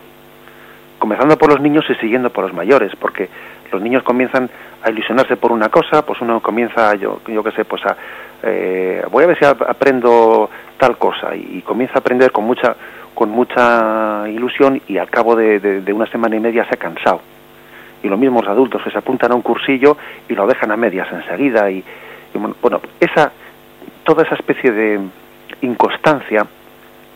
Comenzando 0.97 1.37
por 1.37 1.49
los 1.49 1.59
niños 1.59 1.85
y 1.89 1.95
siguiendo 1.95 2.29
por 2.29 2.45
los 2.45 2.53
mayores, 2.53 2.95
porque 2.95 3.27
los 3.75 3.83
niños 3.83 4.03
comienzan 4.03 4.49
a 4.83 4.89
ilusionarse 4.89 5.35
por 5.35 5.51
una 5.51 5.67
cosa, 5.67 6.05
pues 6.05 6.21
uno 6.21 6.39
comienza, 6.39 6.95
yo, 6.95 7.19
yo 7.27 7.43
qué 7.43 7.51
sé, 7.51 7.65
pues 7.65 7.85
a, 7.85 7.95
eh, 8.41 9.03
voy 9.11 9.25
a 9.25 9.27
ver 9.27 9.37
si 9.37 9.43
aprendo 9.43 10.49
tal 10.77 10.97
cosa 10.97 11.35
y, 11.35 11.61
comienza 11.61 11.95
a 11.95 11.99
aprender 11.99 12.31
con 12.31 12.45
mucha, 12.45 12.73
con 13.13 13.29
mucha 13.29 14.23
ilusión 14.29 14.81
y 14.87 14.97
al 14.97 15.09
cabo 15.09 15.35
de, 15.35 15.83
una 15.93 16.05
semana 16.07 16.37
y 16.37 16.39
media 16.39 16.65
se 16.65 16.75
ha 16.75 16.77
cansado. 16.77 17.19
Y 18.01 18.07
lo 18.07 18.17
mismo 18.17 18.41
los 18.41 18.49
adultos 18.49 18.81
que 18.81 18.91
se 18.91 18.97
apuntan 18.97 19.33
a 19.33 19.35
un 19.35 19.41
cursillo 19.41 19.97
y 20.29 20.35
lo 20.35 20.47
dejan 20.47 20.71
a 20.71 20.77
medias 20.77 21.11
enseguida 21.11 21.69
y, 21.69 21.83
bueno, 22.61 22.79
esa, 22.99 23.31
toda 24.03 24.23
esa 24.23 24.35
especie 24.35 24.71
de 24.71 24.99
inconstancia 25.61 26.45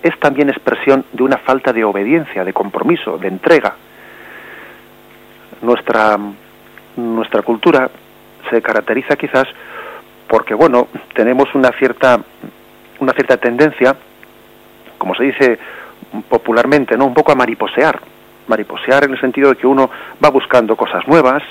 es 0.03 0.19
también 0.19 0.49
expresión 0.49 1.05
de 1.13 1.23
una 1.23 1.37
falta 1.37 1.71
de 1.71 1.85
obediencia, 1.85 2.43
de 2.43 2.51
compromiso, 2.51 3.17
de 3.17 3.27
entrega 3.29 3.75
nuestra, 5.61 6.17
nuestra 6.99 7.41
cultura 7.41 7.89
se 8.49 8.61
caracteriza 8.61 9.15
quizás 9.15 9.47
porque, 10.27 10.53
bueno, 10.53 10.87
tenemos 11.13 11.53
una 11.55 11.71
cierta, 11.71 12.19
una 12.99 13.13
cierta 13.13 13.37
tendencia, 13.37 13.95
como 14.97 15.15
se 15.15 15.23
dice 15.23 15.59
popularmente, 16.27 16.97
¿no? 16.97 17.05
Un 17.05 17.13
poco 17.13 17.31
a 17.31 17.35
mariposear, 17.35 17.99
mariposear 18.47 19.05
en 19.05 19.11
el 19.11 19.19
sentido 19.19 19.49
de 19.49 19.55
que 19.55 19.67
uno 19.67 19.89
va 20.23 20.29
buscando 20.29 20.75
cosas 20.75 21.07
nuevas, 21.07 21.43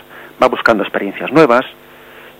va 0.42 0.48
buscando 0.48 0.82
experiencias 0.82 1.32
nuevas 1.32 1.64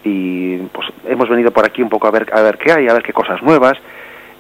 y 0.05 0.57
pues 0.59 0.89
hemos 1.07 1.29
venido 1.29 1.51
por 1.51 1.67
aquí 1.67 1.83
un 1.83 1.89
poco 1.89 2.07
a 2.07 2.13
ver 2.13 2.27
a 2.33 2.41
ver 2.43 2.57
qué 2.57 2.73
hay, 2.73 2.89
a 2.89 2.93
ver 2.93 3.03
qué 3.03 3.13
cosas 3.13 3.43
nuevas 3.43 3.77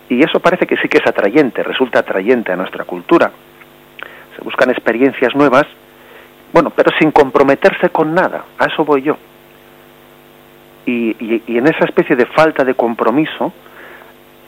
y 0.08 0.22
eso 0.22 0.40
parece 0.40 0.66
que 0.66 0.76
sí 0.76 0.88
que 0.88 0.98
es 0.98 1.06
atrayente, 1.06 1.62
resulta 1.62 2.00
atrayente 2.00 2.52
a 2.52 2.56
nuestra 2.56 2.84
cultura. 2.84 3.30
Se 4.36 4.42
buscan 4.42 4.70
experiencias 4.70 5.34
nuevas, 5.34 5.66
bueno, 6.52 6.70
pero 6.70 6.90
sin 6.98 7.10
comprometerse 7.10 7.90
con 7.90 8.14
nada, 8.14 8.44
a 8.58 8.66
eso 8.66 8.84
voy 8.84 9.02
yo. 9.02 9.16
Y, 10.86 11.42
y, 11.46 11.58
en 11.58 11.66
esa 11.66 11.84
especie 11.84 12.16
de 12.16 12.24
falta 12.26 12.64
de 12.64 12.74
compromiso, 12.74 13.52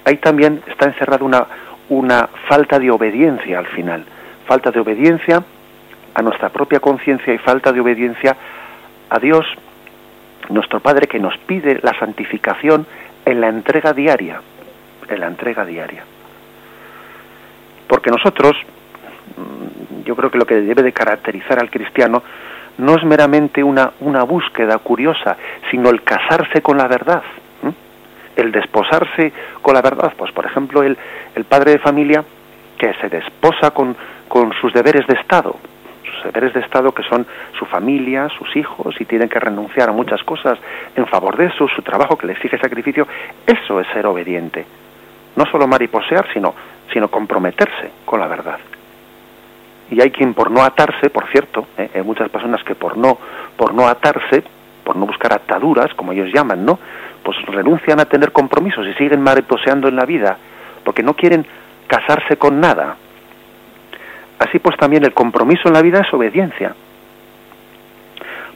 ahí 0.05 0.17
también 0.17 0.63
está 0.67 0.87
encerrada 0.87 1.25
una, 1.25 1.47
una 1.91 2.29
falta 2.49 2.79
de 2.79 2.91
obediencia 2.91 3.59
al 3.59 3.67
final, 3.67 4.05
falta 4.47 4.71
de 4.71 4.81
obediencia 4.81 5.43
a 6.15 6.23
nuestra 6.23 6.49
propia 6.49 6.81
conciencia 6.81 7.35
y 7.35 7.39
falta 7.39 7.73
de 7.73 7.81
obediencia 7.81 8.37
a 9.11 9.19
Dios, 9.19 9.45
nuestro 10.49 10.81
Padre, 10.81 11.07
que 11.07 11.19
nos 11.19 11.37
pide 11.39 11.79
la 11.83 11.93
santificación 11.99 12.87
en 13.27 13.41
la 13.41 13.49
entrega 13.49 13.93
diaria 13.93 14.41
en 15.11 15.21
la 15.21 15.27
entrega 15.27 15.65
diaria. 15.65 16.05
Porque 17.87 18.11
nosotros, 18.11 18.57
yo 20.05 20.17
creo 20.17 20.31
que 20.31 20.39
lo 20.39 20.47
que 20.47 20.61
debe 20.61 20.83
de 20.83 20.93
caracterizar 20.93 21.59
al 21.59 21.71
cristiano 21.71 22.23
no 22.79 22.95
es 22.97 23.05
meramente 23.05 23.63
una, 23.63 23.93
una 24.01 24.23
búsqueda 24.25 24.79
curiosa, 24.79 25.37
sino 25.71 25.91
el 25.91 26.03
casarse 26.03 26.63
con 26.63 26.79
la 26.79 26.89
verdad, 26.89 27.23
el 28.37 28.53
desposarse 28.53 29.33
con 29.61 29.75
la 29.75 29.83
verdad. 29.83 30.13
Pues, 30.17 30.33
por 30.33 30.47
ejemplo, 30.47 30.83
el, 30.83 30.97
el 31.35 31.45
padre 31.45 31.73
de 31.73 31.79
familia 31.79 32.25
que 32.79 32.95
se 32.95 33.09
desposa 33.09 33.73
con, 33.73 33.97
con 34.29 34.53
sus 34.61 34.73
deberes 34.73 35.07
de 35.07 35.15
Estado, 35.15 35.57
sus 36.05 36.25
deberes 36.25 36.55
de 36.55 36.61
Estado 36.61 36.93
que 36.93 37.03
son 37.03 37.27
su 37.59 37.67
familia, 37.67 38.29
sus 38.39 38.57
hijos, 38.57 38.99
y 38.99 39.05
tienen 39.05 39.29
que 39.29 39.39
renunciar 39.39 39.91
a 39.91 39.93
muchas 39.93 40.23
cosas 40.25 40.59
en 40.97 41.07
favor 41.07 41.37
de 41.37 41.47
eso, 41.47 41.69
su 41.69 41.83
trabajo 41.83 42.17
que 42.17 42.27
le 42.27 42.33
exige 42.33 42.59
sacrificio, 42.59 43.07
eso 43.47 43.81
es 43.81 43.87
ser 43.89 44.07
obediente 44.07 44.65
no 45.37 45.47
solo 45.47 45.67
mariposear, 45.67 46.27
sino, 46.33 46.55
sino 46.93 47.09
comprometerse 47.09 47.91
con 48.05 48.21
la 48.21 48.27
verdad. 48.27 48.59
Y 49.91 50.01
hay 50.01 50.11
quien 50.11 50.35
por 50.35 50.51
no 50.51 50.63
atarse, 50.63 51.11
por 51.11 51.29
cierto, 51.31 51.67
¿eh? 51.77 51.91
hay 51.95 52.03
muchas 52.03 52.29
personas 52.31 52.63
que 52.63 52.75
por 52.75 52.97
no, 52.97 53.19
por 53.57 53.75
no 53.75 53.89
atarse, 53.89 54.45
por 54.85 54.97
no 54.97 55.07
buscar 55.07 55.33
ataduras, 55.33 55.93
como 55.95 56.13
ellos 56.13 56.33
llaman, 56.33 56.65
¿no? 56.65 56.79
Pues 57.23 57.37
renuncian 57.47 58.01
a 58.01 58.05
tener 58.05 58.33
compromisos 58.33 58.87
y 58.87 58.95
siguen 58.95 59.21
mariposeando 59.21 59.89
en 59.89 59.97
la 59.97 60.05
vida, 60.05 60.37
porque 60.85 61.03
no 61.03 61.15
quieren 61.15 61.45
casarse 61.87 62.37
con 62.37 62.61
nada. 62.61 62.97
Así 64.39 64.59
pues 64.59 64.77
también 64.77 65.05
el 65.05 65.13
compromiso 65.13 65.69
en 65.69 65.75
la 65.75 65.83
vida 65.83 66.01
es 66.01 66.15
obediencia. 66.15 66.75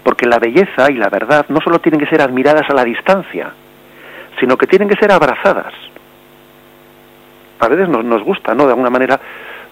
Porque 0.03 0.27
la 0.27 0.39
belleza 0.39 0.91
y 0.91 0.95
la 0.95 1.09
verdad 1.09 1.47
no 1.49 1.61
solo 1.61 1.81
tienen 1.81 2.01
que 2.01 2.07
ser 2.07 2.23
admiradas 2.23 2.69
a 2.71 2.75
la 2.75 2.85
distancia, 2.85 3.51
sino 4.39 4.57
que 4.57 4.67
tienen 4.67 4.89
que 4.89 4.97
ser 4.97 5.11
abrazadas 5.11 5.75
a 7.65 7.69
veces 7.69 7.89
nos, 7.89 8.05
nos 8.05 8.23
gusta, 8.23 8.55
¿no? 8.55 8.65
De 8.65 8.71
alguna 8.71 8.91
manera, 8.91 9.19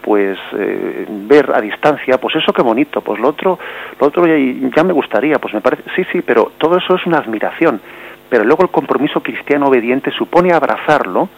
pues 0.02 0.36
eh, 0.58 1.06
ver 1.08 1.52
a 1.54 1.60
distancia, 1.60 2.18
pues 2.18 2.34
eso 2.36 2.52
qué 2.52 2.60
bonito, 2.60 3.00
pues 3.00 3.20
lo 3.20 3.28
otro, 3.28 3.58
lo 4.00 4.06
otro 4.06 4.26
ya, 4.26 4.84
me 4.84 4.92
gustaría, 4.92 5.38
pues 5.38 5.54
me 5.54 5.60
parece, 5.60 5.84
sí, 5.94 6.04
sí, 6.10 6.22
pero 6.22 6.52
todo 6.58 6.76
eso 6.76 6.96
es 6.96 7.06
una 7.06 7.18
admiración. 7.18 7.80
Pero 8.28 8.44
luego 8.44 8.64
el 8.64 8.70
compromiso 8.70 9.22
cristiano 9.22 9.68
obediente 9.68 10.10
supone 10.10 10.52
abrazarlo 10.52 11.28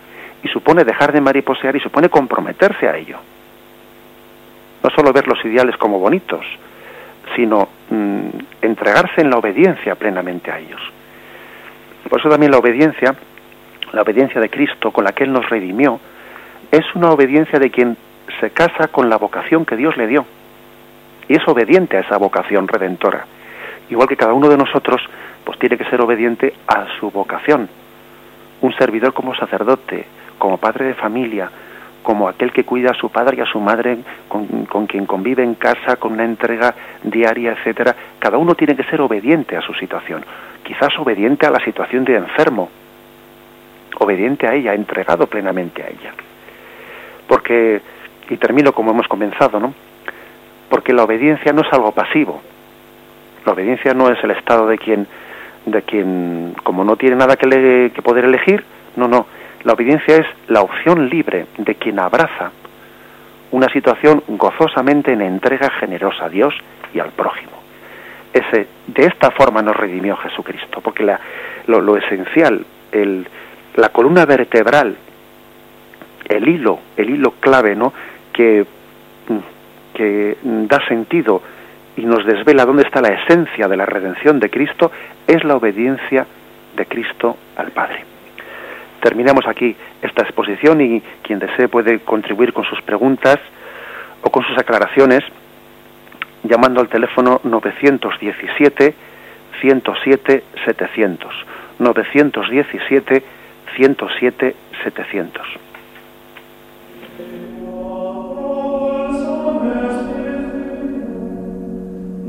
y 0.42 0.48
supone 0.48 0.84
dejar 0.84 1.12
de 1.12 1.20
mariposear 1.20 1.76
y 1.76 1.80
supone 1.80 2.08
comprometerse 2.08 2.88
a 2.88 2.96
ello. 2.96 3.18
No 4.82 4.90
solo 4.90 5.12
ver 5.12 5.26
los 5.26 5.44
ideales 5.44 5.76
como 5.76 5.98
bonitos, 5.98 6.44
sino 7.36 7.68
mm, 7.90 8.28
entregarse 8.62 9.20
en 9.20 9.30
la 9.30 9.38
obediencia 9.38 9.94
plenamente 9.94 10.50
a 10.50 10.58
ellos. 10.58 10.80
Por 12.08 12.20
eso 12.20 12.28
también 12.28 12.52
la 12.52 12.58
obediencia, 12.58 13.14
la 13.92 14.02
obediencia 14.02 14.40
de 14.40 14.50
Cristo 14.50 14.90
con 14.90 15.04
la 15.04 15.12
que 15.12 15.24
Él 15.24 15.32
nos 15.32 15.48
redimió, 15.48 15.98
es 16.70 16.84
una 16.94 17.10
obediencia 17.10 17.58
de 17.58 17.70
quien 17.70 17.96
se 18.40 18.50
casa 18.50 18.88
con 18.88 19.08
la 19.08 19.16
vocación 19.16 19.64
que 19.64 19.76
Dios 19.76 19.96
le 19.96 20.06
dio 20.06 20.26
y 21.28 21.36
es 21.36 21.48
obediente 21.48 21.96
a 21.96 22.00
esa 22.00 22.18
vocación 22.18 22.68
redentora. 22.68 23.26
Igual 23.90 24.08
que 24.08 24.16
cada 24.16 24.32
uno 24.32 24.48
de 24.48 24.56
nosotros, 24.56 25.00
pues 25.44 25.58
tiene 25.58 25.76
que 25.76 25.84
ser 25.84 26.00
obediente 26.00 26.54
a 26.66 26.86
su 26.98 27.10
vocación. 27.10 27.68
Un 28.60 28.74
servidor 28.74 29.12
como 29.12 29.34
sacerdote, 29.34 30.06
como 30.38 30.58
padre 30.58 30.86
de 30.86 30.94
familia, 30.94 31.50
como 32.02 32.28
aquel 32.28 32.52
que 32.52 32.64
cuida 32.64 32.90
a 32.90 32.94
su 32.94 33.10
padre 33.10 33.38
y 33.38 33.40
a 33.40 33.46
su 33.46 33.60
madre, 33.60 33.98
con, 34.28 34.66
con, 34.66 34.86
quien 34.86 35.06
convive 35.06 35.42
en 35.42 35.54
casa, 35.54 35.96
con 35.96 36.12
una 36.12 36.24
entrega 36.24 36.74
diaria, 37.02 37.52
etcétera. 37.52 37.96
Cada 38.18 38.36
uno 38.36 38.54
tiene 38.54 38.76
que 38.76 38.84
ser 38.84 39.00
obediente 39.00 39.56
a 39.56 39.62
su 39.62 39.72
situación. 39.74 40.24
Quizás 40.62 40.98
obediente 40.98 41.46
a 41.46 41.50
la 41.50 41.60
situación 41.60 42.04
de 42.04 42.16
enfermo, 42.16 42.68
obediente 43.98 44.46
a 44.46 44.54
ella, 44.54 44.74
entregado 44.74 45.26
plenamente 45.26 45.82
a 45.82 45.88
ella 45.88 46.12
porque, 47.26 47.80
y 48.30 48.36
termino 48.36 48.72
como 48.72 48.90
hemos 48.90 49.08
comenzado, 49.08 49.60
¿no? 49.60 49.74
Porque 50.68 50.92
la 50.92 51.04
obediencia 51.04 51.52
no 51.52 51.62
es 51.62 51.72
algo 51.72 51.92
pasivo. 51.92 52.40
La 53.44 53.52
obediencia 53.52 53.94
no 53.94 54.10
es 54.10 54.22
el 54.24 54.30
estado 54.30 54.66
de 54.66 54.78
quien, 54.78 55.06
de 55.66 55.82
quien 55.82 56.54
como 56.62 56.84
no 56.84 56.96
tiene 56.96 57.16
nada 57.16 57.36
que, 57.36 57.46
le, 57.46 57.90
que 57.90 58.02
poder 58.02 58.24
elegir, 58.24 58.64
no, 58.96 59.08
no. 59.08 59.26
La 59.64 59.72
obediencia 59.72 60.16
es 60.16 60.26
la 60.48 60.62
opción 60.62 61.08
libre 61.08 61.46
de 61.58 61.74
quien 61.74 61.98
abraza 61.98 62.50
una 63.50 63.68
situación 63.68 64.22
gozosamente 64.28 65.12
en 65.12 65.22
entrega 65.22 65.70
generosa 65.70 66.26
a 66.26 66.28
Dios 66.28 66.54
y 66.92 66.98
al 66.98 67.10
prójimo. 67.10 67.52
Ese, 68.32 68.66
de 68.86 69.06
esta 69.06 69.30
forma 69.30 69.62
nos 69.62 69.76
redimió 69.76 70.16
Jesucristo, 70.16 70.80
porque 70.82 71.04
la, 71.04 71.20
lo, 71.66 71.80
lo 71.80 71.96
esencial, 71.96 72.64
el, 72.90 73.28
la 73.76 73.90
columna 73.90 74.26
vertebral 74.26 74.96
el 76.28 76.48
hilo, 76.48 76.80
el 76.96 77.10
hilo 77.10 77.34
clave, 77.40 77.74
¿no? 77.76 77.92
Que, 78.34 78.66
que 79.94 80.36
da 80.42 80.84
sentido 80.88 81.40
y 81.96 82.02
nos 82.02 82.26
desvela 82.26 82.66
dónde 82.66 82.82
está 82.82 83.00
la 83.00 83.14
esencia 83.14 83.68
de 83.68 83.76
la 83.76 83.86
redención 83.86 84.40
de 84.40 84.50
Cristo, 84.50 84.90
es 85.26 85.44
la 85.44 85.54
obediencia 85.54 86.26
de 86.76 86.86
Cristo 86.86 87.36
al 87.56 87.70
Padre. 87.70 88.04
Terminamos 89.00 89.46
aquí 89.46 89.76
esta 90.02 90.22
exposición 90.22 90.80
y 90.80 91.02
quien 91.22 91.38
desee 91.38 91.68
puede 91.68 92.00
contribuir 92.00 92.52
con 92.52 92.64
sus 92.64 92.80
preguntas 92.82 93.38
o 94.22 94.30
con 94.30 94.42
sus 94.44 94.58
aclaraciones 94.58 95.22
llamando 96.42 96.80
al 96.80 96.88
teléfono 96.88 97.40
917 97.44 98.94
107 99.60 100.44
700 100.64 101.34
917 101.78 103.22
107 103.76 104.56
700 104.82 105.46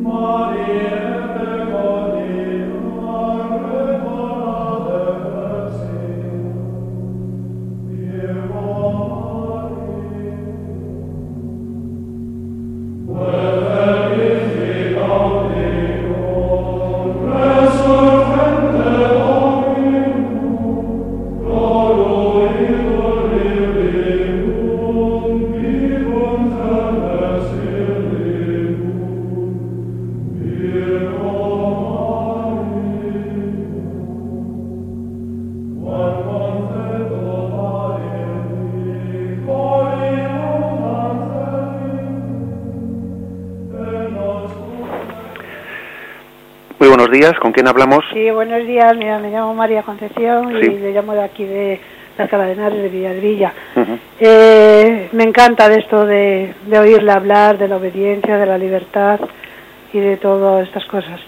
Mare 0.05 0.74
días, 47.15 47.33
¿con 47.39 47.53
quién 47.53 47.67
hablamos? 47.67 48.03
Sí, 48.11 48.29
buenos 48.29 48.67
días, 48.67 48.93
mira, 48.97 49.19
me 49.19 49.31
llamo 49.31 49.53
María 49.53 49.83
Concepción 49.83 50.51
y 50.51 50.61
le 50.61 50.91
llamo 50.91 51.13
de 51.13 51.23
aquí 51.23 51.45
de 51.45 51.79
las 52.17 52.29
Caladenares 52.29 52.81
de 52.81 52.89
Villarvilla. 52.89 53.53
eh, 54.19 55.07
me 55.13 55.23
encanta 55.23 55.69
de 55.69 55.79
esto 55.79 56.05
de, 56.05 56.53
de 56.65 56.79
oírle 56.79 57.13
hablar 57.13 57.57
de 57.57 57.69
la 57.69 57.77
obediencia, 57.77 58.37
de 58.37 58.45
la 58.45 58.57
libertad 58.57 59.21
y 59.93 59.99
de 59.99 60.17
todas 60.17 60.67
estas 60.67 60.83
cosas. 60.85 61.21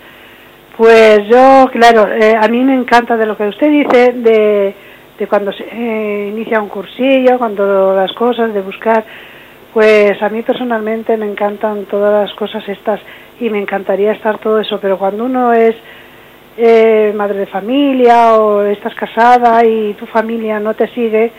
Pues 0.75 1.19
yo, 1.29 1.69
claro, 1.71 2.11
eh, 2.11 2.35
a 2.37 2.47
mí 2.49 2.65
me 2.65 2.73
encanta 2.73 3.15
de 3.15 3.25
lo 3.25 3.37
que 3.37 3.47
usted 3.47 3.69
dice, 3.69 4.11
de, 4.11 4.75
de 5.17 5.27
cuando 5.27 5.53
se 5.53 5.63
eh, 5.71 6.27
inicia 6.33 6.61
un 6.61 6.67
cursillo, 6.67 7.37
cuando 7.37 7.95
las 7.95 8.11
cosas, 8.11 8.53
de 8.53 8.61
buscar, 8.61 9.05
Pues 9.73 10.21
a 10.23 10.29
mí 10.29 10.41
personalmente 10.41 11.15
me 11.17 11.27
encantan 11.27 11.85
todas 11.85 12.27
las 12.27 12.33
cosas 12.35 12.67
estas 12.67 12.99
y 13.39 13.49
me 13.49 13.59
encantaría 13.59 14.13
estar 14.13 14.39
todo 14.39 14.59
eso, 14.59 14.79
pero 14.79 14.97
cuando 14.97 15.25
uno 15.25 15.53
es 15.53 15.75
eh, 16.57 17.13
madre 17.15 17.39
de 17.39 17.45
familia 17.45 18.33
o 18.33 18.63
estás 18.63 18.95
casada 18.95 19.63
y 19.65 19.93
tu 19.93 20.05
familia 20.07 20.59
no 20.59 20.73
te 20.73 20.87
sigue, 20.89 21.31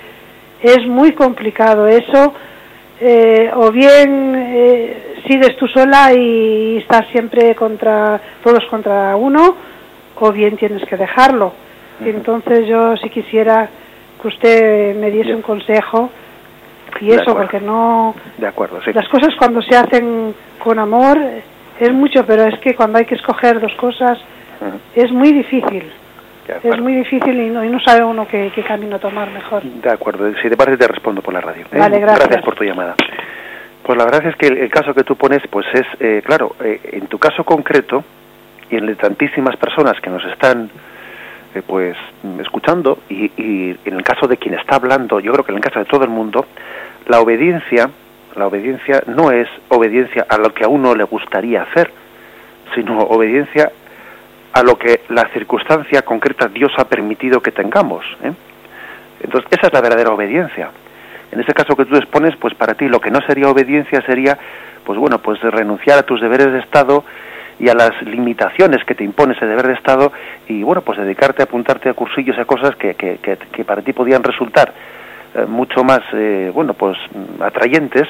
es 0.63 0.87
muy 0.87 1.13
complicado 1.13 1.87
eso. 1.87 2.35
Eh, 3.01 3.51
o 3.55 3.71
bien 3.71 4.35
eh, 4.37 5.23
sigues 5.27 5.57
tú 5.57 5.69
sola 5.69 6.13
y 6.13 6.79
estás 6.79 7.07
siempre 7.13 7.55
contra 7.55 8.21
todos 8.43 8.65
contra 8.67 9.15
uno, 9.17 9.57
o 10.21 10.33
bien 10.33 10.57
tienes 10.57 10.85
que 10.85 10.97
dejarlo. 10.97 11.53
Entonces 12.05 12.67
yo 12.67 12.97
si 12.97 13.11
quisiera 13.11 13.69
que 14.21 14.29
usted 14.29 14.97
me 14.97 15.11
diese 15.11 15.35
un 15.35 15.43
consejo 15.43 16.11
y 17.01 17.11
eso 17.11 17.37
porque 17.37 17.61
no 17.61 18.15
de 18.39 18.47
acuerdo 18.47 18.81
sí. 18.83 18.93
las 18.93 19.09
cosas 19.09 19.35
cuando 19.37 19.61
se 19.63 19.77
hacen 19.77 20.35
con 20.59 20.79
amor 20.79 21.19
es 21.81 21.93
mucho 21.93 22.25
pero 22.27 22.45
es 22.45 22.59
que 22.61 22.75
cuando 22.75 22.99
hay 22.99 23.05
que 23.05 23.15
escoger 23.15 23.61
dos 23.61 23.75
cosas 23.75 24.19
es 24.95 25.11
muy 25.13 25.33
difícil. 25.33 25.85
Es 26.63 26.81
muy 26.81 26.95
difícil 26.95 27.39
y 27.39 27.51
no, 27.51 27.63
y 27.63 27.69
no 27.69 27.79
sabe 27.79 28.03
uno 28.03 28.27
qué, 28.27 28.51
camino 28.67 28.99
tomar 28.99 29.31
mejor. 29.31 29.63
De 29.63 29.91
acuerdo. 29.91 30.33
Si 30.43 30.49
te 30.49 30.57
parece 30.57 30.79
te 30.79 30.89
respondo 30.89 31.21
por 31.21 31.35
la 31.35 31.43
radio 31.43 31.67
¿eh? 31.71 31.79
vale 31.79 32.01
gracias. 32.01 32.27
Gracias 32.27 32.45
por 32.45 32.55
tu 32.55 32.65
llamada. 32.65 32.95
Pues 33.83 33.97
la 33.97 34.05
verdad 34.05 34.27
es 34.27 34.37
que 34.37 34.49
el, 34.49 34.71
caso 34.71 34.95
que 34.95 35.05
tú 35.05 35.17
pones 35.17 35.41
pues 35.49 35.67
es 35.73 35.87
eh, 36.01 36.23
claro 36.25 36.57
eh, 36.63 36.81
en 36.93 37.07
tu 37.07 37.19
caso 37.19 37.45
concreto 37.45 38.05
y 38.71 38.77
en 38.77 38.87
de 38.87 38.97
tantísimas 38.97 39.57
personas 39.57 40.01
que 40.01 40.11
nos 40.11 40.25
están 40.25 40.71
eh, 41.55 41.63
pues 41.67 41.97
escuchando 42.41 42.99
y, 43.09 43.31
en 43.85 43.95
el 43.95 44.03
caso 44.03 44.27
de 44.27 44.37
quien 44.37 44.55
está 44.55 44.77
hablando, 44.77 45.21
yo 45.21 45.33
creo 45.33 45.45
que 45.45 45.53
en 45.53 45.57
el 45.59 45.65
caso 45.65 45.79
de 45.79 45.87
todo 45.87 46.05
el 46.05 46.11
mundo, 46.11 46.45
la 47.07 47.21
obediencia, 47.21 47.91
la 48.39 48.47
obediencia 48.47 49.03
no 49.07 49.31
es 49.31 49.49
obediencia 49.69 50.27
a 50.29 50.39
lo 50.39 50.55
que 50.55 50.65
a 50.65 50.69
uno 50.69 50.95
le 50.95 51.05
gustaría 51.05 51.63
hacer, 51.63 51.91
sino 52.75 52.99
obediencia 52.99 53.71
a 54.53 54.63
lo 54.63 54.77
que 54.77 55.03
la 55.09 55.29
circunstancia 55.29 56.03
concreta 56.03 56.49
Dios 56.49 56.73
ha 56.79 56.85
permitido 56.85 57.41
que 57.41 57.53
tengamos. 57.53 58.05
¿eh? 58.23 58.33
Entonces, 59.23 59.51
esa 59.53 59.67
es 59.69 59.73
la 59.73 59.81
verdadera 59.81 60.11
obediencia. 60.11 60.71
En 61.31 61.41
ese 61.41 61.53
caso 61.53 61.77
que 61.77 61.85
tú 61.85 61.97
expones, 61.97 62.35
pues 62.37 62.55
para 62.55 62.75
ti 62.75 62.89
lo 62.89 63.01
que 63.01 63.11
no 63.11 63.21
sería 63.23 63.49
obediencia 63.49 64.01
sería, 64.03 64.39
pues 64.85 64.99
bueno, 64.99 65.19
pues 65.19 65.41
renunciar 65.43 65.99
a 65.99 66.03
tus 66.03 66.21
deberes 66.21 66.53
de 66.53 66.61
Estado 66.61 67.05
y 67.61 67.69
a 67.69 67.75
las 67.75 67.91
limitaciones 68.03 68.85
que 68.85 68.95
te 68.95 69.05
impone 69.05 69.35
ese 69.35 69.47
deber 69.47 69.67
de 69.67 69.75
Estado 69.75 70.13
y 70.47 70.63
bueno, 70.63 70.81
pues 70.83 70.99
dedicarte 70.99 71.43
a 71.43 71.45
apuntarte 71.45 71.89
a 71.89 71.95
cursillos, 71.95 72.39
a 72.39 72.45
cosas 72.45 72.77
que, 72.77 72.95
que, 72.95 73.19
que, 73.19 73.65
para 73.65 73.83
ti 73.83 73.93
podían 73.93 74.23
resultar 74.23 74.73
eh, 75.35 75.45
mucho 75.47 75.83
más, 75.83 76.01
eh, 76.13 76.51
bueno, 76.55 76.75
pues 76.75 76.97
atrayentes, 77.41 78.09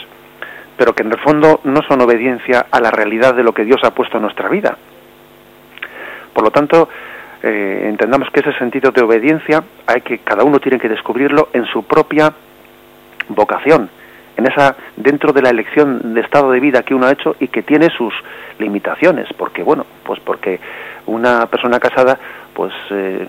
pero 0.79 0.95
que 0.95 1.03
en 1.03 1.11
el 1.11 1.19
fondo 1.19 1.61
no 1.65 1.83
son 1.83 2.01
obediencia 2.01 2.67
a 2.71 2.81
la 2.81 2.93
realidad 2.93 3.35
de 3.35 3.43
lo 3.43 3.53
que 3.53 3.65
Dios 3.65 3.83
ha 3.83 3.91
puesto 3.91 4.17
en 4.17 4.23
nuestra 4.23 4.49
vida. 4.49 4.79
Por 6.33 6.45
lo 6.45 6.53
tanto, 6.53 6.89
eh, 7.43 7.87
entendamos 7.89 8.31
que 8.31 8.41
ese 8.41 8.53
sentido 8.55 8.93
de 8.93 9.03
obediencia 9.03 9.65
hay 9.87 10.01
que 10.03 10.19
cada 10.19 10.45
uno 10.45 10.61
tiene 10.61 10.79
que 10.79 10.89
descubrirlo 10.89 11.49
en 11.53 11.67
su 11.67 11.83
propia 11.83 12.33
vocación, 13.29 13.91
en 14.37 14.47
esa 14.47 14.77
dentro 14.97 15.33
de 15.33 15.43
la 15.43 15.51
elección 15.51 16.15
de 16.15 16.21
estado 16.21 16.53
de 16.53 16.61
vida 16.61 16.85
que 16.85 16.95
uno 16.95 17.07
ha 17.07 17.13
hecho 17.13 17.35
y 17.41 17.49
que 17.49 17.63
tiene 17.63 17.91
sus 17.91 18.15
limitaciones, 18.61 19.29
porque 19.37 19.65
bueno, 19.65 19.85
pues 20.05 20.21
porque 20.21 20.61
una 21.07 21.47
persona 21.47 21.81
casada 21.81 22.19
pues 22.55 22.73
eh, 22.91 23.27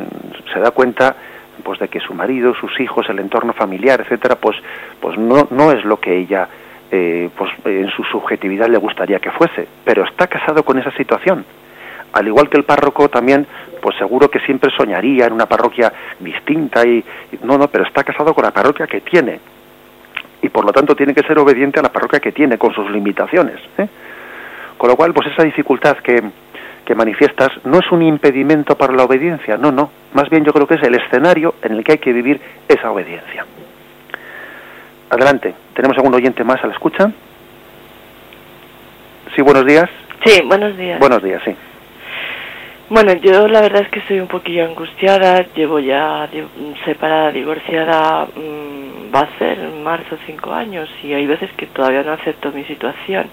se 0.54 0.60
da 0.60 0.70
cuenta 0.70 1.16
pues 1.64 1.80
de 1.80 1.88
que 1.88 2.00
su 2.00 2.14
marido, 2.14 2.54
sus 2.54 2.80
hijos, 2.80 3.10
el 3.10 3.20
entorno 3.20 3.54
familiar, 3.54 4.02
etcétera, 4.02 4.36
pues 4.36 4.56
pues 5.00 5.18
no 5.18 5.48
no 5.50 5.72
es 5.72 5.84
lo 5.84 6.00
que 6.00 6.16
ella 6.16 6.48
eh, 6.92 7.30
pues 7.38 7.52
en 7.66 7.90
su 7.90 8.04
subjetividad 8.04 8.68
le 8.68 8.78
gustaría 8.78 9.20
que 9.20 9.32
fuese, 9.32 9.68
pero 9.84 10.04
está 10.04 10.28
casado 10.28 10.64
con 10.64 10.80
esa 10.80 10.92
situación. 10.92 11.46
Al 12.14 12.28
igual 12.28 12.50
que 12.50 12.58
el 12.58 12.64
párroco 12.64 13.10
también, 13.10 13.46
pues 13.82 13.96
seguro 13.98 14.30
que 14.30 14.40
siempre 14.40 14.72
soñaría 14.76 15.28
en 15.28 15.34
una 15.34 15.46
parroquia 15.46 15.94
distinta 16.20 16.86
y 16.88 17.04
no, 17.44 17.58
no, 17.58 17.68
pero 17.68 17.86
está 17.86 18.04
casado 18.04 18.34
con 18.34 18.44
la 18.44 18.52
parroquia 18.52 18.88
que 18.88 19.02
tiene 19.02 19.40
y 20.42 20.50
por 20.50 20.66
lo 20.66 20.72
tanto 20.72 20.96
tiene 20.96 21.14
que 21.14 21.24
ser 21.24 21.38
obediente 21.38 21.80
a 21.80 21.84
la 21.84 21.92
parroquia 21.92 22.20
que 22.20 22.32
tiene 22.32 22.58
con 22.58 22.74
sus 22.74 22.90
limitaciones. 22.90 23.60
¿eh? 23.78 23.88
Con 24.78 24.90
lo 24.90 24.96
cual, 24.96 25.14
pues 25.14 25.28
esa 25.28 25.44
dificultad 25.44 25.98
que, 25.98 26.24
que 26.86 26.96
manifiestas 26.96 27.50
no 27.66 27.80
es 27.80 27.92
un 27.92 28.02
impedimento 28.02 28.76
para 28.76 28.94
la 28.94 29.04
obediencia, 29.04 29.58
no, 29.58 29.72
no, 29.72 29.92
más 30.14 30.30
bien 30.30 30.46
yo 30.46 30.54
creo 30.54 30.68
que 30.68 30.76
es 30.76 30.84
el 30.84 30.96
escenario 30.96 31.56
en 31.62 31.74
el 31.74 31.84
que 31.84 31.94
hay 31.94 31.98
que 31.98 32.14
vivir 32.14 32.40
esa 32.68 32.92
obediencia. 32.92 33.46
Adelante, 35.10 35.56
tenemos 35.74 35.98
algún 35.98 36.14
oyente 36.14 36.44
más 36.44 36.64
a 36.64 36.68
la 36.68 36.74
escucha. 36.74 37.12
Sí, 39.36 39.42
buenos 39.42 39.66
días. 39.66 39.90
Sí, 40.24 40.42
buenos 40.46 40.78
días. 40.78 41.00
Buenos 41.00 41.24
días, 41.24 41.42
sí. 41.44 41.56
Bueno, 42.90 43.14
yo 43.14 43.48
la 43.48 43.62
verdad 43.62 43.84
es 43.84 43.90
que 43.90 44.00
estoy 44.00 44.20
un 44.20 44.28
poquillo 44.28 44.66
angustiada, 44.66 45.46
llevo 45.56 45.80
ya 45.80 46.28
separada, 46.86 47.32
divorciada, 47.32 48.26
mmm, 48.36 49.14
va 49.14 49.22
a 49.22 49.38
ser 49.40 49.60
en 49.60 49.84
marzo 49.84 50.18
cinco 50.26 50.54
años 50.54 50.90
y 51.04 51.14
hay 51.14 51.26
veces 51.26 51.52
que 51.54 51.68
todavía 51.68 52.04
no 52.04 52.14
acepto 52.14 52.52
mi 52.52 52.64
situación. 52.66 53.28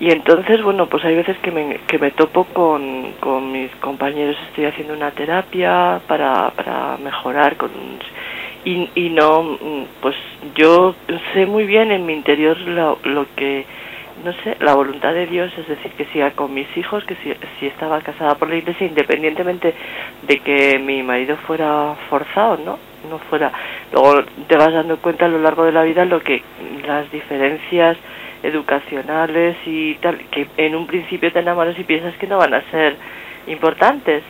Y 0.00 0.10
entonces, 0.10 0.62
bueno, 0.62 0.86
pues 0.86 1.04
hay 1.04 1.14
veces 1.14 1.36
que 1.38 1.50
me, 1.50 1.76
que 1.86 1.98
me 1.98 2.10
topo 2.10 2.44
con, 2.44 3.12
con 3.20 3.52
mis 3.52 3.70
compañeros, 3.76 4.36
estoy 4.48 4.64
haciendo 4.64 4.94
una 4.94 5.10
terapia 5.10 6.00
para, 6.06 6.50
para 6.50 6.96
mejorar 6.96 7.56
con, 7.56 7.70
y, 8.64 8.88
y 8.94 9.10
no, 9.10 9.42
mm, 9.42 9.84
pues 10.00 10.16
yo 10.54 10.94
sé 11.32 11.46
muy 11.46 11.64
bien 11.64 11.92
en 11.92 12.06
mi 12.06 12.12
interior 12.12 12.58
lo, 12.58 12.98
lo 13.04 13.26
que 13.34 13.64
no 14.24 14.32
sé, 14.44 14.56
la 14.60 14.74
voluntad 14.74 15.14
de 15.14 15.26
Dios, 15.26 15.52
es 15.56 15.66
decir, 15.66 15.92
que 15.92 16.04
siga 16.06 16.32
con 16.32 16.52
mis 16.52 16.66
hijos, 16.76 17.04
que 17.04 17.14
si, 17.16 17.32
si, 17.58 17.66
estaba 17.66 18.00
casada 18.00 18.34
por 18.34 18.48
la 18.48 18.56
iglesia, 18.56 18.86
independientemente 18.86 19.74
de 20.22 20.38
que 20.40 20.78
mi 20.78 21.02
marido 21.02 21.36
fuera 21.46 21.94
forzado, 22.08 22.58
¿no? 22.58 22.78
No 23.08 23.18
fuera. 23.18 23.50
Luego 23.92 24.22
te 24.46 24.56
vas 24.56 24.72
dando 24.72 24.98
cuenta 24.98 25.24
a 25.24 25.28
lo 25.28 25.38
largo 25.38 25.64
de 25.64 25.72
la 25.72 25.84
vida 25.84 26.04
lo 26.04 26.20
que 26.20 26.42
las 26.86 27.10
diferencias 27.10 27.96
educacionales 28.42 29.56
y 29.64 29.94
tal, 29.96 30.18
que 30.30 30.46
en 30.56 30.74
un 30.74 30.86
principio 30.86 31.32
te 31.32 31.40
enamoras 31.40 31.78
y 31.78 31.84
piensas 31.84 32.14
que 32.16 32.26
no 32.26 32.38
van 32.38 32.54
a 32.54 32.62
ser 32.70 32.96
importantes 33.46 34.22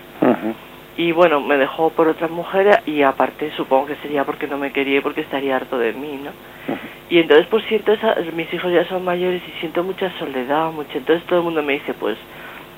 y 1.01 1.13
bueno, 1.13 1.41
me 1.41 1.57
dejó 1.57 1.89
por 1.89 2.09
otra 2.09 2.29
mujer 2.29 2.83
y 2.85 3.01
aparte 3.01 3.51
supongo 3.53 3.87
que 3.87 3.97
sería 4.03 4.25
porque 4.25 4.47
no 4.47 4.59
me 4.59 4.71
quería 4.71 4.99
y 4.99 5.01
porque 5.01 5.23
estaría 5.23 5.57
harto 5.57 5.79
de 5.79 5.95
mí, 5.95 6.21
¿no? 6.23 6.31
Y 7.09 7.19
entonces 7.21 7.47
pues 7.47 7.65
siento, 7.69 7.95
esa, 7.95 8.17
mis 8.35 8.53
hijos 8.53 8.71
ya 8.71 8.85
son 8.85 9.03
mayores 9.03 9.41
y 9.49 9.61
siento 9.61 9.83
mucha 9.83 10.13
soledad, 10.19 10.71
mucho, 10.71 10.99
entonces 10.99 11.27
todo 11.27 11.39
el 11.39 11.45
mundo 11.47 11.63
me 11.63 11.73
dice 11.73 11.95
pues 11.95 12.19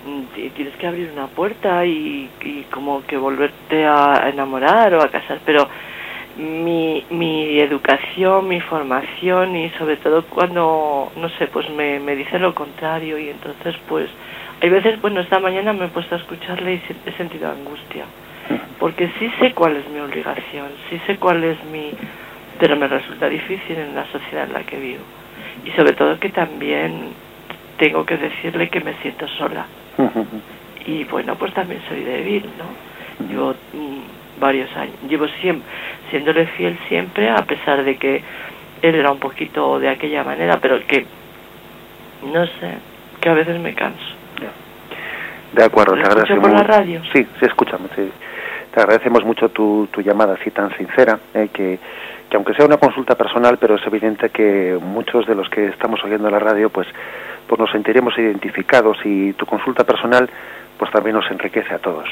mm, 0.06 0.52
tienes 0.54 0.72
que 0.76 0.86
abrir 0.86 1.10
una 1.12 1.26
puerta 1.26 1.84
y, 1.84 2.30
y 2.44 2.62
como 2.70 3.04
que 3.06 3.16
volverte 3.16 3.84
a 3.84 4.30
enamorar 4.32 4.94
o 4.94 5.02
a 5.02 5.08
casar, 5.08 5.40
pero 5.44 5.66
mi, 6.36 7.04
mi 7.10 7.58
educación, 7.58 8.46
mi 8.46 8.60
formación 8.60 9.56
y 9.56 9.70
sobre 9.70 9.96
todo 9.96 10.24
cuando, 10.26 11.10
no 11.16 11.28
sé, 11.30 11.48
pues 11.48 11.68
me, 11.70 11.98
me 11.98 12.14
dice 12.14 12.38
lo 12.38 12.54
contrario 12.54 13.18
y 13.18 13.30
entonces 13.30 13.74
pues 13.88 14.08
hay 14.62 14.68
veces, 14.68 15.00
bueno, 15.00 15.20
esta 15.20 15.40
mañana 15.40 15.72
me 15.72 15.86
he 15.86 15.88
puesto 15.88 16.14
a 16.14 16.18
escucharle 16.18 16.74
y 16.74 16.82
he 17.04 17.12
sentido 17.14 17.50
angustia, 17.50 18.04
porque 18.78 19.10
sí 19.18 19.28
sé 19.40 19.52
cuál 19.54 19.76
es 19.76 19.88
mi 19.88 19.98
obligación, 19.98 20.68
sí 20.88 21.00
sé 21.04 21.16
cuál 21.16 21.42
es 21.42 21.56
mi... 21.64 21.90
pero 22.60 22.76
me 22.76 22.86
resulta 22.86 23.28
difícil 23.28 23.76
en 23.76 23.96
la 23.96 24.06
sociedad 24.12 24.44
en 24.44 24.52
la 24.52 24.62
que 24.62 24.78
vivo. 24.78 25.02
Y 25.64 25.70
sobre 25.72 25.94
todo 25.94 26.16
que 26.20 26.28
también 26.28 27.08
tengo 27.76 28.06
que 28.06 28.16
decirle 28.16 28.68
que 28.68 28.80
me 28.80 28.94
siento 29.02 29.26
sola. 29.26 29.66
Y 30.86 31.02
bueno, 31.04 31.34
pues 31.34 31.52
también 31.54 31.80
soy 31.88 32.04
débil, 32.04 32.44
¿no? 32.56 33.26
Llevo 33.28 33.54
mm, 33.72 34.40
varios 34.40 34.70
años, 34.76 34.94
llevo 35.08 35.26
siempre, 35.40 35.68
siéndole 36.10 36.46
fiel 36.46 36.78
siempre, 36.88 37.30
a 37.30 37.42
pesar 37.44 37.82
de 37.82 37.96
que 37.96 38.22
él 38.80 38.94
era 38.94 39.10
un 39.10 39.18
poquito 39.18 39.80
de 39.80 39.88
aquella 39.88 40.22
manera, 40.22 40.60
pero 40.60 40.86
que, 40.86 41.04
no 42.32 42.46
sé, 42.46 42.78
que 43.20 43.28
a 43.28 43.34
veces 43.34 43.58
me 43.58 43.74
canso. 43.74 44.21
De 45.52 45.64
acuerdo, 45.64 45.94
te 45.94 46.00
agradecemos. 46.00 46.48
por 46.48 46.58
la 46.58 46.64
radio? 46.64 47.02
Sí, 47.12 47.26
sí, 47.38 47.44
escuchamos. 47.46 47.90
Te 47.90 48.80
agradecemos 48.80 49.24
mucho 49.24 49.50
tu, 49.50 49.86
tu 49.90 50.00
llamada 50.00 50.34
así 50.34 50.50
tan 50.50 50.74
sincera, 50.76 51.18
eh, 51.34 51.50
que, 51.52 51.78
que 52.30 52.36
aunque 52.36 52.54
sea 52.54 52.64
una 52.64 52.78
consulta 52.78 53.14
personal, 53.14 53.58
pero 53.58 53.74
es 53.74 53.86
evidente 53.86 54.30
que 54.30 54.78
muchos 54.80 55.26
de 55.26 55.34
los 55.34 55.50
que 55.50 55.66
estamos 55.66 56.02
oyendo 56.04 56.30
la 56.30 56.38
radio, 56.38 56.70
pues, 56.70 56.88
pues 57.46 57.58
nos 57.58 57.70
sentiremos 57.70 58.16
identificados 58.16 58.98
y 59.04 59.34
tu 59.34 59.44
consulta 59.44 59.84
personal, 59.84 60.28
pues 60.78 60.90
también 60.90 61.16
nos 61.16 61.30
enriquece 61.30 61.74
a 61.74 61.78
todos. 61.78 62.08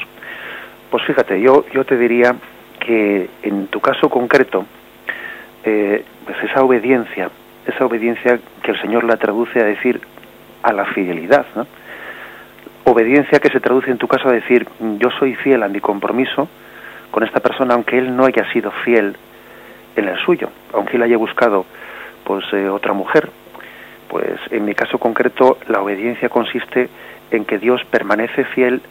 Pues 0.91 1.03
fíjate, 1.05 1.41
yo, 1.41 1.65
yo 1.73 1.83
te 1.83 1.97
diría 1.97 2.35
que 2.79 3.29
en 3.41 3.67
tu 3.67 3.79
caso 3.79 4.09
concreto, 4.09 4.65
eh, 5.63 6.03
pues 6.25 6.37
esa 6.43 6.63
obediencia, 6.63 7.31
esa 7.65 7.85
obediencia 7.85 8.39
que 8.61 8.71
el 8.71 8.81
Señor 8.81 9.03
la 9.03 9.17
traduce 9.17 9.59
a 9.59 9.63
decir 9.63 9.99
a 10.61 10.73
la 10.73 10.85
fidelidad, 10.85 11.45
¿no? 11.55 11.65
Obediencia 12.85 13.39
que 13.39 13.49
se 13.49 13.59
traduce 13.59 13.91
en 13.91 13.97
tu 13.97 14.07
caso 14.07 14.29
a 14.29 14.33
decir 14.33 14.67
yo 14.97 15.09
soy 15.19 15.35
fiel 15.35 15.63
a 15.63 15.67
mi 15.67 15.79
compromiso 15.79 16.47
con 17.11 17.23
esta 17.23 17.39
persona 17.39 17.73
aunque 17.73 17.97
él 17.97 18.15
no 18.15 18.25
haya 18.25 18.51
sido 18.51 18.71
fiel 18.83 19.15
en 19.95 20.07
el 20.07 20.17
suyo, 20.19 20.49
aunque 20.73 20.97
él 20.97 21.03
haya 21.03 21.17
buscado 21.17 21.65
pues 22.23 22.45
eh, 22.53 22.69
otra 22.69 22.93
mujer 22.93 23.29
Pues 24.07 24.39
en 24.51 24.65
mi 24.65 24.73
caso 24.73 24.97
concreto, 24.97 25.57
la 25.67 25.81
obediencia 25.81 26.29
consiste 26.29 26.89
en 27.31 27.45
que 27.45 27.57
Dios 27.57 27.81
permanece 27.89 28.43
fiel 28.45 28.81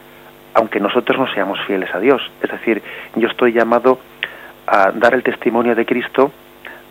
aunque 0.54 0.80
nosotros 0.80 1.18
no 1.18 1.32
seamos 1.32 1.60
fieles 1.66 1.94
a 1.94 2.00
Dios. 2.00 2.20
Es 2.42 2.50
decir, 2.50 2.82
yo 3.14 3.28
estoy 3.28 3.52
llamado 3.52 4.00
a 4.66 4.90
dar 4.92 5.14
el 5.14 5.22
testimonio 5.22 5.74
de 5.74 5.86
Cristo 5.86 6.32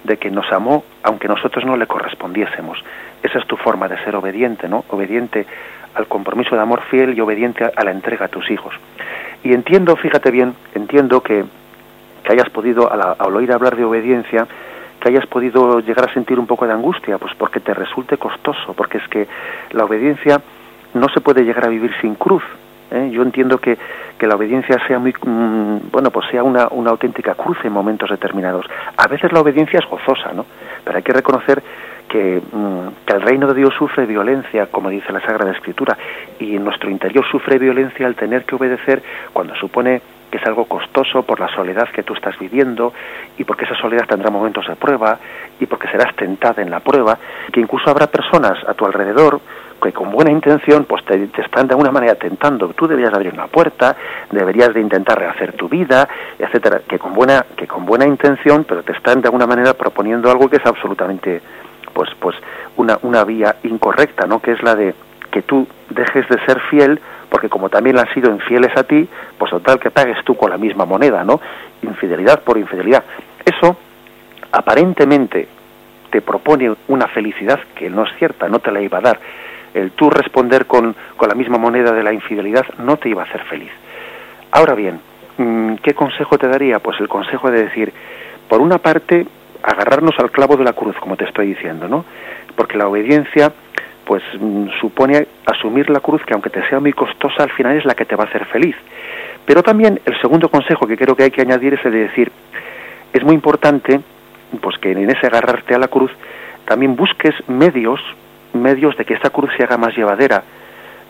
de 0.03 0.17
que 0.17 0.31
nos 0.31 0.51
amó 0.51 0.83
aunque 1.03 1.27
nosotros 1.27 1.65
no 1.65 1.77
le 1.77 1.87
correspondiésemos. 1.87 2.83
Esa 3.21 3.39
es 3.39 3.47
tu 3.47 3.57
forma 3.57 3.87
de 3.87 3.97
ser 4.03 4.15
obediente, 4.15 4.67
¿no? 4.67 4.85
Obediente 4.89 5.45
al 5.95 6.07
compromiso 6.07 6.55
de 6.55 6.61
amor 6.61 6.81
fiel 6.89 7.17
y 7.17 7.21
obediente 7.21 7.65
a 7.75 7.83
la 7.83 7.91
entrega 7.91 8.25
a 8.25 8.29
tus 8.29 8.49
hijos. 8.49 8.73
Y 9.43 9.53
entiendo, 9.53 9.95
fíjate 9.95 10.31
bien, 10.31 10.53
entiendo 10.75 11.21
que, 11.21 11.43
que 12.23 12.31
hayas 12.31 12.49
podido, 12.49 12.91
al, 12.91 13.35
oír 13.35 13.51
hablar 13.51 13.75
de 13.75 13.85
obediencia, 13.85 14.47
que 14.99 15.09
hayas 15.09 15.25
podido 15.27 15.79
llegar 15.79 16.09
a 16.09 16.13
sentir 16.13 16.39
un 16.39 16.47
poco 16.47 16.67
de 16.67 16.73
angustia, 16.73 17.17
pues 17.17 17.33
porque 17.35 17.59
te 17.59 17.73
resulte 17.73 18.17
costoso, 18.17 18.73
porque 18.73 18.97
es 18.97 19.07
que 19.07 19.27
la 19.71 19.85
obediencia 19.85 20.41
no 20.93 21.07
se 21.09 21.21
puede 21.21 21.43
llegar 21.43 21.65
a 21.65 21.69
vivir 21.69 21.91
sin 22.01 22.15
cruz. 22.15 22.43
¿Eh? 22.91 23.09
Yo 23.11 23.21
entiendo 23.21 23.57
que, 23.57 23.77
que, 24.17 24.27
la 24.27 24.35
obediencia 24.35 24.77
sea 24.87 24.99
muy, 24.99 25.13
mm, 25.13 25.91
bueno, 25.91 26.11
pues 26.11 26.27
sea 26.29 26.43
una, 26.43 26.67
una 26.71 26.91
auténtica 26.91 27.35
cruz 27.35 27.57
en 27.63 27.71
momentos 27.71 28.09
determinados. 28.09 28.65
A 28.97 29.07
veces 29.07 29.31
la 29.31 29.41
obediencia 29.41 29.79
es 29.79 29.89
gozosa, 29.89 30.33
¿no? 30.33 30.45
Pero 30.83 30.97
hay 30.97 31.03
que 31.03 31.13
reconocer 31.13 31.61
que, 32.07 32.41
mm, 32.51 33.05
que, 33.05 33.13
el 33.13 33.21
reino 33.21 33.47
de 33.47 33.53
Dios 33.53 33.73
sufre 33.77 34.05
violencia, 34.05 34.67
como 34.67 34.89
dice 34.89 35.13
la 35.13 35.21
Sagrada 35.21 35.51
Escritura, 35.51 35.97
y 36.39 36.55
en 36.55 36.63
nuestro 36.63 36.89
interior 36.89 37.25
sufre 37.29 37.57
violencia 37.59 38.07
al 38.07 38.15
tener 38.15 38.45
que 38.45 38.55
obedecer 38.55 39.01
cuando 39.33 39.55
supone 39.55 40.01
que 40.29 40.37
es 40.37 40.45
algo 40.45 40.65
costoso 40.65 41.23
por 41.23 41.39
la 41.39 41.47
soledad 41.47 41.89
que 41.89 42.03
tú 42.03 42.13
estás 42.13 42.37
viviendo 42.37 42.93
y 43.37 43.43
porque 43.43 43.65
esa 43.65 43.75
soledad 43.75 44.05
tendrá 44.07 44.29
momentos 44.29 44.67
de 44.67 44.75
prueba 44.75 45.17
y 45.59 45.65
porque 45.65 45.87
serás 45.87 46.15
tentada 46.15 46.61
en 46.61 46.69
la 46.69 46.79
prueba, 46.79 47.17
que 47.51 47.59
incluso 47.59 47.89
habrá 47.89 48.07
personas 48.07 48.57
a 48.67 48.73
tu 48.73 48.85
alrededor 48.85 49.41
que 49.79 49.93
con 49.93 50.11
buena 50.11 50.31
intención 50.31 50.85
pues 50.85 51.03
te, 51.05 51.29
están 51.41 51.67
de 51.67 51.73
alguna 51.73 51.91
manera 51.91 52.15
tentando, 52.15 52.69
tú 52.69 52.87
deberías 52.87 53.13
abrir 53.13 53.33
una 53.33 53.47
puerta, 53.47 53.95
deberías 54.31 54.73
de 54.73 54.81
intentar 54.81 55.19
rehacer 55.19 55.53
tu 55.53 55.69
vida, 55.69 56.07
etcétera, 56.37 56.81
que 56.87 56.99
con 56.99 57.13
buena 57.13 57.45
que 57.55 57.67
con 57.67 57.85
buena 57.85 58.05
intención, 58.05 58.65
pero 58.67 58.83
te 58.83 58.93
están 58.93 59.21
de 59.21 59.27
alguna 59.27 59.47
manera 59.47 59.73
proponiendo 59.73 60.29
algo 60.29 60.49
que 60.49 60.57
es 60.57 60.65
absolutamente 60.65 61.41
pues 61.93 62.09
pues 62.19 62.35
una, 62.77 62.99
una 63.03 63.23
vía 63.23 63.55
incorrecta, 63.63 64.27
¿no? 64.27 64.41
Que 64.41 64.51
es 64.51 64.63
la 64.63 64.75
de 64.75 64.93
que 65.31 65.41
tú 65.41 65.67
dejes 65.89 66.27
de 66.27 66.43
ser 66.45 66.59
fiel 66.69 66.99
porque 67.29 67.49
como 67.49 67.69
también 67.69 67.97
han 67.99 68.11
sido 68.13 68.31
infieles 68.31 68.75
a 68.75 68.83
ti, 68.83 69.07
pues 69.37 69.51
total 69.51 69.79
que 69.79 69.91
pagues 69.91 70.17
tú 70.25 70.35
con 70.35 70.49
la 70.49 70.57
misma 70.57 70.85
moneda, 70.85 71.23
¿no? 71.23 71.39
Infidelidad 71.83 72.41
por 72.41 72.57
infidelidad. 72.57 73.03
Eso 73.45 73.77
aparentemente 74.51 75.47
te 76.09 76.21
propone 76.21 76.73
una 76.87 77.07
felicidad 77.07 77.59
que 77.75 77.89
no 77.89 78.03
es 78.03 78.09
cierta, 78.17 78.47
no 78.47 78.59
te 78.59 78.71
la 78.71 78.81
iba 78.81 78.97
a 78.97 79.01
dar. 79.01 79.19
El 79.73 79.91
tú 79.91 80.09
responder 80.09 80.65
con, 80.65 80.95
con 81.15 81.29
la 81.29 81.35
misma 81.35 81.57
moneda 81.57 81.91
de 81.91 82.03
la 82.03 82.13
infidelidad 82.13 82.65
no 82.79 82.97
te 82.97 83.09
iba 83.09 83.23
a 83.23 83.25
hacer 83.25 83.41
feliz. 83.45 83.71
Ahora 84.51 84.73
bien, 84.73 84.99
mm, 85.37 85.75
¿qué 85.75 85.93
consejo 85.93 86.37
te 86.37 86.47
daría? 86.47 86.79
Pues 86.79 86.99
el 86.99 87.07
consejo 87.07 87.51
de 87.51 87.63
decir, 87.63 87.93
por 88.47 88.61
una 88.61 88.79
parte, 88.79 89.27
agarrarnos 89.63 90.17
al 90.19 90.31
clavo 90.31 90.57
de 90.57 90.63
la 90.63 90.73
cruz, 90.73 90.95
como 90.99 91.15
te 91.17 91.25
estoy 91.25 91.47
diciendo, 91.47 91.87
¿no? 91.87 92.05
Porque 92.55 92.77
la 92.77 92.87
obediencia, 92.87 93.51
pues 94.05 94.23
mm, 94.39 94.69
supone 94.79 95.27
asumir 95.45 95.89
la 95.89 95.99
cruz 95.99 96.23
que 96.25 96.33
aunque 96.33 96.49
te 96.49 96.67
sea 96.67 96.79
muy 96.79 96.93
costosa, 96.93 97.43
al 97.43 97.51
final 97.51 97.77
es 97.77 97.85
la 97.85 97.93
que 97.93 98.05
te 98.05 98.15
va 98.15 98.23
a 98.23 98.27
hacer 98.27 98.45
feliz. 98.45 98.75
Pero 99.45 99.63
también 99.63 99.99
el 100.05 100.19
segundo 100.21 100.49
consejo 100.49 100.87
que 100.87 100.97
creo 100.97 101.15
que 101.15 101.23
hay 101.23 101.31
que 101.31 101.41
añadir 101.41 101.73
es 101.73 101.85
el 101.85 101.91
de 101.91 101.99
decir, 101.99 102.31
es 103.13 103.23
muy 103.23 103.35
importante, 103.35 103.99
pues 104.61 104.77
que 104.77 104.91
en 104.91 105.09
ese 105.09 105.27
agarrarte 105.27 105.75
a 105.75 105.79
la 105.79 105.87
cruz, 105.87 106.11
también 106.65 106.95
busques 106.95 107.33
medios, 107.47 107.99
medios 108.53 108.95
de 108.97 109.05
que 109.05 109.13
esta 109.13 109.29
cruz 109.29 109.51
se 109.57 109.63
haga 109.63 109.77
más 109.77 109.95
llevadera, 109.95 110.43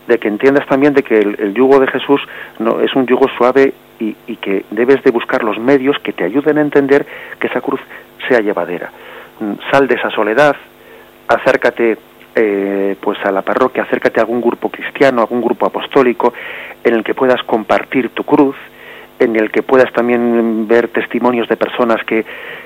de 0.06 0.18
que 0.18 0.28
entiendas 0.28 0.66
también 0.66 0.94
de 0.94 1.02
que 1.02 1.18
el, 1.18 1.54
yugo 1.54 1.78
de 1.78 1.86
Jesús 1.86 2.20
no 2.58 2.80
es 2.80 2.94
un 2.94 3.06
yugo 3.06 3.28
suave 3.36 3.72
y, 3.98 4.14
que 4.36 4.64
debes 4.70 5.02
de 5.04 5.10
buscar 5.10 5.44
los 5.44 5.58
medios 5.58 5.98
que 5.98 6.12
te 6.12 6.24
ayuden 6.24 6.58
a 6.58 6.62
entender 6.62 7.06
que 7.38 7.46
esa 7.48 7.60
cruz 7.60 7.80
sea 8.28 8.40
llevadera. 8.40 8.90
Mm, 9.38 9.52
sal 9.70 9.86
de 9.86 9.94
esa 9.94 10.10
soledad, 10.10 10.56
acércate 11.28 11.98
eh, 12.34 12.96
pues 13.00 13.18
a 13.24 13.30
la 13.30 13.42
parroquia, 13.42 13.82
acércate 13.82 14.20
a 14.20 14.22
algún 14.22 14.40
grupo 14.40 14.70
cristiano, 14.70 15.20
a 15.20 15.24
algún 15.24 15.42
grupo 15.42 15.66
apostólico 15.66 16.32
en 16.82 16.94
el 16.94 17.04
que 17.04 17.14
puedas 17.14 17.42
compartir 17.44 18.10
tu 18.10 18.24
cruz, 18.24 18.56
en 19.18 19.36
el 19.36 19.50
que 19.50 19.62
puedas 19.62 19.92
también 19.92 20.66
ver 20.66 20.88
testimonios 20.88 21.46
de 21.48 21.56
personas 21.56 22.02
que, 22.04 22.24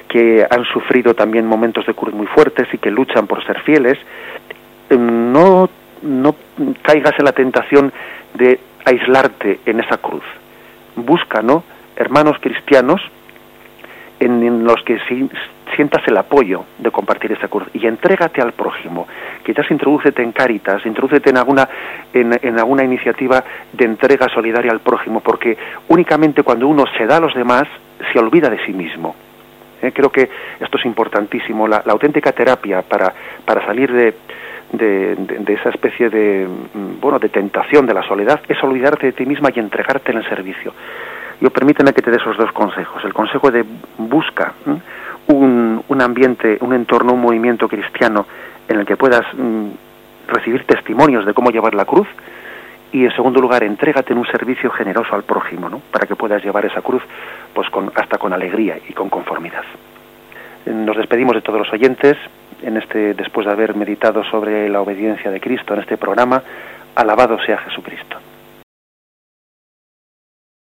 que 0.08 0.46
han 0.48 0.64
sufrido 0.66 1.14
también 1.14 1.46
momentos 1.46 1.84
de 1.86 1.94
cruz 1.94 2.14
muy 2.14 2.26
fuertes 2.26 2.68
y 2.72 2.78
que 2.78 2.90
luchan 2.90 3.26
por 3.26 3.44
ser 3.44 3.60
fieles. 3.62 3.98
Mm, 4.90 5.32
no, 5.32 5.68
no 6.02 6.34
caigas 6.82 7.14
en 7.18 7.24
la 7.24 7.32
tentación 7.32 7.92
de 8.34 8.60
aislarte 8.84 9.60
en 9.66 9.80
esa 9.80 9.98
cruz. 9.98 10.24
Busca, 10.96 11.42
¿no? 11.42 11.64
Hermanos 11.96 12.36
cristianos 12.40 13.00
en, 14.20 14.64
los 14.64 14.82
que 14.82 14.98
sientas 15.76 16.02
el 16.06 16.16
apoyo 16.16 16.64
de 16.78 16.90
compartir 16.90 17.32
esa 17.32 17.48
cruz 17.48 17.64
y 17.72 17.86
entrégate 17.86 18.40
al 18.40 18.52
prójimo. 18.52 19.06
Quizás 19.44 19.70
introdúcete 19.70 20.22
en 20.22 20.32
Cáritas, 20.32 20.84
introdúcete 20.86 21.30
en 21.30 21.36
alguna, 21.36 21.68
en, 22.12 22.58
alguna 22.58 22.84
iniciativa 22.84 23.42
de 23.72 23.84
entrega 23.84 24.28
solidaria 24.28 24.70
al 24.70 24.80
prójimo, 24.80 25.20
porque 25.20 25.56
únicamente 25.88 26.42
cuando 26.42 26.68
uno 26.68 26.84
se 26.96 27.06
da 27.06 27.16
a 27.16 27.20
los 27.20 27.34
demás, 27.34 27.64
se 28.12 28.18
olvida 28.18 28.48
de 28.48 28.64
sí 28.64 28.72
mismo. 28.72 29.14
¿Eh? 29.82 29.92
Creo 29.92 30.10
que 30.10 30.28
esto 30.60 30.78
es 30.78 30.84
importantísimo. 30.84 31.68
La, 31.68 31.82
auténtica 31.86 32.32
terapia 32.32 32.82
para, 32.82 33.12
para 33.44 33.64
salir 33.66 33.92
de, 33.92 34.14
de, 34.76 35.16
esa 35.48 35.70
especie 35.70 36.10
de, 36.10 36.46
mm, 36.46 37.00
bueno, 37.00 37.18
de 37.18 37.28
tentación 37.28 37.86
de 37.86 37.94
la 37.94 38.02
soledad 38.02 38.40
es 38.48 38.62
olvidarte 38.62 39.06
de 39.06 39.12
ti 39.12 39.26
misma 39.26 39.50
y 39.54 39.58
entregarte 39.58 40.12
en 40.12 40.18
el 40.18 40.28
servicio. 40.28 40.72
Yo 41.40 41.50
permíteme 41.50 41.92
que 41.92 42.02
te 42.02 42.10
dé 42.10 42.16
esos 42.16 42.36
dos 42.36 42.52
consejos. 42.52 43.04
El 43.04 43.12
consejo 43.12 43.50
de 43.50 43.64
busca 43.98 44.52
un, 45.26 45.82
un, 45.88 46.02
ambiente, 46.02 46.58
un 46.60 46.72
entorno, 46.72 47.12
un 47.12 47.20
movimiento 47.20 47.68
cristiano 47.68 48.26
en 48.68 48.80
el 48.80 48.86
que 48.86 48.96
puedas 48.96 49.24
mm, 49.34 49.68
recibir 50.28 50.64
testimonios 50.64 51.26
de 51.26 51.34
cómo 51.34 51.50
llevar 51.50 51.74
la 51.74 51.84
cruz. 51.84 52.08
Y 52.92 53.04
en 53.04 53.10
segundo 53.10 53.40
lugar, 53.40 53.64
entrégate 53.64 54.12
en 54.12 54.20
un 54.20 54.26
servicio 54.26 54.70
generoso 54.70 55.14
al 55.14 55.24
prójimo, 55.24 55.68
¿no? 55.68 55.80
Para 55.90 56.06
que 56.06 56.14
puedas 56.14 56.44
llevar 56.44 56.64
esa 56.64 56.80
cruz 56.80 57.02
pues 57.52 57.68
con, 57.68 57.90
hasta 57.94 58.18
con 58.18 58.32
alegría 58.32 58.78
y 58.88 58.92
con 58.92 59.10
conformidad. 59.10 59.64
Nos 60.66 60.96
despedimos 60.96 61.34
de 61.34 61.42
todos 61.42 61.58
los 61.58 61.72
oyentes 61.72 62.16
en 62.64 62.76
este 62.76 63.14
después 63.14 63.46
de 63.46 63.52
haber 63.52 63.76
meditado 63.76 64.24
sobre 64.24 64.68
la 64.68 64.80
obediencia 64.80 65.30
de 65.30 65.40
Cristo 65.40 65.74
en 65.74 65.80
este 65.80 65.96
programa. 65.96 66.42
Alabado 66.94 67.38
sea 67.44 67.58
Jesucristo. 67.58 68.23